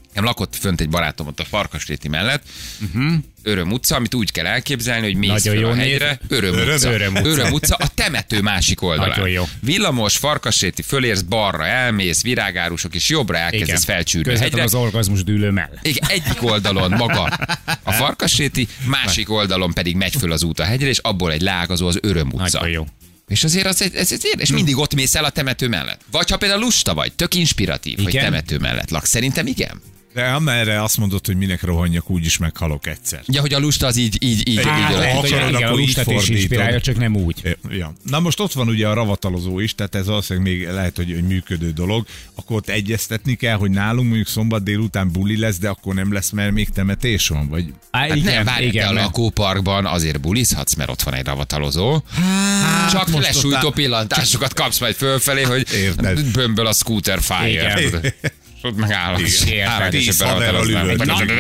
Nekem 0.09 0.25
lakott 0.25 0.57
fönt 0.57 0.81
egy 0.81 0.89
barátom 0.89 1.27
ott 1.27 1.41
a 1.41 1.45
Farkasréti 1.45 2.09
mellett, 2.09 2.43
uh-huh. 2.83 3.13
Öröm 3.43 3.73
utca, 3.73 3.97
amit 3.97 4.15
úgy 4.15 4.33
kell 4.33 4.47
elképzelni, 4.47 5.07
hogy 5.07 5.17
mész 5.17 5.45
Nagyon 5.45 5.55
jó 5.55 5.69
a 5.69 5.75
név. 5.75 5.91
hegyre, 5.91 6.21
Öröm, 6.29 6.55
Öröm- 6.55 6.75
utca. 6.75 6.93
Öröm 6.93 7.15
utca. 7.15 7.29
Öröm 7.29 7.53
utca, 7.53 7.75
a 7.75 7.89
temető 7.95 8.41
másik 8.41 8.83
oldalán. 8.83 9.09
Nagyon 9.09 9.29
jó. 9.29 9.45
Villamos, 9.61 10.17
Farkasréti, 10.17 10.83
fölérsz 10.83 11.21
balra, 11.21 11.67
elmész, 11.67 12.23
virágárusok, 12.23 12.95
és 12.95 13.09
jobbra 13.09 13.37
elkezdesz 13.37 13.85
felcsűrni 13.85 14.35
a 14.35 14.39
hegyre. 14.39 14.63
az 14.63 14.75
orgazmus 14.75 15.25
dűlő 15.25 15.51
mellett. 15.51 15.87
Igen, 15.87 16.09
egyik 16.09 16.43
oldalon 16.43 16.91
maga 16.91 17.39
a 17.83 17.93
Farkasréti, 17.93 18.69
másik 18.87 19.31
oldalon 19.31 19.73
pedig 19.73 19.97
megy 19.97 20.15
föl 20.19 20.33
az 20.33 20.43
út 20.43 20.59
a 20.59 20.65
hegyre, 20.65 20.89
és 20.89 20.99
abból 20.99 21.33
egy 21.33 21.43
leágazó 21.43 21.87
az 21.87 21.99
Öröm 22.03 22.29
utca. 22.33 22.59
Nagyon 22.61 22.69
jó. 22.69 22.87
És 23.29 23.45
azért 23.45 23.67
az, 23.67 23.83
ez, 23.83 23.95
ez, 23.95 24.13
ez 24.13 24.21
és 24.37 24.53
mindig 24.53 24.77
ott 24.77 24.95
mész 24.95 25.15
el 25.15 25.25
a 25.25 25.31
temető 25.31 25.69
mellett. 25.69 26.01
Vagy 26.11 26.31
ha 26.31 26.37
például 26.37 26.61
lusta 26.61 26.95
vagy, 26.95 27.13
tök 27.13 27.35
inspiratív, 27.35 27.99
hogy 27.99 28.09
Igen? 28.09 28.25
temető 28.25 28.59
mellett 28.59 28.91
laksz. 28.91 29.09
Szerintem 29.09 29.47
igen. 29.47 29.81
De 30.19 30.25
amerre 30.25 30.83
azt 30.83 30.97
mondod, 30.99 31.27
hogy 31.27 31.37
minek 31.37 31.63
rohanjak, 31.63 32.11
úgyis 32.11 32.39
meghalok 32.39 32.87
egyszer. 32.87 33.23
Ja, 33.27 33.41
hogy 33.41 33.53
a 33.55 33.59
lusta 33.59 33.87
az 33.87 33.97
így, 33.97 34.17
így, 34.25 34.39
így, 34.39 34.49
így 34.49 34.65
Hát, 34.65 34.95
alakít. 34.95 35.13
ha 35.13 35.19
akarod, 35.19 35.49
igen, 35.49 35.63
a 35.63 35.67
akkor 35.67 35.81
így 35.81 35.87
lustát 35.87 36.07
is 36.07 36.13
fordítod. 36.13 36.37
inspirálja, 36.37 36.81
csak 36.81 36.97
nem 36.99 37.17
úgy. 37.17 37.57
Ja. 37.71 37.93
Na 38.03 38.21
most 38.21 38.41
ott 38.41 38.53
van 38.53 38.69
ugye 38.69 38.89
a 38.89 38.93
ravatalozó 38.95 39.61
is, 39.61 39.75
tehát 39.75 39.95
ez 39.95 40.07
valószínűleg 40.07 40.49
még 40.53 40.69
lehet, 40.69 40.97
hogy 40.97 41.11
egy 41.13 41.23
működő 41.23 41.71
dolog. 41.71 42.07
Akkor 42.35 42.57
ott 42.57 42.69
egyeztetni 42.69 43.35
kell, 43.35 43.57
hogy 43.57 43.71
nálunk 43.71 44.07
mondjuk 44.07 44.29
szombat 44.29 44.63
délután 44.63 45.11
buli 45.13 45.39
lesz, 45.39 45.59
de 45.59 45.69
akkor 45.69 45.95
nem 45.95 46.13
lesz, 46.13 46.31
mert 46.31 46.53
még 46.53 46.69
temetés 46.69 47.29
van, 47.29 47.49
vagy 47.49 47.65
Á, 47.91 47.99
Hát 48.01 48.17
igen, 48.17 48.35
nem, 48.35 48.45
várj, 48.45 48.65
igen, 48.65 48.89
a 48.89 48.93
mert- 48.93 49.07
lakóparkban 49.07 49.87
azért 49.87 50.21
bulizhatsz, 50.21 50.75
mert 50.75 50.91
ott 50.91 51.03
van 51.03 51.15
egy 51.15 51.25
ravatalozó. 51.27 52.03
Hát, 52.15 52.91
Csak 52.91 53.09
lesújtó 53.23 53.71
pillantásokat 53.71 54.55
kapsz 54.55 54.81
majd 54.81 54.95
fölfelé, 54.95 55.43
hogy 55.43 55.67
Érted. 55.75 56.25
bömböl 56.25 56.67
a 56.67 56.73
scooter 56.73 57.21
fire. 57.21 57.83
Igen. 57.83 58.01
És 58.63 58.69
ott 58.69 58.77
megáll. 58.77 59.19
és 59.19 59.45
Tíz 59.91 60.23
haverral 60.23 60.69
üvöltözik 60.69 61.33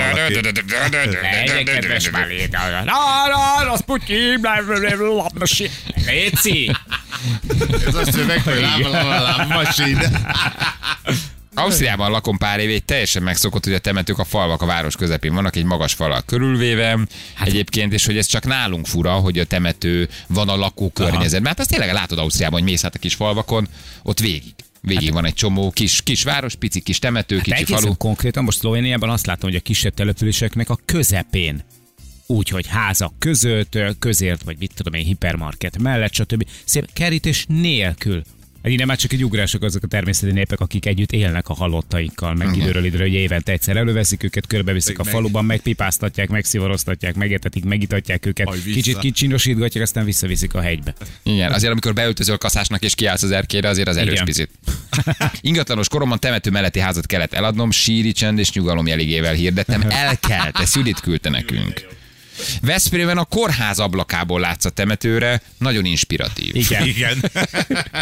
Legyen 1.20 1.64
kedves 1.64 2.11
Maléda. 2.11 2.59
Na, 2.85 2.92
na, 3.64 3.72
az 3.72 3.81
putyi. 3.85 4.38
Léci. 6.07 6.70
Ez 7.87 7.94
a 7.94 8.04
szöveg, 8.04 8.42
hogy 8.42 8.87
lábmasin. 8.90 9.98
Ausztriában 11.54 12.11
lakom 12.11 12.38
pár 12.38 12.59
éve, 12.61 12.78
teljesen 12.78 13.22
megszokott, 13.22 13.64
hogy 13.64 13.72
a 13.72 13.78
temetők 13.78 14.18
a 14.18 14.24
falvak 14.24 14.62
a 14.62 14.66
város 14.66 14.96
közepén 14.96 15.35
vannak, 15.35 15.57
egy 15.57 15.64
magas 15.64 15.92
falak 15.92 16.26
körülvéve. 16.26 16.98
Hát, 17.35 17.48
egyébként, 17.48 17.92
és 17.92 18.07
hogy 18.07 18.16
ez 18.16 18.26
csak 18.26 18.44
nálunk 18.44 18.87
fura, 18.87 19.12
hogy 19.12 19.38
a 19.38 19.44
temető 19.44 20.09
van 20.26 20.48
a 20.48 20.57
lakókörnyezetben. 20.57 21.46
Hát 21.46 21.61
azt 21.61 21.70
tényleg 21.70 21.92
látod 21.92 22.18
Ausztriában, 22.18 22.61
hogy 22.61 22.68
mész 22.68 22.85
át 22.85 22.94
a 22.94 22.98
kis 22.98 23.14
falvakon, 23.14 23.68
ott 24.02 24.20
végig. 24.20 24.54
Végig 24.81 25.12
van 25.12 25.25
egy 25.25 25.35
csomó 25.35 25.71
kis, 25.71 26.03
kis 26.03 26.23
város, 26.23 26.55
pici 26.55 26.81
kis 26.81 26.99
temető, 26.99 27.37
De 27.37 27.57
kicsi 27.57 27.73
falu. 27.73 27.97
konkrétan 27.97 28.45
most 28.45 28.59
Szlovéniában 28.59 29.11
azt 29.11 29.27
látom, 29.27 29.51
hogy 29.51 29.59
a 29.59 29.62
kisebb 29.62 29.95
településeknek 29.95 30.71
a 30.71 30.79
közepén 30.85 31.62
úgy, 32.27 32.49
hogy 32.49 32.67
házak 32.67 33.12
között, 33.19 33.79
közért, 33.99 34.43
vagy 34.43 34.57
mit 34.59 34.73
tudom 34.75 34.93
én, 34.93 35.05
hipermarket 35.05 35.79
mellett, 35.79 36.12
stb. 36.12 36.47
Szép 36.64 36.93
kerítés 36.93 37.45
nélkül 37.49 38.23
Hát 38.62 38.73
Innen 38.73 38.87
már 38.87 38.97
csak 38.97 39.12
egy 39.12 39.25
ugrások 39.25 39.62
azok 39.62 39.83
a 39.83 39.87
természeti 39.87 40.33
népek, 40.33 40.61
akik 40.61 40.87
együtt 40.87 41.12
élnek 41.12 41.49
a 41.49 41.55
halottaikkal, 41.55 42.35
meg 42.35 42.57
időről 42.57 42.85
időre, 42.85 43.03
hogy 43.03 43.12
évente 43.12 43.53
egyszer 43.53 43.77
előveszik 43.77 44.23
őket, 44.23 44.47
körbeviszik 44.47 44.99
a 44.99 45.03
Meg- 45.05 45.12
faluban, 45.12 45.44
megpipáztatják, 45.44 46.29
megszivaroztatják, 46.29 47.14
megetetik, 47.14 47.64
megitatják 47.64 48.27
őket, 48.27 48.47
Aj, 48.49 48.59
kicsit 48.62 48.99
kicsinosítgatják, 48.99 49.85
aztán 49.85 50.05
visszaviszik 50.05 50.55
a 50.55 50.61
hegybe. 50.61 50.94
Igen, 51.23 51.53
azért 51.53 51.73
amikor 51.73 51.92
beöltözöl 51.92 52.38
kaszásnak 52.38 52.83
és 52.83 52.94
kiállsz 52.94 53.23
az 53.23 53.31
erkére, 53.31 53.68
azért 53.68 53.88
az 53.88 53.97
erős 53.97 54.12
Igen. 54.12 54.25
picit. 54.25 54.51
Ingatlanos 55.40 55.88
koromban 55.88 56.21
temető 56.21 56.51
melletti 56.51 56.79
házat 56.79 57.07
kellett 57.07 57.33
eladnom, 57.33 57.71
síri 57.71 58.12
csend 58.12 58.38
és 58.38 58.53
nyugalom 58.53 58.87
jeligével 58.87 59.35
hirdettem. 59.35 59.83
Elkelt, 59.88 60.59
ezt 60.59 60.75
Judit 60.75 61.01
küldte 61.01 61.31
nekünk. 61.31 61.98
Veszprémben 62.62 63.18
a 63.18 63.24
kórház 63.24 63.79
ablakából 63.79 64.40
látsz 64.40 64.64
a 64.64 64.70
temetőre, 64.70 65.42
nagyon 65.59 65.85
inspiratív. 65.85 66.57
Igen. 66.57 66.87
Igen. 66.98 67.18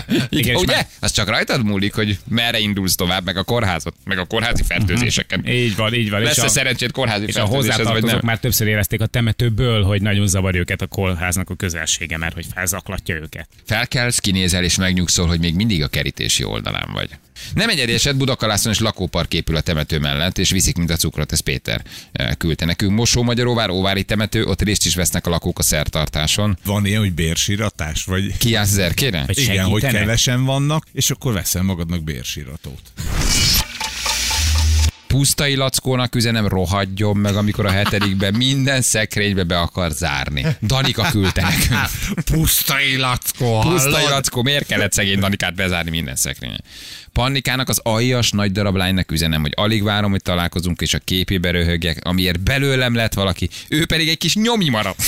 Igen, 0.09 0.27
Igen, 0.31 0.57
ugye? 0.57 0.75
már- 0.75 0.89
Az 1.01 1.13
csak 1.13 1.29
rajtad 1.29 1.65
múlik, 1.65 1.95
hogy 1.95 2.19
merre 2.29 2.59
indulsz 2.59 2.95
tovább, 2.95 3.25
meg 3.25 3.37
a 3.37 3.43
kórházat, 3.43 3.95
meg 4.05 4.19
a 4.19 4.25
kórházi 4.25 4.63
fertőzéseken. 4.63 5.47
Így 5.47 5.77
van, 5.77 5.95
így 5.95 6.11
van. 6.11 6.21
Lesz 6.21 6.39
a 6.39 6.49
szerencsét 6.49 6.93
kórházi 6.93 7.25
és 7.27 7.37
a 7.37 7.45
hozzátartozók 7.45 8.21
már 8.23 8.39
többször 8.39 8.67
érezték 8.67 9.01
a 9.01 9.07
temetőből, 9.07 9.83
hogy 9.83 10.03
nagyon 10.03 10.27
zavarja 10.27 10.61
őket 10.61 10.83
a 10.83 10.87
kórháznak 10.87 11.51
a 11.51 11.55
közelsége, 11.55 12.17
mert 12.17 12.35
hogy 12.35 12.47
felzaklatja 12.55 13.15
őket. 13.15 13.49
Felkelsz, 13.67 14.19
kinézel 14.19 14.65
és 14.65 14.77
megnyugszol, 14.77 15.27
hogy 15.27 15.41
még 15.41 15.55
mindig 15.55 15.83
a 15.83 15.89
kerítési 15.89 16.45
oldalán 16.45 16.89
vagy. 16.93 17.09
Nem 17.55 17.69
egyedi 17.69 17.93
eset, 17.93 18.17
Budakalászon 18.17 18.73
és 18.73 18.79
lakópark 18.79 19.35
épül 19.35 19.57
a 19.57 19.61
temető 19.61 19.99
mellett, 19.99 20.39
és 20.39 20.51
viszik, 20.51 20.77
mint 20.77 20.91
a 20.91 20.97
cukrot, 20.97 21.33
ez 21.33 21.41
Péter 21.41 21.83
eh, 22.13 22.31
küldte 22.39 22.65
nekünk. 22.65 22.93
Mosó 22.93 23.23
Magyaróvár, 23.23 23.71
Óvári 23.71 24.03
temető, 24.03 24.45
ott 24.45 24.63
részt 24.63 24.87
is 24.87 24.95
vesznek 24.95 25.27
a 25.27 25.31
lakók 25.31 25.59
a 25.59 25.63
szertartáson. 25.63 26.59
Van 26.65 26.87
ilyen, 26.87 27.01
hogy 27.01 27.13
bérsíratás? 27.13 28.05
Vagy 28.05 28.37
Kiállsz 28.37 28.71
az 28.71 28.79
erkére? 28.79 29.25
Vagy 29.27 29.39
igen, 29.39 29.65
hogy 29.65 29.81
segítenek? 29.81 30.01
kevesen 30.01 30.45
vannak, 30.45 30.87
és 30.93 31.11
akkor 31.11 31.33
veszel 31.33 31.63
magadnak 31.63 32.05
bérsíratót. 32.05 32.93
Pusztai 35.07 35.55
Lackónak 35.55 36.15
üzenem, 36.15 36.47
rohadjon 36.49 37.17
meg, 37.17 37.37
amikor 37.37 37.67
a 37.67 37.71
hetedikben 37.71 38.35
minden 38.35 38.83
szekrénybe 38.83 39.45
be 39.45 39.59
akar 39.59 39.91
zárni. 39.91 40.47
Danika 40.63 41.09
küldte 41.11 41.43
nekünk. 41.43 41.81
Pusztai 42.25 42.97
lackó, 42.97 43.61
Pusztai 43.61 44.09
Lackó, 44.09 44.43
miért 44.43 44.67
kellett 44.67 44.93
szegény 44.93 45.19
Danikát 45.19 45.55
bezárni 45.55 45.91
minden 45.91 46.17
szekrényen? 46.17 46.65
Pannikának 47.17 47.69
az 47.69 47.81
aljas 47.83 48.31
nagy 48.31 48.53
darab 48.53 48.77
lánynak 48.77 49.13
üzenem, 49.13 49.41
hogy 49.41 49.53
alig 49.55 49.83
várom, 49.83 50.11
hogy 50.11 50.23
találkozunk, 50.23 50.81
és 50.81 50.95
a 50.95 50.99
képébe 50.99 51.51
röhögjek, 51.51 51.99
amiért 52.05 52.41
belőlem 52.41 52.95
lett 52.95 53.15
valaki, 53.15 53.49
ő 53.69 53.87
pedig 53.87 54.09
egy 54.09 54.19
kis 54.19 54.35
nyomi 54.35 54.69
maradt. 54.69 55.03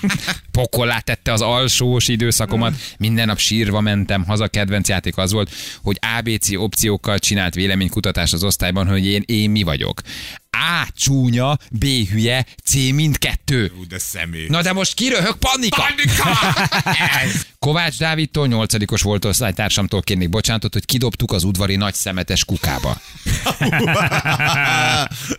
Pokollá 0.50 0.98
tette 0.98 1.32
az 1.32 1.40
alsós 1.40 2.08
időszakomat, 2.08 2.74
minden 2.98 3.26
nap 3.26 3.38
sírva 3.38 3.80
mentem, 3.80 4.24
haza 4.24 4.48
kedvenc 4.48 4.88
játék 4.88 5.16
az 5.16 5.32
volt, 5.32 5.50
hogy 5.82 5.98
ABC 6.18 6.56
opciókkal 6.56 7.18
csinált 7.18 7.54
véleménykutatás 7.54 8.32
az 8.32 8.44
osztályban, 8.44 8.86
hogy 8.86 9.06
én, 9.06 9.22
én 9.26 9.50
mi 9.50 9.62
vagyok. 9.62 10.00
A 10.64 10.88
csúnya, 10.96 11.58
B 11.70 11.84
hülye, 11.84 12.46
C 12.64 12.74
mindkettő. 12.74 13.72
Ú, 13.78 13.86
de 13.86 13.98
személy. 13.98 14.46
Na 14.48 14.62
de 14.62 14.72
most 14.72 14.94
kiröhög 14.94 15.36
panika! 15.36 15.82
Kovács 17.58 17.98
Dávidtól, 17.98 18.46
nyolcadikos 18.46 19.02
volt 19.02 19.24
osztálytársamtól 19.24 20.02
kérnék 20.02 20.28
bocsánatot, 20.28 20.72
hogy 20.72 20.84
kidobtuk 20.84 21.32
az 21.32 21.44
udvari 21.44 21.76
nagy 21.76 21.94
szemetes 21.94 22.44
kukába. 22.44 23.00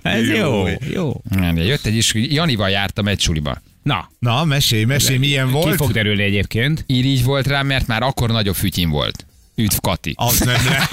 Ez 0.01 0.27
jó, 0.27 0.65
jó. 0.91 1.21
Jött 1.55 1.85
egy 1.85 1.95
is, 1.95 2.13
Janival 2.13 2.69
jártam 2.69 3.07
egy 3.07 3.19
suliba. 3.19 3.61
Na, 3.83 4.09
Na, 4.19 4.43
mesélj, 4.43 4.83
mesélj, 4.83 5.17
milyen 5.17 5.45
ki 5.45 5.51
volt? 5.51 5.75
fog 5.75 5.91
derülni 5.91 6.23
egyébként? 6.23 6.83
Irigy 6.87 7.23
volt 7.23 7.47
rám, 7.47 7.67
mert 7.67 7.87
már 7.87 8.01
akkor 8.01 8.31
nagyobb 8.31 8.55
fütyim 8.55 8.89
volt. 8.89 9.25
Üdv 9.55 9.75
Kati. 9.81 10.13
Az 10.15 10.39
nem 10.39 10.65
lehet. 10.65 10.89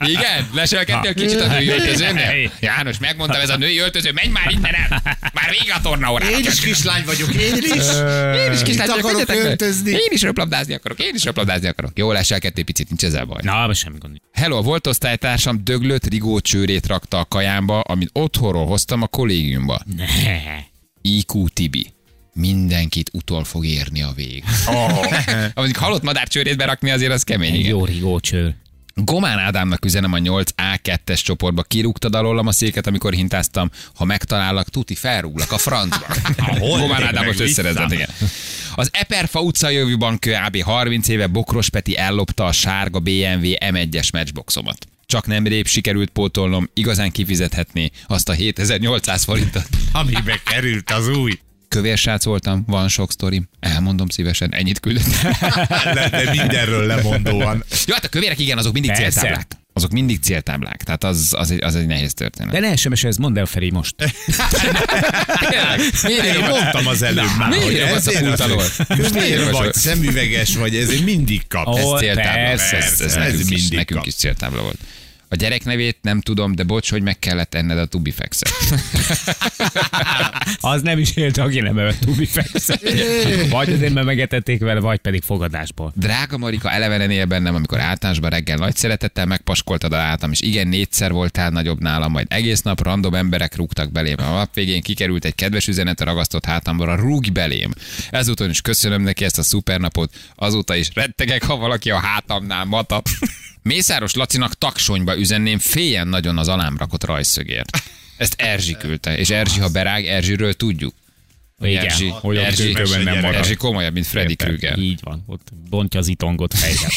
Igen? 0.14 0.48
Leselkedtél 0.52 1.14
kicsit 1.14 1.40
a 1.40 1.46
női 1.46 1.68
öltözőnél? 1.68 2.50
János, 2.60 2.98
megmondtam, 2.98 3.40
ez 3.40 3.48
a 3.50 3.56
női 3.56 3.78
öltöző, 3.78 4.12
menj 4.12 4.28
már 4.28 4.50
innen 4.50 4.74
el! 4.74 5.02
Már 5.32 5.50
vége 5.50 5.74
a 5.74 5.80
tornaórának. 5.80 6.38
Én 6.38 6.44
is 6.44 6.60
kislány 6.60 7.04
vagyok, 7.04 7.34
én 7.34 7.56
is. 7.56 7.84
Én 8.46 8.52
is 8.52 8.62
kislány 8.62 8.88
vagyok, 8.88 9.04
akarok 9.04 9.44
öltözni. 9.44 9.90
Én 9.90 10.08
is 10.08 10.22
röplabdázni 10.22 10.74
akarok, 10.74 10.98
én 11.00 11.14
is 11.14 11.24
röplabdázni 11.24 11.68
akarok. 11.68 11.98
Jó, 11.98 12.12
leselkedtél 12.12 12.64
picit, 12.64 12.88
nincs 12.88 13.04
ezzel 13.04 13.24
baj. 13.24 13.40
Na, 13.42 13.74
semmi 13.74 13.98
gond. 13.98 14.16
Hello, 14.32 14.62
volt 14.62 14.86
osztálytársam 14.86 15.64
döglött 15.64 16.06
rigó 16.06 16.40
csőrét 16.40 16.86
rakta 16.86 17.18
a 17.18 17.24
kajámba, 17.24 17.80
amit 17.80 18.10
otthonról 18.12 18.66
hoztam 18.66 19.02
a 19.02 19.06
kollégiumba. 19.06 19.80
Ne. 19.96 20.04
IQ 21.02 21.48
Tibi. 21.48 21.94
Mindenkit 22.38 23.10
utol 23.12 23.44
fog 23.44 23.66
érni 23.66 24.02
a 24.02 24.12
vég. 24.14 24.44
Oh. 24.66 25.06
Amíg 25.54 25.76
halott 25.76 26.02
madár 26.02 26.28
csőrét 26.28 26.56
berakni, 26.56 26.90
azért 26.90 27.12
az 27.12 27.22
kemény. 27.22 27.52
Egy 27.52 27.58
Igen. 27.58 27.70
jó 27.70 27.84
rigócsőr. 27.84 28.54
Gomán 28.94 29.38
Ádámnak 29.38 29.84
üzenem 29.84 30.12
a 30.12 30.18
8A2-es 30.18 31.22
csoportba. 31.22 31.62
Kirúgtad 31.62 32.14
alólam 32.14 32.46
a 32.46 32.52
széket, 32.52 32.86
amikor 32.86 33.12
hintáztam. 33.12 33.70
Ha 33.94 34.04
megtalállak, 34.04 34.68
tuti 34.68 34.94
felrúglak 34.94 35.52
a 35.52 35.58
francba. 35.58 36.06
Gomán 36.58 37.02
Ádám 37.02 37.24
most 37.24 37.40
összerezett, 37.40 37.92
igen. 37.92 38.08
Az 38.74 38.88
Eperfa 38.92 39.40
utca 39.40 39.68
jövőban 39.68 40.18
kb. 40.18 40.62
30 40.62 41.08
éve 41.08 41.26
Bokros 41.26 41.70
Peti 41.70 41.96
ellopta 41.96 42.44
a 42.44 42.52
sárga 42.52 42.98
BMW 42.98 43.52
M1-es 43.58 44.12
matchboxomat. 44.12 44.86
Csak 45.06 45.26
nemrég 45.26 45.66
sikerült 45.66 46.10
pótolnom, 46.10 46.70
igazán 46.74 47.10
kifizethetné 47.10 47.90
azt 48.06 48.28
a 48.28 48.32
7800 48.32 49.24
forintot. 49.24 49.68
Amibe 49.92 50.40
került 50.44 50.90
az 50.90 51.08
új. 51.08 51.38
Kövérsrác 51.68 52.24
voltam, 52.24 52.64
van 52.66 52.88
sok 52.88 53.12
sztorim, 53.12 53.48
elmondom 53.60 54.08
szívesen, 54.08 54.54
ennyit 54.54 54.80
küldött. 54.80 55.04
Le, 55.94 56.08
de 56.10 56.30
mindenről 56.30 56.86
lemondóan. 56.86 57.64
Jó, 57.86 57.94
hát 57.94 58.04
a 58.04 58.08
kövérek 58.08 58.38
igen, 58.38 58.58
azok 58.58 58.72
mindig 58.72 58.90
Persze. 58.90 59.10
céltáblák. 59.20 59.46
Azok 59.72 59.90
mindig 59.90 60.18
céltáblák, 60.22 60.82
tehát 60.82 61.04
az, 61.04 61.28
az, 61.30 61.50
egy, 61.50 61.62
az 61.62 61.74
egy 61.74 61.86
nehéz 61.86 62.14
történet. 62.14 62.52
De 62.52 62.60
ne 62.60 62.76
SMS, 62.76 63.04
ez 63.04 63.16
mondd 63.16 63.38
el 63.38 63.46
Feri 63.46 63.70
most. 63.70 63.94
Miért 66.02 66.48
mondtam 66.48 66.86
az 66.86 67.02
előbb 67.02 67.36
már, 67.38 67.48
miért 67.48 67.64
hogy 67.64 67.78
azt 67.96 68.06
a 68.08 68.18
pult 68.18 68.32
az- 68.32 68.40
alól? 68.40 68.64
Most 68.88 69.12
miért 69.14 69.36
Kövér 69.36 69.50
vagy, 69.52 69.74
szemüveges 69.74 70.56
vagy, 70.56 70.76
ezért 70.76 71.04
mindig 71.04 71.46
kap. 71.48 71.66
Ó, 71.68 71.94
Ez 71.94 72.00
céltábla. 72.00 72.32
persze, 72.32 72.76
ez, 72.76 73.00
ez, 73.00 73.14
nekünk, 73.14 73.34
ez 73.34 73.40
is, 73.40 73.46
mindig 73.60 73.76
nekünk 73.76 73.98
kap. 74.00 74.08
is 74.08 74.14
céltábla 74.14 74.62
volt. 74.62 74.78
A 75.28 75.34
gyerek 75.34 75.64
nevét 75.64 75.98
nem 76.02 76.20
tudom, 76.20 76.54
de 76.54 76.62
bocs, 76.62 76.90
hogy 76.90 77.02
meg 77.02 77.18
kellett 77.18 77.54
enned 77.54 77.78
a 77.78 77.86
Tubifexet. 77.86 78.50
Az 80.60 80.82
nem 80.82 80.98
is 80.98 81.16
élt, 81.16 81.38
aki 81.38 81.60
nem 81.60 81.78
evett 81.78 81.98
Tubi 81.98 82.26
fekszel. 82.26 82.78
Vagy 83.50 83.72
azért, 83.72 83.94
mert 83.94 84.06
megetették 84.06 84.60
vele, 84.60 84.80
vagy 84.80 84.98
pedig 84.98 85.22
fogadásból. 85.22 85.92
Drága 85.96 86.38
Marika, 86.38 86.70
elevenen 86.70 87.10
él 87.10 87.24
bennem, 87.24 87.54
amikor 87.54 87.80
általánosban 87.80 88.30
reggel 88.30 88.56
nagy 88.56 88.76
szeretettel 88.76 89.26
megpaskoltad 89.26 89.92
a 89.92 89.96
látam, 89.96 90.30
és 90.30 90.40
igen, 90.40 90.68
négyszer 90.68 91.12
voltál 91.12 91.50
nagyobb 91.50 91.80
nálam, 91.80 92.10
majd 92.10 92.26
egész 92.30 92.62
nap 92.62 92.82
random 92.82 93.14
emberek 93.14 93.56
rúgtak 93.56 93.92
belém. 93.92 94.16
A 94.18 94.30
nap 94.30 94.54
végén 94.54 94.82
kikerült 94.82 95.24
egy 95.24 95.34
kedves 95.34 95.66
üzenet 95.66 96.00
a 96.00 96.04
ragasztott 96.04 96.44
hátamra, 96.44 96.94
rúgj 96.94 97.30
belém. 97.30 97.70
Ezúton 98.10 98.50
is 98.50 98.60
köszönöm 98.60 99.02
neki 99.02 99.24
ezt 99.24 99.38
a 99.38 99.42
szupernapot, 99.42 100.14
azóta 100.34 100.74
is 100.74 100.88
rettegek, 100.94 101.44
ha 101.44 101.56
valaki 101.56 101.90
a 101.90 101.98
hátamnál 101.98 102.64
matat. 102.64 103.08
Mészáros 103.66 104.14
Lacinak 104.14 104.54
taksonyba 104.54 105.18
üzenném, 105.18 105.58
féljen 105.58 106.08
nagyon 106.08 106.38
az 106.38 106.48
alám 106.48 106.76
rakott 106.76 107.04
rajszögért. 107.04 107.82
Ezt 108.16 108.34
Erzsi 108.38 108.76
küldte, 108.76 109.18
és 109.18 109.30
Erzsi, 109.30 109.60
ha 109.60 109.68
berág, 109.68 110.06
Erzsiről 110.06 110.54
tudjuk. 110.54 110.94
Igen, 111.60 111.84
Erzsi, 111.84 112.08
hogy 112.08 112.36
a 112.36 112.44
Erzsi, 112.44 112.72
nem 113.04 113.20
marad. 113.20 113.34
Erzsi 113.34 113.54
komolyabb, 113.54 113.92
mint 113.92 114.06
Freddy? 114.06 114.36
Krüger. 114.36 114.78
Így 114.78 115.00
van, 115.02 115.22
ott 115.26 115.48
bontja 115.70 116.00
az 116.00 116.08
itongot 116.08 116.54
fejre. 116.54 116.88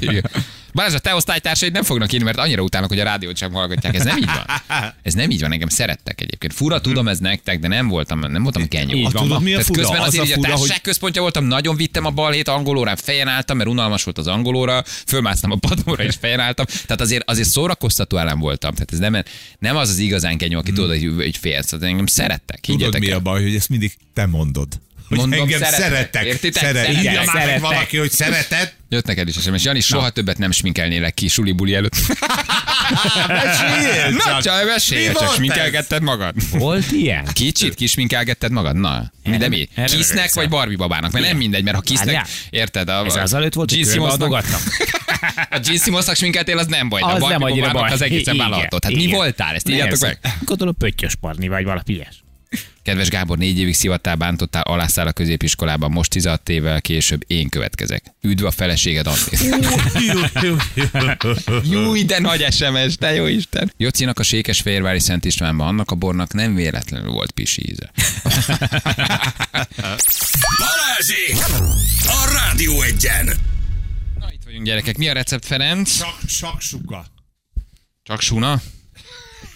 Igen. 0.72 0.84
Balázs, 0.84 0.94
a 0.94 0.98
te 0.98 1.14
osztálytársaid 1.14 1.72
nem 1.72 1.82
fognak 1.82 2.12
írni, 2.12 2.24
mert 2.24 2.38
annyira 2.38 2.62
utálnak, 2.62 2.90
hogy 2.90 3.00
a 3.00 3.04
rádiót 3.04 3.36
sem 3.36 3.52
hallgatják. 3.52 3.94
Ez 3.94 4.04
nem 4.04 4.16
így 4.16 4.24
van. 4.24 4.44
Ez 5.02 5.14
nem 5.14 5.30
így 5.30 5.40
van, 5.40 5.52
engem 5.52 5.68
szerettek 5.68 6.20
egyébként. 6.20 6.52
Fura, 6.52 6.80
tudom 6.80 7.08
ez 7.08 7.18
nektek, 7.18 7.58
de 7.58 7.68
nem 7.68 7.88
voltam, 7.88 8.18
nem 8.18 8.42
voltam 8.42 8.68
kenyó. 8.68 8.96
Így 8.96 9.12
van, 9.12 9.22
tudod, 9.22 9.42
mi 9.42 9.54
a 9.54 9.58
Tehát 9.58 9.66
fura? 9.66 9.80
közben 9.80 10.00
Az 10.00 10.06
azért 10.06 10.28
a 10.28 10.32
a 10.32 10.34
fura, 10.34 10.48
társaság 10.48 10.72
hogy 10.72 10.80
központja 10.82 11.22
voltam, 11.22 11.44
nagyon 11.44 11.76
vittem 11.76 12.04
a 12.04 12.10
balhét 12.10 12.48
angolórán, 12.48 12.96
fejen 12.96 13.28
álltam, 13.28 13.56
mert 13.56 13.68
unalmas 13.68 14.04
volt 14.04 14.18
az 14.18 14.26
angolóra, 14.26 14.82
fölmásztam 15.06 15.50
a 15.50 15.56
padlóra 15.56 16.02
és 16.02 16.16
fejen 16.20 16.40
álltam. 16.40 16.64
Tehát 16.66 17.00
azért, 17.00 17.30
azért 17.30 17.48
szórakoztató 17.48 18.16
elem 18.16 18.38
voltam. 18.38 18.74
Tehát 18.74 18.92
ez 18.92 18.98
nem, 18.98 19.22
nem 19.58 19.76
az 19.76 19.88
az 19.88 19.98
igazán 19.98 20.36
kenyó, 20.36 20.58
aki 20.58 20.72
tudod, 20.72 20.90
hogy, 20.90 21.12
hogy 21.16 21.36
félsz. 21.36 21.66
Tehát 21.66 21.84
engem 21.84 22.06
szerettek. 22.06 22.60
tudod 22.60 22.98
mi 22.98 23.10
el. 23.10 23.16
a 23.16 23.20
baj, 23.20 23.42
hogy 23.42 23.54
ezt 23.54 23.68
mindig 23.68 23.92
te 24.14 24.26
mondod. 24.26 24.68
Hogy 25.12 25.20
Mondom, 25.20 25.40
engem 25.40 25.60
szerettek. 25.60 25.80
szerettek. 25.88 26.24
Értitek? 26.24 26.62
Szeret. 26.64 26.88
Írja 26.88 27.12
már 27.12 27.24
meg 27.24 27.34
Szerettek. 27.34 27.60
valaki, 27.60 27.96
hogy 27.96 28.10
szereted. 28.10 28.72
Jött 28.88 29.06
neked 29.06 29.28
is 29.28 29.34
SMS. 29.34 29.64
Jani, 29.64 29.80
soha 29.80 30.10
többet 30.10 30.38
nem 30.38 30.50
sminkelnélek 30.50 31.14
ki 31.14 31.28
suli-buli 31.28 31.74
előtt. 31.74 31.94
Mesélj 33.28 34.14
Na, 34.24 34.42
csak. 34.42 34.64
mesélj, 34.66 35.08
Mi 35.08 35.14
csak 35.14 35.34
sminkelgetted 35.34 36.02
magad. 36.02 36.34
Volt 36.50 36.90
ilyen? 36.90 37.24
Kicsit 37.32 37.74
kisminkelgetted 37.74 38.50
magad? 38.52 38.76
Na, 38.76 39.10
de 39.38 39.48
mi? 39.48 39.68
Kisznek 39.86 40.32
vagy 40.34 40.48
Barbie 40.48 40.76
babának? 40.76 41.12
Mert 41.12 41.24
nem 41.26 41.36
mindegy, 41.36 41.62
mert 41.64 41.76
ha 41.76 41.82
kisznek, 41.82 42.26
érted? 42.50 42.88
A, 42.88 43.04
Ez 43.06 43.16
az 43.16 43.34
előtt 43.34 43.54
volt, 43.54 43.70
hogy 43.70 43.86
körbeadogatnak? 43.86 44.60
A 45.50 45.58
Gene 45.58 45.78
Simmonsnak 45.78 46.16
sminkeltél, 46.16 46.58
az 46.58 46.66
nem 46.66 46.88
baj. 46.88 47.00
a 47.00 47.06
Az 47.06 47.18
Barbie 47.18 47.38
nem 47.38 47.42
annyira 47.42 47.70
baj. 47.70 47.90
Az 47.90 48.02
egészen 48.02 48.36
vállalható. 48.36 48.78
Tehát 48.78 48.96
mi 48.96 49.06
voltál? 49.06 49.54
Ezt 49.54 49.68
írjátok 49.68 49.98
meg. 50.00 50.18
Gondolom 50.44 50.76
pöttyös 50.76 51.14
parni 51.20 51.48
vagy 51.48 51.64
valami 51.64 51.82
ilyes. 51.86 52.21
Kedves 52.82 53.08
Gábor, 53.08 53.38
négy 53.38 53.58
évig 53.58 53.74
szivattál, 53.74 54.16
bántottál, 54.16 54.62
alászál 54.62 55.06
a 55.06 55.12
középiskolában, 55.12 55.90
most 55.90 56.10
16 56.10 56.48
évvel 56.48 56.80
később 56.80 57.24
én 57.26 57.48
következek. 57.48 58.04
Üdv 58.20 58.44
a 58.44 58.50
feleséged, 58.50 59.06
Andi. 59.06 59.38
Júj, 61.70 62.04
de 62.04 62.18
nagy 62.18 62.52
SMS, 62.52 62.94
te 62.96 63.14
jó 63.14 63.26
Isten. 63.26 63.72
Jocinak 63.76 64.18
a 64.18 64.22
Sékesfehérvári 64.22 64.98
Szent 64.98 65.24
Istvánban, 65.24 65.66
annak 65.66 65.90
a 65.90 65.94
bornak 65.94 66.32
nem 66.32 66.54
véletlenül 66.54 67.10
volt 67.10 67.30
pisi 67.30 67.70
íze. 67.70 67.90
Balázsék! 70.58 71.36
A 72.06 72.30
Rádió 72.32 72.82
Egyen! 72.82 73.26
Na, 74.18 74.32
itt 74.32 74.42
vagyunk 74.44 74.64
gyerekek. 74.64 74.96
Mi 74.96 75.08
a 75.08 75.12
recept, 75.12 75.44
Ferenc? 75.44 75.90
Sak, 75.90 76.18
saksuka. 76.26 77.06
Csak 78.02 78.20
suna? 78.20 78.60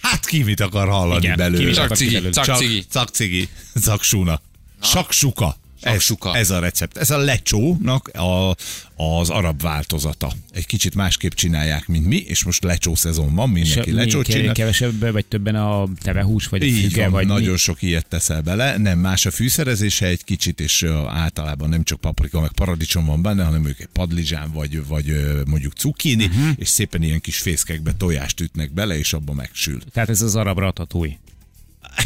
Hát 0.09 0.25
ki 0.25 0.43
mit 0.43 0.59
akar 0.59 0.87
hallani 0.87 1.23
Igen, 1.23 1.37
belőle? 1.37 1.71
Csak 1.71 1.95
cigi, 1.95 2.85
csak 2.91 3.09
cigi. 3.09 3.49
Zaksuna. 3.73 4.41
Saksuka. 4.81 5.57
Saksuka. 5.81 6.29
Ez, 6.35 6.39
ez 6.41 6.49
a 6.49 6.59
recept. 6.59 6.97
Ez 6.97 7.09
a 7.09 7.17
lecsónak 7.17 8.07
a, 8.07 8.55
az 9.03 9.29
arab 9.29 9.61
változata. 9.61 10.31
Egy 10.53 10.65
kicsit 10.65 10.95
másképp 10.95 11.31
csinálják, 11.31 11.87
mint 11.87 12.05
mi, 12.05 12.15
és 12.17 12.43
most 12.43 12.63
lecsó 12.63 12.95
szezon 12.95 13.35
van, 13.35 13.49
mindenki 13.49 13.91
lecsót 13.91 14.25
csinál. 14.27 14.53
Kevesebb, 14.53 15.11
vagy 15.11 15.25
többen 15.25 15.55
a 15.55 15.87
tevehús, 16.01 16.47
vagy 16.47 16.61
a 16.61 16.65
Így 16.65 16.81
füge, 16.81 17.01
van, 17.01 17.11
vagy 17.11 17.27
nagyon 17.27 17.51
mi? 17.51 17.57
sok 17.57 17.81
ilyet 17.81 18.05
teszel 18.07 18.41
bele. 18.41 18.77
Nem 18.77 18.99
más 18.99 19.25
a 19.25 19.31
fűszerezése 19.31 20.05
egy 20.05 20.23
kicsit, 20.23 20.59
és 20.59 20.83
általában 21.07 21.69
nem 21.69 21.83
csak 21.83 21.99
paprika, 21.99 22.41
meg 22.41 22.51
paradicsom 22.51 23.05
van 23.05 23.21
benne, 23.21 23.43
hanem 23.43 23.65
ők 23.65 23.79
egy 23.79 23.89
padlizsán, 23.93 24.51
vagy, 24.51 24.85
vagy 24.87 25.05
mondjuk 25.45 25.73
cukkini, 25.73 26.25
Mhm. 26.25 26.37
uh-huh. 26.39 26.55
és 26.57 26.67
szépen 26.67 27.03
ilyen 27.03 27.19
kis 27.21 27.37
fészkekbe 27.37 27.93
tojást 27.93 28.39
ütnek 28.39 28.73
bele, 28.73 28.97
és 28.97 29.13
abba 29.13 29.33
megsül. 29.33 29.79
Tehát 29.93 30.09
ez 30.09 30.21
az 30.21 30.35
arab 30.35 30.57
ratatúj. 30.57 31.17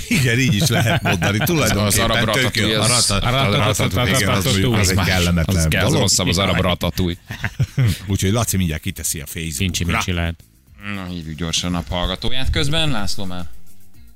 Igen, 0.08 0.39
így 0.39 0.54
is 0.54 0.68
lehet 0.68 1.02
mondani. 1.10 1.38
Tulajdonképpen 1.38 1.86
Az 1.86 2.00
arab 2.00 2.18
jó. 2.18 2.24
ratatouille, 2.26 2.80
A 2.80 2.82
az- 2.84 3.08
ratatouille, 3.80 4.78
az 4.80 4.89
egy 4.89 5.00
kellemetlen 5.06 5.56
Az, 5.58 5.68
kell, 5.68 5.84
az 5.86 5.88
dolog. 5.92 6.02
rosszabb, 6.08 6.28
az 6.28 6.38
arab 6.38 6.60
ratatúj. 6.62 7.18
Úgyhogy 8.08 8.32
Laci 8.32 8.58
mindjárt 8.58 8.82
kiteszi 8.82 9.20
a 9.20 9.26
Fincsi 9.26 9.52
Facebookra. 9.52 9.92
mincsi 9.92 10.12
lehet. 10.12 10.44
Na, 10.96 11.06
hívjuk 11.06 11.38
gyorsan 11.38 11.70
a 11.74 11.78
naphallgatóját 11.78 12.50
közben. 12.50 12.89
László 12.89 13.26
már 13.26 13.46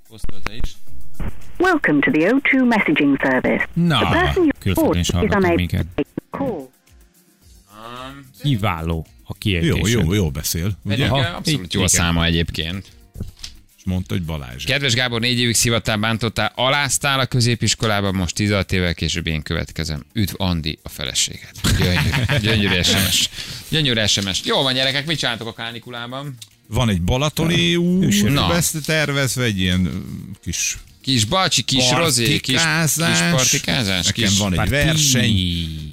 posztolta 0.09 0.53
is. 0.53 0.71
Welcome 1.57 1.99
to 1.99 2.11
the 2.11 2.30
O2 2.32 2.67
messaging 2.67 3.17
service. 3.21 3.67
Na, 3.73 4.34
külföldön 4.59 4.99
is 4.99 5.09
hallgatunk 5.11 5.55
minket. 5.55 5.86
Kiváló 8.41 9.05
a 9.07 9.11
Jó, 9.28 9.36
kiejtés. 9.38 9.91
jó, 9.93 10.13
jó 10.13 10.30
beszél. 10.32 10.71
Ugye? 10.84 11.05
Aha. 11.05 11.36
Abszolút 11.36 11.73
jó 11.73 11.82
a 11.84 11.88
száma 11.88 12.26
egyébként. 12.26 12.86
Mondta, 13.86 14.13
hogy 14.13 14.23
Balázs. 14.23 14.63
Kedves 14.63 14.93
Gábor, 14.93 15.21
négy 15.21 15.39
évig 15.39 15.55
szivattál, 15.55 15.97
bántottál, 15.97 16.51
aláztál 16.55 17.19
a 17.19 17.25
középiskolában, 17.25 18.15
most 18.15 18.36
16 18.36 18.71
évvel 18.71 18.93
később 18.93 19.27
én 19.27 19.41
következem. 19.41 20.05
Üdv 20.13 20.33
Andi 20.38 20.79
a 20.83 20.89
feleséget. 20.89 21.77
Gyönyörű, 21.77 22.39
gyönyörű 22.41 22.81
SMS. 22.81 23.29
Gyönyörű 23.69 24.05
SMS. 24.05 24.41
Jó 24.45 24.61
van 24.61 24.73
gyerekek, 24.73 25.05
mit 25.05 25.17
csináltok 25.17 25.47
a 25.47 25.53
kánikulában? 25.53 26.38
Van 26.67 26.89
egy 26.89 27.01
balatoni 27.01 27.75
út, 27.75 28.86
tervezve, 28.86 29.43
egy 29.43 29.59
ilyen 29.59 30.05
kis 30.43 30.77
Kis 31.06 31.26
bacsi, 31.26 31.62
kis 31.62 31.91
rozé, 31.91 32.24
kis, 32.39 32.62
kis 32.95 33.20
partikázás. 33.32 34.06
Nekem 34.06 34.30
kis... 34.30 34.38
van 34.38 34.51
egy 34.51 34.58
Parti. 34.58 34.72
verseny 34.72 35.36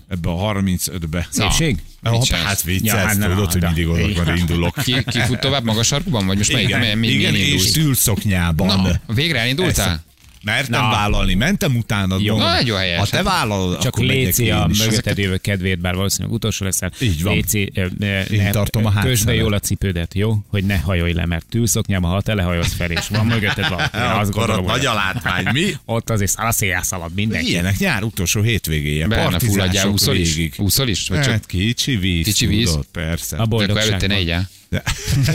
ebbe 0.08 0.28
a 0.28 0.52
35-be. 0.54 1.28
Szépség? 1.30 1.76
Na, 2.00 2.22
csinálsz? 2.22 2.44
hát 2.44 2.62
viccelsz, 2.62 3.00
Ja, 3.00 3.06
hát 3.06 3.16
ja, 3.18 3.28
na, 3.28 3.34
tudod, 3.34 3.52
hogy 3.52 3.62
mindig 3.62 4.18
oda 4.18 4.34
indulok. 4.34 4.74
Ki, 4.82 5.04
ki 5.04 5.18
fut 5.20 5.40
tovább 5.40 5.64
magas 5.64 5.86
sarkuban, 5.86 6.26
vagy 6.26 6.36
most 6.36 6.52
melyik, 6.52 6.68
Igen, 6.68 6.98
mi, 6.98 7.06
igen 7.08 7.32
mi 7.32 7.38
és 7.38 7.46
indulsz? 7.46 7.70
tűlszoknyában. 7.70 8.66
Na, 8.66 9.14
végre 9.14 9.38
elindultál? 9.38 10.04
Mertem 10.44 10.80
Na. 10.80 10.90
vállalni, 10.90 11.34
mentem 11.34 11.76
utána. 11.76 12.16
Jó. 12.20 12.34
mondom, 12.36 12.52
Nagyon 12.52 12.78
helyes. 12.78 12.98
Ha 12.98 13.06
te 13.06 13.22
vállalod, 13.22 13.78
Csak 13.80 13.94
akkor 13.94 14.06
Léci 14.06 14.50
a 14.50 14.70
mögötted 14.78 15.18
jövő 15.18 15.36
kedvéért, 15.36 15.78
bár 15.80 15.94
valószínűleg 15.94 16.34
utolsó 16.34 16.64
leszel. 16.64 16.92
Így 17.00 17.22
van. 17.22 17.34
Léci, 17.34 17.72
ö, 17.74 17.86
Én 18.30 18.50
tartom 18.50 18.86
a 18.86 18.88
Közbe 18.92 19.08
hátszelet. 19.08 19.36
jól 19.36 19.52
a 19.52 19.58
cipődet, 19.58 20.14
jó? 20.14 20.36
Hogy 20.48 20.64
ne 20.64 20.78
hajolj 20.78 21.12
le, 21.12 21.26
mert 21.26 21.46
tűlszoknyában, 21.46 22.10
ha 22.10 22.20
te 22.20 22.34
lehajolsz 22.34 22.74
fel, 22.74 22.90
és 22.90 23.08
van 23.08 23.26
mögötted 23.26 23.68
van. 23.68 23.80
Akkor 24.22 24.50
ott 24.50 24.66
nagy 24.66 24.86
a 24.86 24.94
látvány, 24.94 25.46
mi? 25.52 25.76
Ott 25.84 26.10
azért 26.10 26.30
szalaszéjá 26.30 26.80
szalad 26.82 27.14
mindenki. 27.14 27.48
Ilyenek 27.50 27.78
nyár 27.78 28.02
utolsó 28.02 28.40
hétvégéje. 28.42 29.06
Benne 29.06 29.38
fulladjál, 29.38 29.56
Partizások 29.58 29.92
úszol 29.92 30.16
is? 30.16 30.58
Úszol 30.58 30.88
is? 30.88 31.08
Vagy 31.08 31.20
csak 31.20 31.30
Hát 31.32 31.46
kicsi 31.46 31.96
víz. 31.96 32.24
Kicsi 32.24 32.46
víz? 32.46 32.70
Tudod, 32.70 32.86
persze. 32.92 33.36
A 33.36 33.38
de 33.38 33.42
akkor 33.44 33.48
boldogság. 33.58 33.88
előtte 33.88 34.06
ne 34.06 34.20
igyál. 34.20 34.48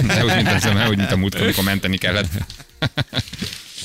Ne 0.08 0.26
úgy, 0.26 0.36
mint, 0.36 0.48
a- 0.66 0.74
ne 0.74 0.90
úgy, 0.90 0.98
mint 0.98 1.12
a 1.12 1.18
múltkor, 1.18 1.42
amikor 1.44 1.64
menteni 1.64 1.98
kellett. 1.98 2.28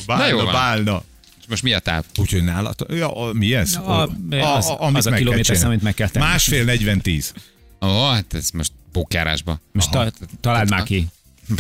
Bálna, 0.07 0.27
jó 0.27 0.37
van. 0.37 0.53
bálna. 0.53 1.03
És 1.43 1.49
most 1.49 1.63
mi 1.63 1.73
a 1.73 1.79
táv? 1.79 2.05
Úgyhogy 2.17 2.45
nálad, 2.45 2.75
ja, 2.89 3.17
a- 3.17 3.33
mi 3.33 3.55
ez? 3.55 3.75
A- 3.75 4.09
az- 4.31 4.67
amit 4.79 4.97
az 4.97 5.07
a 5.07 5.11
kilométer 5.11 5.57
szám, 5.57 5.67
amit 5.69 5.83
meg 5.83 5.95
kell 5.95 6.09
tenni. 6.09 6.25
Másfél 6.27 6.65
40-10. 6.67 7.25
Ó, 7.81 8.09
hát 8.11 8.35
ez 8.35 8.51
most 8.51 8.73
pókjárásba. 8.93 9.61
Most 9.73 9.91
ta, 9.91 10.11
találd 10.41 10.71
már 10.71 10.83
ki. 10.83 11.07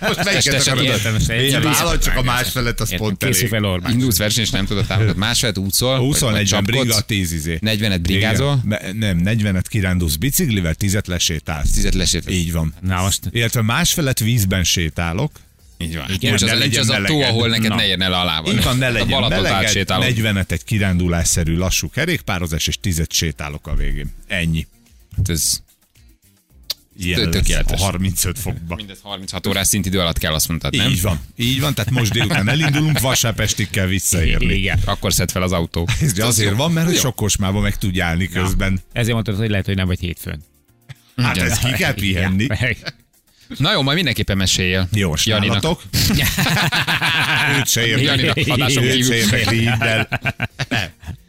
Most 0.00 0.24
melyiket 0.24 0.66
akarod? 0.66 1.28
Én 1.28 1.62
vállalj 1.62 1.98
csak 1.98 2.16
a 2.16 2.22
másfelet, 2.22 2.80
az 2.80 2.94
pont 2.96 3.18
Készül 3.24 3.36
elég. 3.36 3.48
fel 3.48 3.64
Orbán. 3.64 3.92
Indulsz 3.92 4.18
verseny, 4.18 4.42
és 4.44 4.50
nem 4.50 4.66
tudod 4.66 4.86
támogatni. 4.86 5.18
Másfélet 5.18 5.58
útszol? 5.58 5.98
20 5.98 6.18
vagy- 6.18 6.30
vagy 6.32 6.40
40 6.40 6.64
csapkodsz, 6.64 6.84
bringa, 6.84 7.00
10 7.00 7.32
izé. 7.32 7.58
40-et 7.62 7.98
bringázol? 8.02 8.60
Igen. 8.64 8.96
Me- 8.96 8.98
Nem, 9.14 9.20
40-et 9.24 9.64
kirándulsz 9.68 10.16
biciklivel, 10.16 10.74
10-et 10.78 11.06
lesétálsz. 11.06 11.70
Tizet 11.70 11.94
lesét. 11.94 12.30
Így 12.30 12.52
van. 12.52 12.74
Na 12.80 13.02
most 13.02 13.20
Illetve 13.30 13.62
másfelet 13.62 14.18
vízben 14.18 14.64
sétálok. 14.64 15.30
Így 15.82 15.96
van. 15.96 16.10
Igen, 16.10 16.30
Most 16.30 16.42
az, 16.42 16.50
ne 16.50 16.56
legyen 16.56 16.80
az 16.80 16.88
a 16.88 17.02
tó, 17.02 17.20
ahol 17.22 17.48
neked 17.48 17.68
Na. 17.68 17.74
ne 17.74 17.86
érne 17.86 18.08
le 18.08 18.16
a 18.16 18.24
lábad. 18.24 18.54
Így 18.54 18.62
van, 18.62 18.76
ne 18.78 18.90
legyen 18.90 19.20
meleged, 19.20 19.52
átsétálod. 19.52 20.06
40-et 20.16 20.50
egy 20.50 20.64
kirándulásszerű 20.64 21.56
lassú 21.56 21.90
kerékpározás, 21.90 22.66
és 22.66 22.78
10-et 22.82 23.10
sétálok 23.10 23.66
a 23.66 23.74
végén. 23.74 24.12
Ennyi. 24.26 24.66
Ez 25.24 25.62
Ilyen 26.98 27.30
tökéletes. 27.30 27.80
a 27.80 27.84
35 27.84 28.38
fokba. 28.38 28.74
mindez 28.74 28.98
36 29.02 29.46
órás 29.46 29.66
szintidő 29.66 30.00
alatt 30.00 30.18
kell 30.18 30.32
azt 30.34 30.48
mondtad, 30.48 30.76
nem? 30.76 30.90
Így 30.90 31.02
van. 31.02 31.20
Így 31.36 31.60
van, 31.60 31.74
tehát 31.74 31.90
most 31.90 32.12
délután 32.12 32.48
elindulunk, 32.48 33.00
vasárpestig 33.00 33.70
kell 33.70 33.86
visszaérni. 33.86 34.54
igen. 34.54 34.78
Akkor 34.84 35.12
szed 35.12 35.30
fel 35.30 35.42
az 35.42 35.52
autó. 35.52 35.88
Ez 36.00 36.18
azért 36.18 36.56
van, 36.56 36.72
mert 36.72 36.86
hogy 36.86 36.94
Jó. 36.94 37.00
sok 37.00 37.16
kocsmába 37.16 37.60
meg 37.60 37.76
tudj 37.78 38.00
állni 38.00 38.28
közben. 38.28 38.80
ezért 38.92 39.12
mondtad, 39.14 39.36
hogy 39.36 39.50
lehet, 39.50 39.66
hogy 39.66 39.76
nem 39.76 39.86
vagy 39.86 40.00
hétfőn. 40.00 40.42
Hát 41.16 41.36
ez 41.36 41.58
ki 41.58 41.70
kell 41.72 41.94
pihenni. 41.94 42.46
Na 43.58 43.72
jó, 43.72 43.82
majd 43.82 43.96
mindenképpen 43.96 44.36
meséljél. 44.36 44.88
Jó, 44.92 45.08
most 45.08 45.26
Janinak. 45.26 45.62
nálatok. 45.62 45.82
Őt 47.58 47.68
se. 47.68 47.86
Janinak 47.86 48.38
se 48.70 48.80
kívül. 48.82 50.06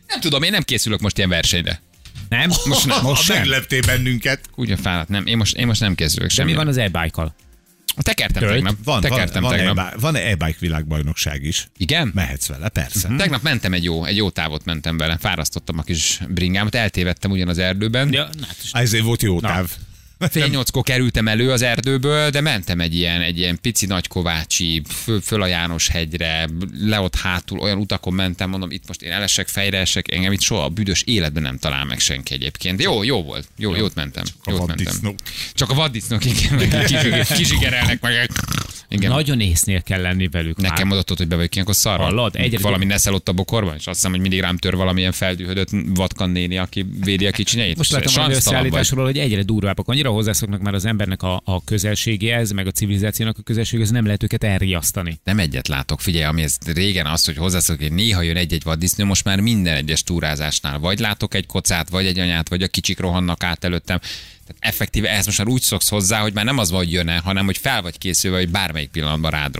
Nem 0.07 0.19
tudom, 0.19 0.43
én 0.43 0.51
nem 0.51 0.63
készülök 0.63 0.99
most 1.01 1.17
ilyen 1.17 1.30
versenyre. 1.30 1.82
Nem? 2.30 2.49
Most 2.65 2.86
nem. 2.86 3.01
Most 3.01 3.24
sem. 3.24 3.38
Megleptél 3.38 3.82
bennünket. 3.82 4.39
Úgy 4.55 4.74
fáradt, 4.82 5.09
nem. 5.09 5.26
Én 5.26 5.38
most, 5.38 5.55
én 5.55 5.67
most 5.67 5.80
nem 5.80 5.95
készülök 5.95 6.28
De 6.28 6.34
semmi. 6.34 6.51
mi 6.51 6.57
van 6.57 6.67
az 6.67 6.78
e-bike-kal? 6.78 7.36
Tekertem 8.01 8.41
Tölt? 8.41 8.53
tegnap. 8.53 8.76
Van, 8.84 9.01
van, 9.01 9.11
Tekertem 9.11 9.41
van, 9.41 9.55
tegnap. 9.55 9.78
e-bike, 9.78 9.95
van 9.99 10.15
e-bike 10.15 10.57
világbajnokság 10.59 11.43
is. 11.43 11.67
Igen? 11.78 12.11
Mehetsz 12.13 12.47
vele, 12.47 12.69
persze. 12.69 13.07
Hm? 13.07 13.15
Tegnap 13.15 13.41
mentem 13.41 13.74
egy 13.74 13.84
jó, 13.84 14.05
egy 14.05 14.15
jó 14.15 14.30
távot 14.30 14.65
mentem 14.65 14.97
vele. 14.97 15.17
Fárasztottam 15.19 15.78
a 15.78 15.82
kis 15.82 16.19
bringámat, 16.28 16.76
eltévedtem 16.76 17.32
ugyan 17.32 17.47
az 17.47 17.57
erdőben. 17.57 18.13
Ja, 18.13 18.30
na, 18.39 18.45
hát 18.47 18.57
Ezért 18.84 19.03
volt 19.03 19.21
jó 19.21 19.39
táv. 19.39 19.71
Fél 20.32 20.47
nyolckor 20.47 20.84
kerültem 20.84 21.28
elő 21.28 21.51
az 21.51 21.61
erdőből, 21.61 22.30
de 22.30 22.41
mentem 22.41 22.80
egy 22.80 22.95
ilyen, 22.95 23.21
egy 23.21 23.38
ilyen 23.38 23.59
pici 23.61 23.86
nagykovácsi, 23.86 24.82
föl, 25.03 25.21
föl 25.21 25.41
a 25.41 25.45
János 25.47 25.88
hegyre, 25.88 26.49
le 26.80 26.99
ott 26.99 27.15
hátul, 27.15 27.59
olyan 27.59 27.78
utakon 27.78 28.13
mentem, 28.13 28.49
mondom, 28.49 28.71
itt 28.71 28.88
most 28.88 29.01
én 29.01 29.11
elesek, 29.11 29.47
fejre 29.47 29.80
esek, 29.80 30.11
engem 30.11 30.32
itt 30.32 30.41
soha 30.41 30.63
a 30.63 30.69
büdös 30.69 31.01
életben 31.05 31.43
nem 31.43 31.57
talál 31.57 31.86
meg 31.86 31.99
senki 31.99 32.34
egyébként. 32.34 32.82
Jó, 32.82 33.03
jó 33.03 33.24
volt, 33.24 33.47
jó, 33.57 33.76
jót 33.76 33.95
mentem. 33.95 34.24
a 34.43 34.51
Jót 34.51 34.67
mentem. 34.67 34.86
vaddisznók. 34.86 35.15
Csak 35.53 35.69
a 35.69 35.74
vaddisznók, 35.74 36.26
igen, 36.26 36.57
kisigerelnek 37.36 38.01
meg. 38.01 38.30
Igen. 38.94 39.12
Nagyon 39.12 39.39
észnél 39.39 39.82
kell 39.82 40.02
lenni 40.02 40.28
velük. 40.28 40.62
már. 40.62 40.70
Nekem 40.72 40.91
adott, 40.91 41.18
hogy 41.18 41.28
be 41.28 41.36
vagyok 41.36 41.54
ilyenkor 41.54 41.76
szarva. 41.76 42.04
Hallod? 42.04 42.36
Egyre- 42.36 42.62
Valami 42.62 42.86
neszel 42.86 43.14
ott 43.14 43.28
a 43.30 43.34
bokorban, 43.34 43.76
és 43.78 43.88
azt 43.88 43.96
hiszem, 43.96 44.12
hogy 44.12 44.20
mindig 44.20 44.39
rám 44.39 44.58
tör 44.58 44.76
valamilyen 44.76 45.12
feldühödött 45.12 45.70
vatkan 45.94 46.30
néni, 46.30 46.58
aki 46.58 46.86
védi 47.04 47.28
a 47.28 47.32
kicsinyeit. 47.32 47.78
Most 47.78 47.91
látom 47.91 48.08
az 48.08 48.28
vagy. 48.28 48.36
összeállításról, 48.36 49.06
hogy 49.06 49.18
egyre 49.18 49.44
durvábbak. 49.44 49.88
Annyira 49.88 50.10
hozzászoknak 50.10 50.62
már 50.62 50.74
az 50.74 50.86
embernek 50.86 51.24
a, 51.24 51.41
a 51.46 51.64
közelségéhez, 51.64 52.52
meg 52.52 52.68
a 52.68 52.72
civilizációnak 52.72 53.38
a 53.38 53.41
közelségéhez, 53.41 53.91
nem 53.91 54.06
lehet 54.06 54.24
őket 54.24 54.44
elriasztani. 54.44 55.20
Nem 55.24 55.39
egyet 55.39 55.68
látok, 55.68 56.02
figyelj, 56.02 56.26
ami 56.26 56.41
ez 56.41 56.58
régen 56.66 57.06
az, 57.06 57.26
hogy 57.26 57.38
hozzászok, 57.38 57.80
hogy 57.80 57.91
néha 57.91 58.22
jön 58.22 58.38
egy-egy 58.38 58.64
vaddisznő, 58.64 59.04
most 59.06 59.24
már 59.24 59.39
minden 59.39 59.76
egyes 59.76 60.04
túrázásnál. 60.04 60.80
Vagy 60.80 61.00
látok 61.00 61.34
egy 61.34 61.46
kocát, 61.46 61.89
vagy 61.89 62.06
egy 62.06 62.20
anyát, 62.20 62.50
vagy 62.50 62.62
a 62.64 62.68
kicsik 62.68 63.00
rohannak 63.00 63.44
át 63.44 63.64
előttem. 63.64 64.00
Tehát 64.48 64.76
effektíve 64.76 65.10
ehhez 65.10 65.26
most 65.26 65.38
már 65.38 65.48
úgy 65.48 65.62
szoksz 65.62 65.89
hozzá, 65.89 66.22
hogy 66.22 66.34
már 66.34 66.46
nem 66.46 66.58
az 66.58 66.70
van, 66.70 66.80
hogy 66.80 66.91
jön 66.91 67.20
hanem 67.20 67.46
hogy 67.46 67.58
fel 67.58 67.82
vagy 67.82 67.98
készülve, 67.98 68.38
hogy 68.38 68.50
bármelyik 68.50 68.89
pillanatban 68.89 69.32
rád. 69.32 69.56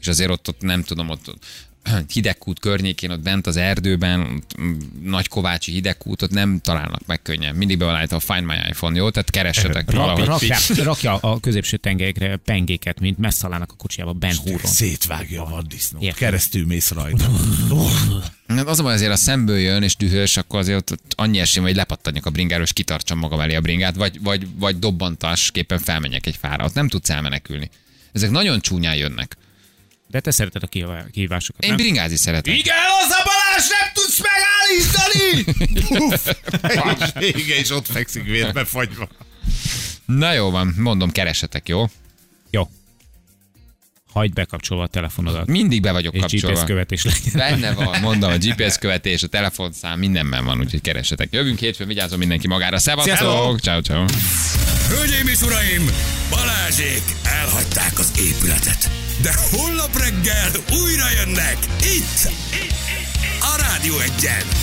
És 0.00 0.08
azért 0.08 0.30
ott, 0.30 0.48
ott 0.48 0.60
nem 0.60 0.82
tudom, 0.82 1.08
ott 1.08 1.34
hidegkút 2.12 2.58
környékén, 2.58 3.10
ott 3.10 3.20
bent 3.20 3.46
az 3.46 3.56
erdőben, 3.56 4.42
mm, 4.60 4.78
Nagykovácsi 5.02 5.72
hidegkút, 5.72 6.22
ott 6.22 6.30
nem 6.30 6.60
találnak 6.60 7.06
meg 7.06 7.22
könnyen. 7.22 7.54
Mindig 7.54 7.78
be 7.78 7.84
van 7.84 7.94
állítva 7.94 8.16
a 8.16 8.20
Find 8.20 8.44
My 8.44 8.54
iPhone, 8.68 8.96
jó? 8.96 9.10
Tehát 9.10 9.30
keressetek 9.30 9.90
Rak, 9.90 9.96
valahogy. 9.96 10.26
rakja, 10.26 10.58
rakja 10.84 11.16
a 11.16 11.40
középső 11.40 11.76
tengelyekre 11.76 12.36
pengéket, 12.36 13.00
mint 13.00 13.18
messzalának 13.18 13.72
a 13.72 13.74
kocsiába 13.76 14.12
Ben 14.12 14.36
Huron. 14.36 14.72
Szétvágja 14.72 15.46
a 15.46 15.48
vaddisznót. 15.48 16.02
Érted. 16.02 16.18
Keresztül 16.18 16.66
mész 16.66 16.90
rajta. 16.90 17.30
Hát 18.46 18.66
az 18.66 18.78
a 18.78 18.82
baj, 18.82 18.92
azért 18.92 19.12
a 19.12 19.16
szemből 19.16 19.58
jön 19.58 19.82
és 19.82 19.96
dühös, 19.96 20.36
akkor 20.36 20.58
azért 20.58 20.90
ott 20.90 21.14
annyi 21.16 21.38
esély, 21.38 21.62
hogy 21.62 21.74
lepattanjak 21.74 22.26
a 22.26 22.30
bringáról, 22.30 22.64
és 22.64 22.72
kitartsam 22.72 23.18
magam 23.18 23.40
elé 23.40 23.54
a 23.54 23.60
bringát, 23.60 23.94
vagy, 23.94 24.20
vagy, 24.22 24.46
vagy 24.58 24.78
dobbantásképpen 24.78 25.78
felmenjek 25.78 26.26
egy 26.26 26.36
fára. 26.36 26.64
Ott 26.64 26.74
nem 26.74 26.88
tudsz 26.88 27.10
elmenekülni. 27.10 27.70
Ezek 28.12 28.30
nagyon 28.30 28.60
csúnyán 28.60 28.96
jönnek. 28.96 29.36
De 30.12 30.20
te 30.20 30.30
szereted 30.30 30.62
a 30.62 30.66
kihívá- 30.66 31.10
kihívásokat, 31.10 31.62
Én 31.62 31.68
nem? 31.68 31.76
bringázni 31.78 32.16
szeretem. 32.16 32.54
Igen, 32.54 32.76
az 33.04 33.10
a 33.10 33.22
Balázs 33.24 33.68
nem 33.68 33.88
tudsz 33.92 34.20
megállítani! 34.30 35.44
Uff, 36.06 37.12
vége, 37.18 37.54
és 37.62 37.70
ott 37.70 37.86
fekszik 37.86 38.24
vérbe 38.24 38.64
fagyva. 38.64 39.08
Na 40.06 40.32
jó 40.32 40.50
van, 40.50 40.74
mondom, 40.76 41.10
keresetek, 41.10 41.68
jó? 41.68 41.84
Jó. 42.50 42.70
Hagyd 44.12 44.32
bekapcsolva 44.32 44.82
a 44.82 44.86
telefonodat. 44.86 45.46
Mindig 45.46 45.82
be 45.82 45.92
vagyok 45.92 46.14
És 46.14 46.20
kapcsolva. 46.20 46.54
GPS 46.56 46.64
követés 46.66 47.04
legyen. 47.04 47.32
Benne 47.32 47.72
van, 47.84 48.00
mondom, 48.00 48.30
a 48.32 48.36
GPS 48.36 48.78
követés, 48.84 49.22
a 49.22 49.26
telefonszám, 49.26 49.98
mindenben 49.98 50.44
van, 50.44 50.58
úgyhogy 50.58 50.80
keresetek. 50.80 51.28
Jövünk 51.32 51.58
hétfőn, 51.58 51.86
vigyázzon 51.86 52.18
mindenki 52.18 52.46
magára. 52.48 52.78
Szevasztok! 52.78 53.60
Ciao, 53.60 53.80
ciao. 53.80 54.04
Hölgyeim 54.88 55.26
és 55.26 55.40
uraim, 55.40 55.86
Balázsék 56.30 57.02
elhagyták 57.24 57.98
az 57.98 58.12
épületet. 58.18 59.01
De 59.20 59.34
holnap 59.50 59.96
reggel 59.96 60.50
újra 60.72 61.10
jönnek 61.10 61.58
itt, 61.80 62.32
a 63.40 63.56
Rádió 63.56 63.98
egyen. 63.98 64.62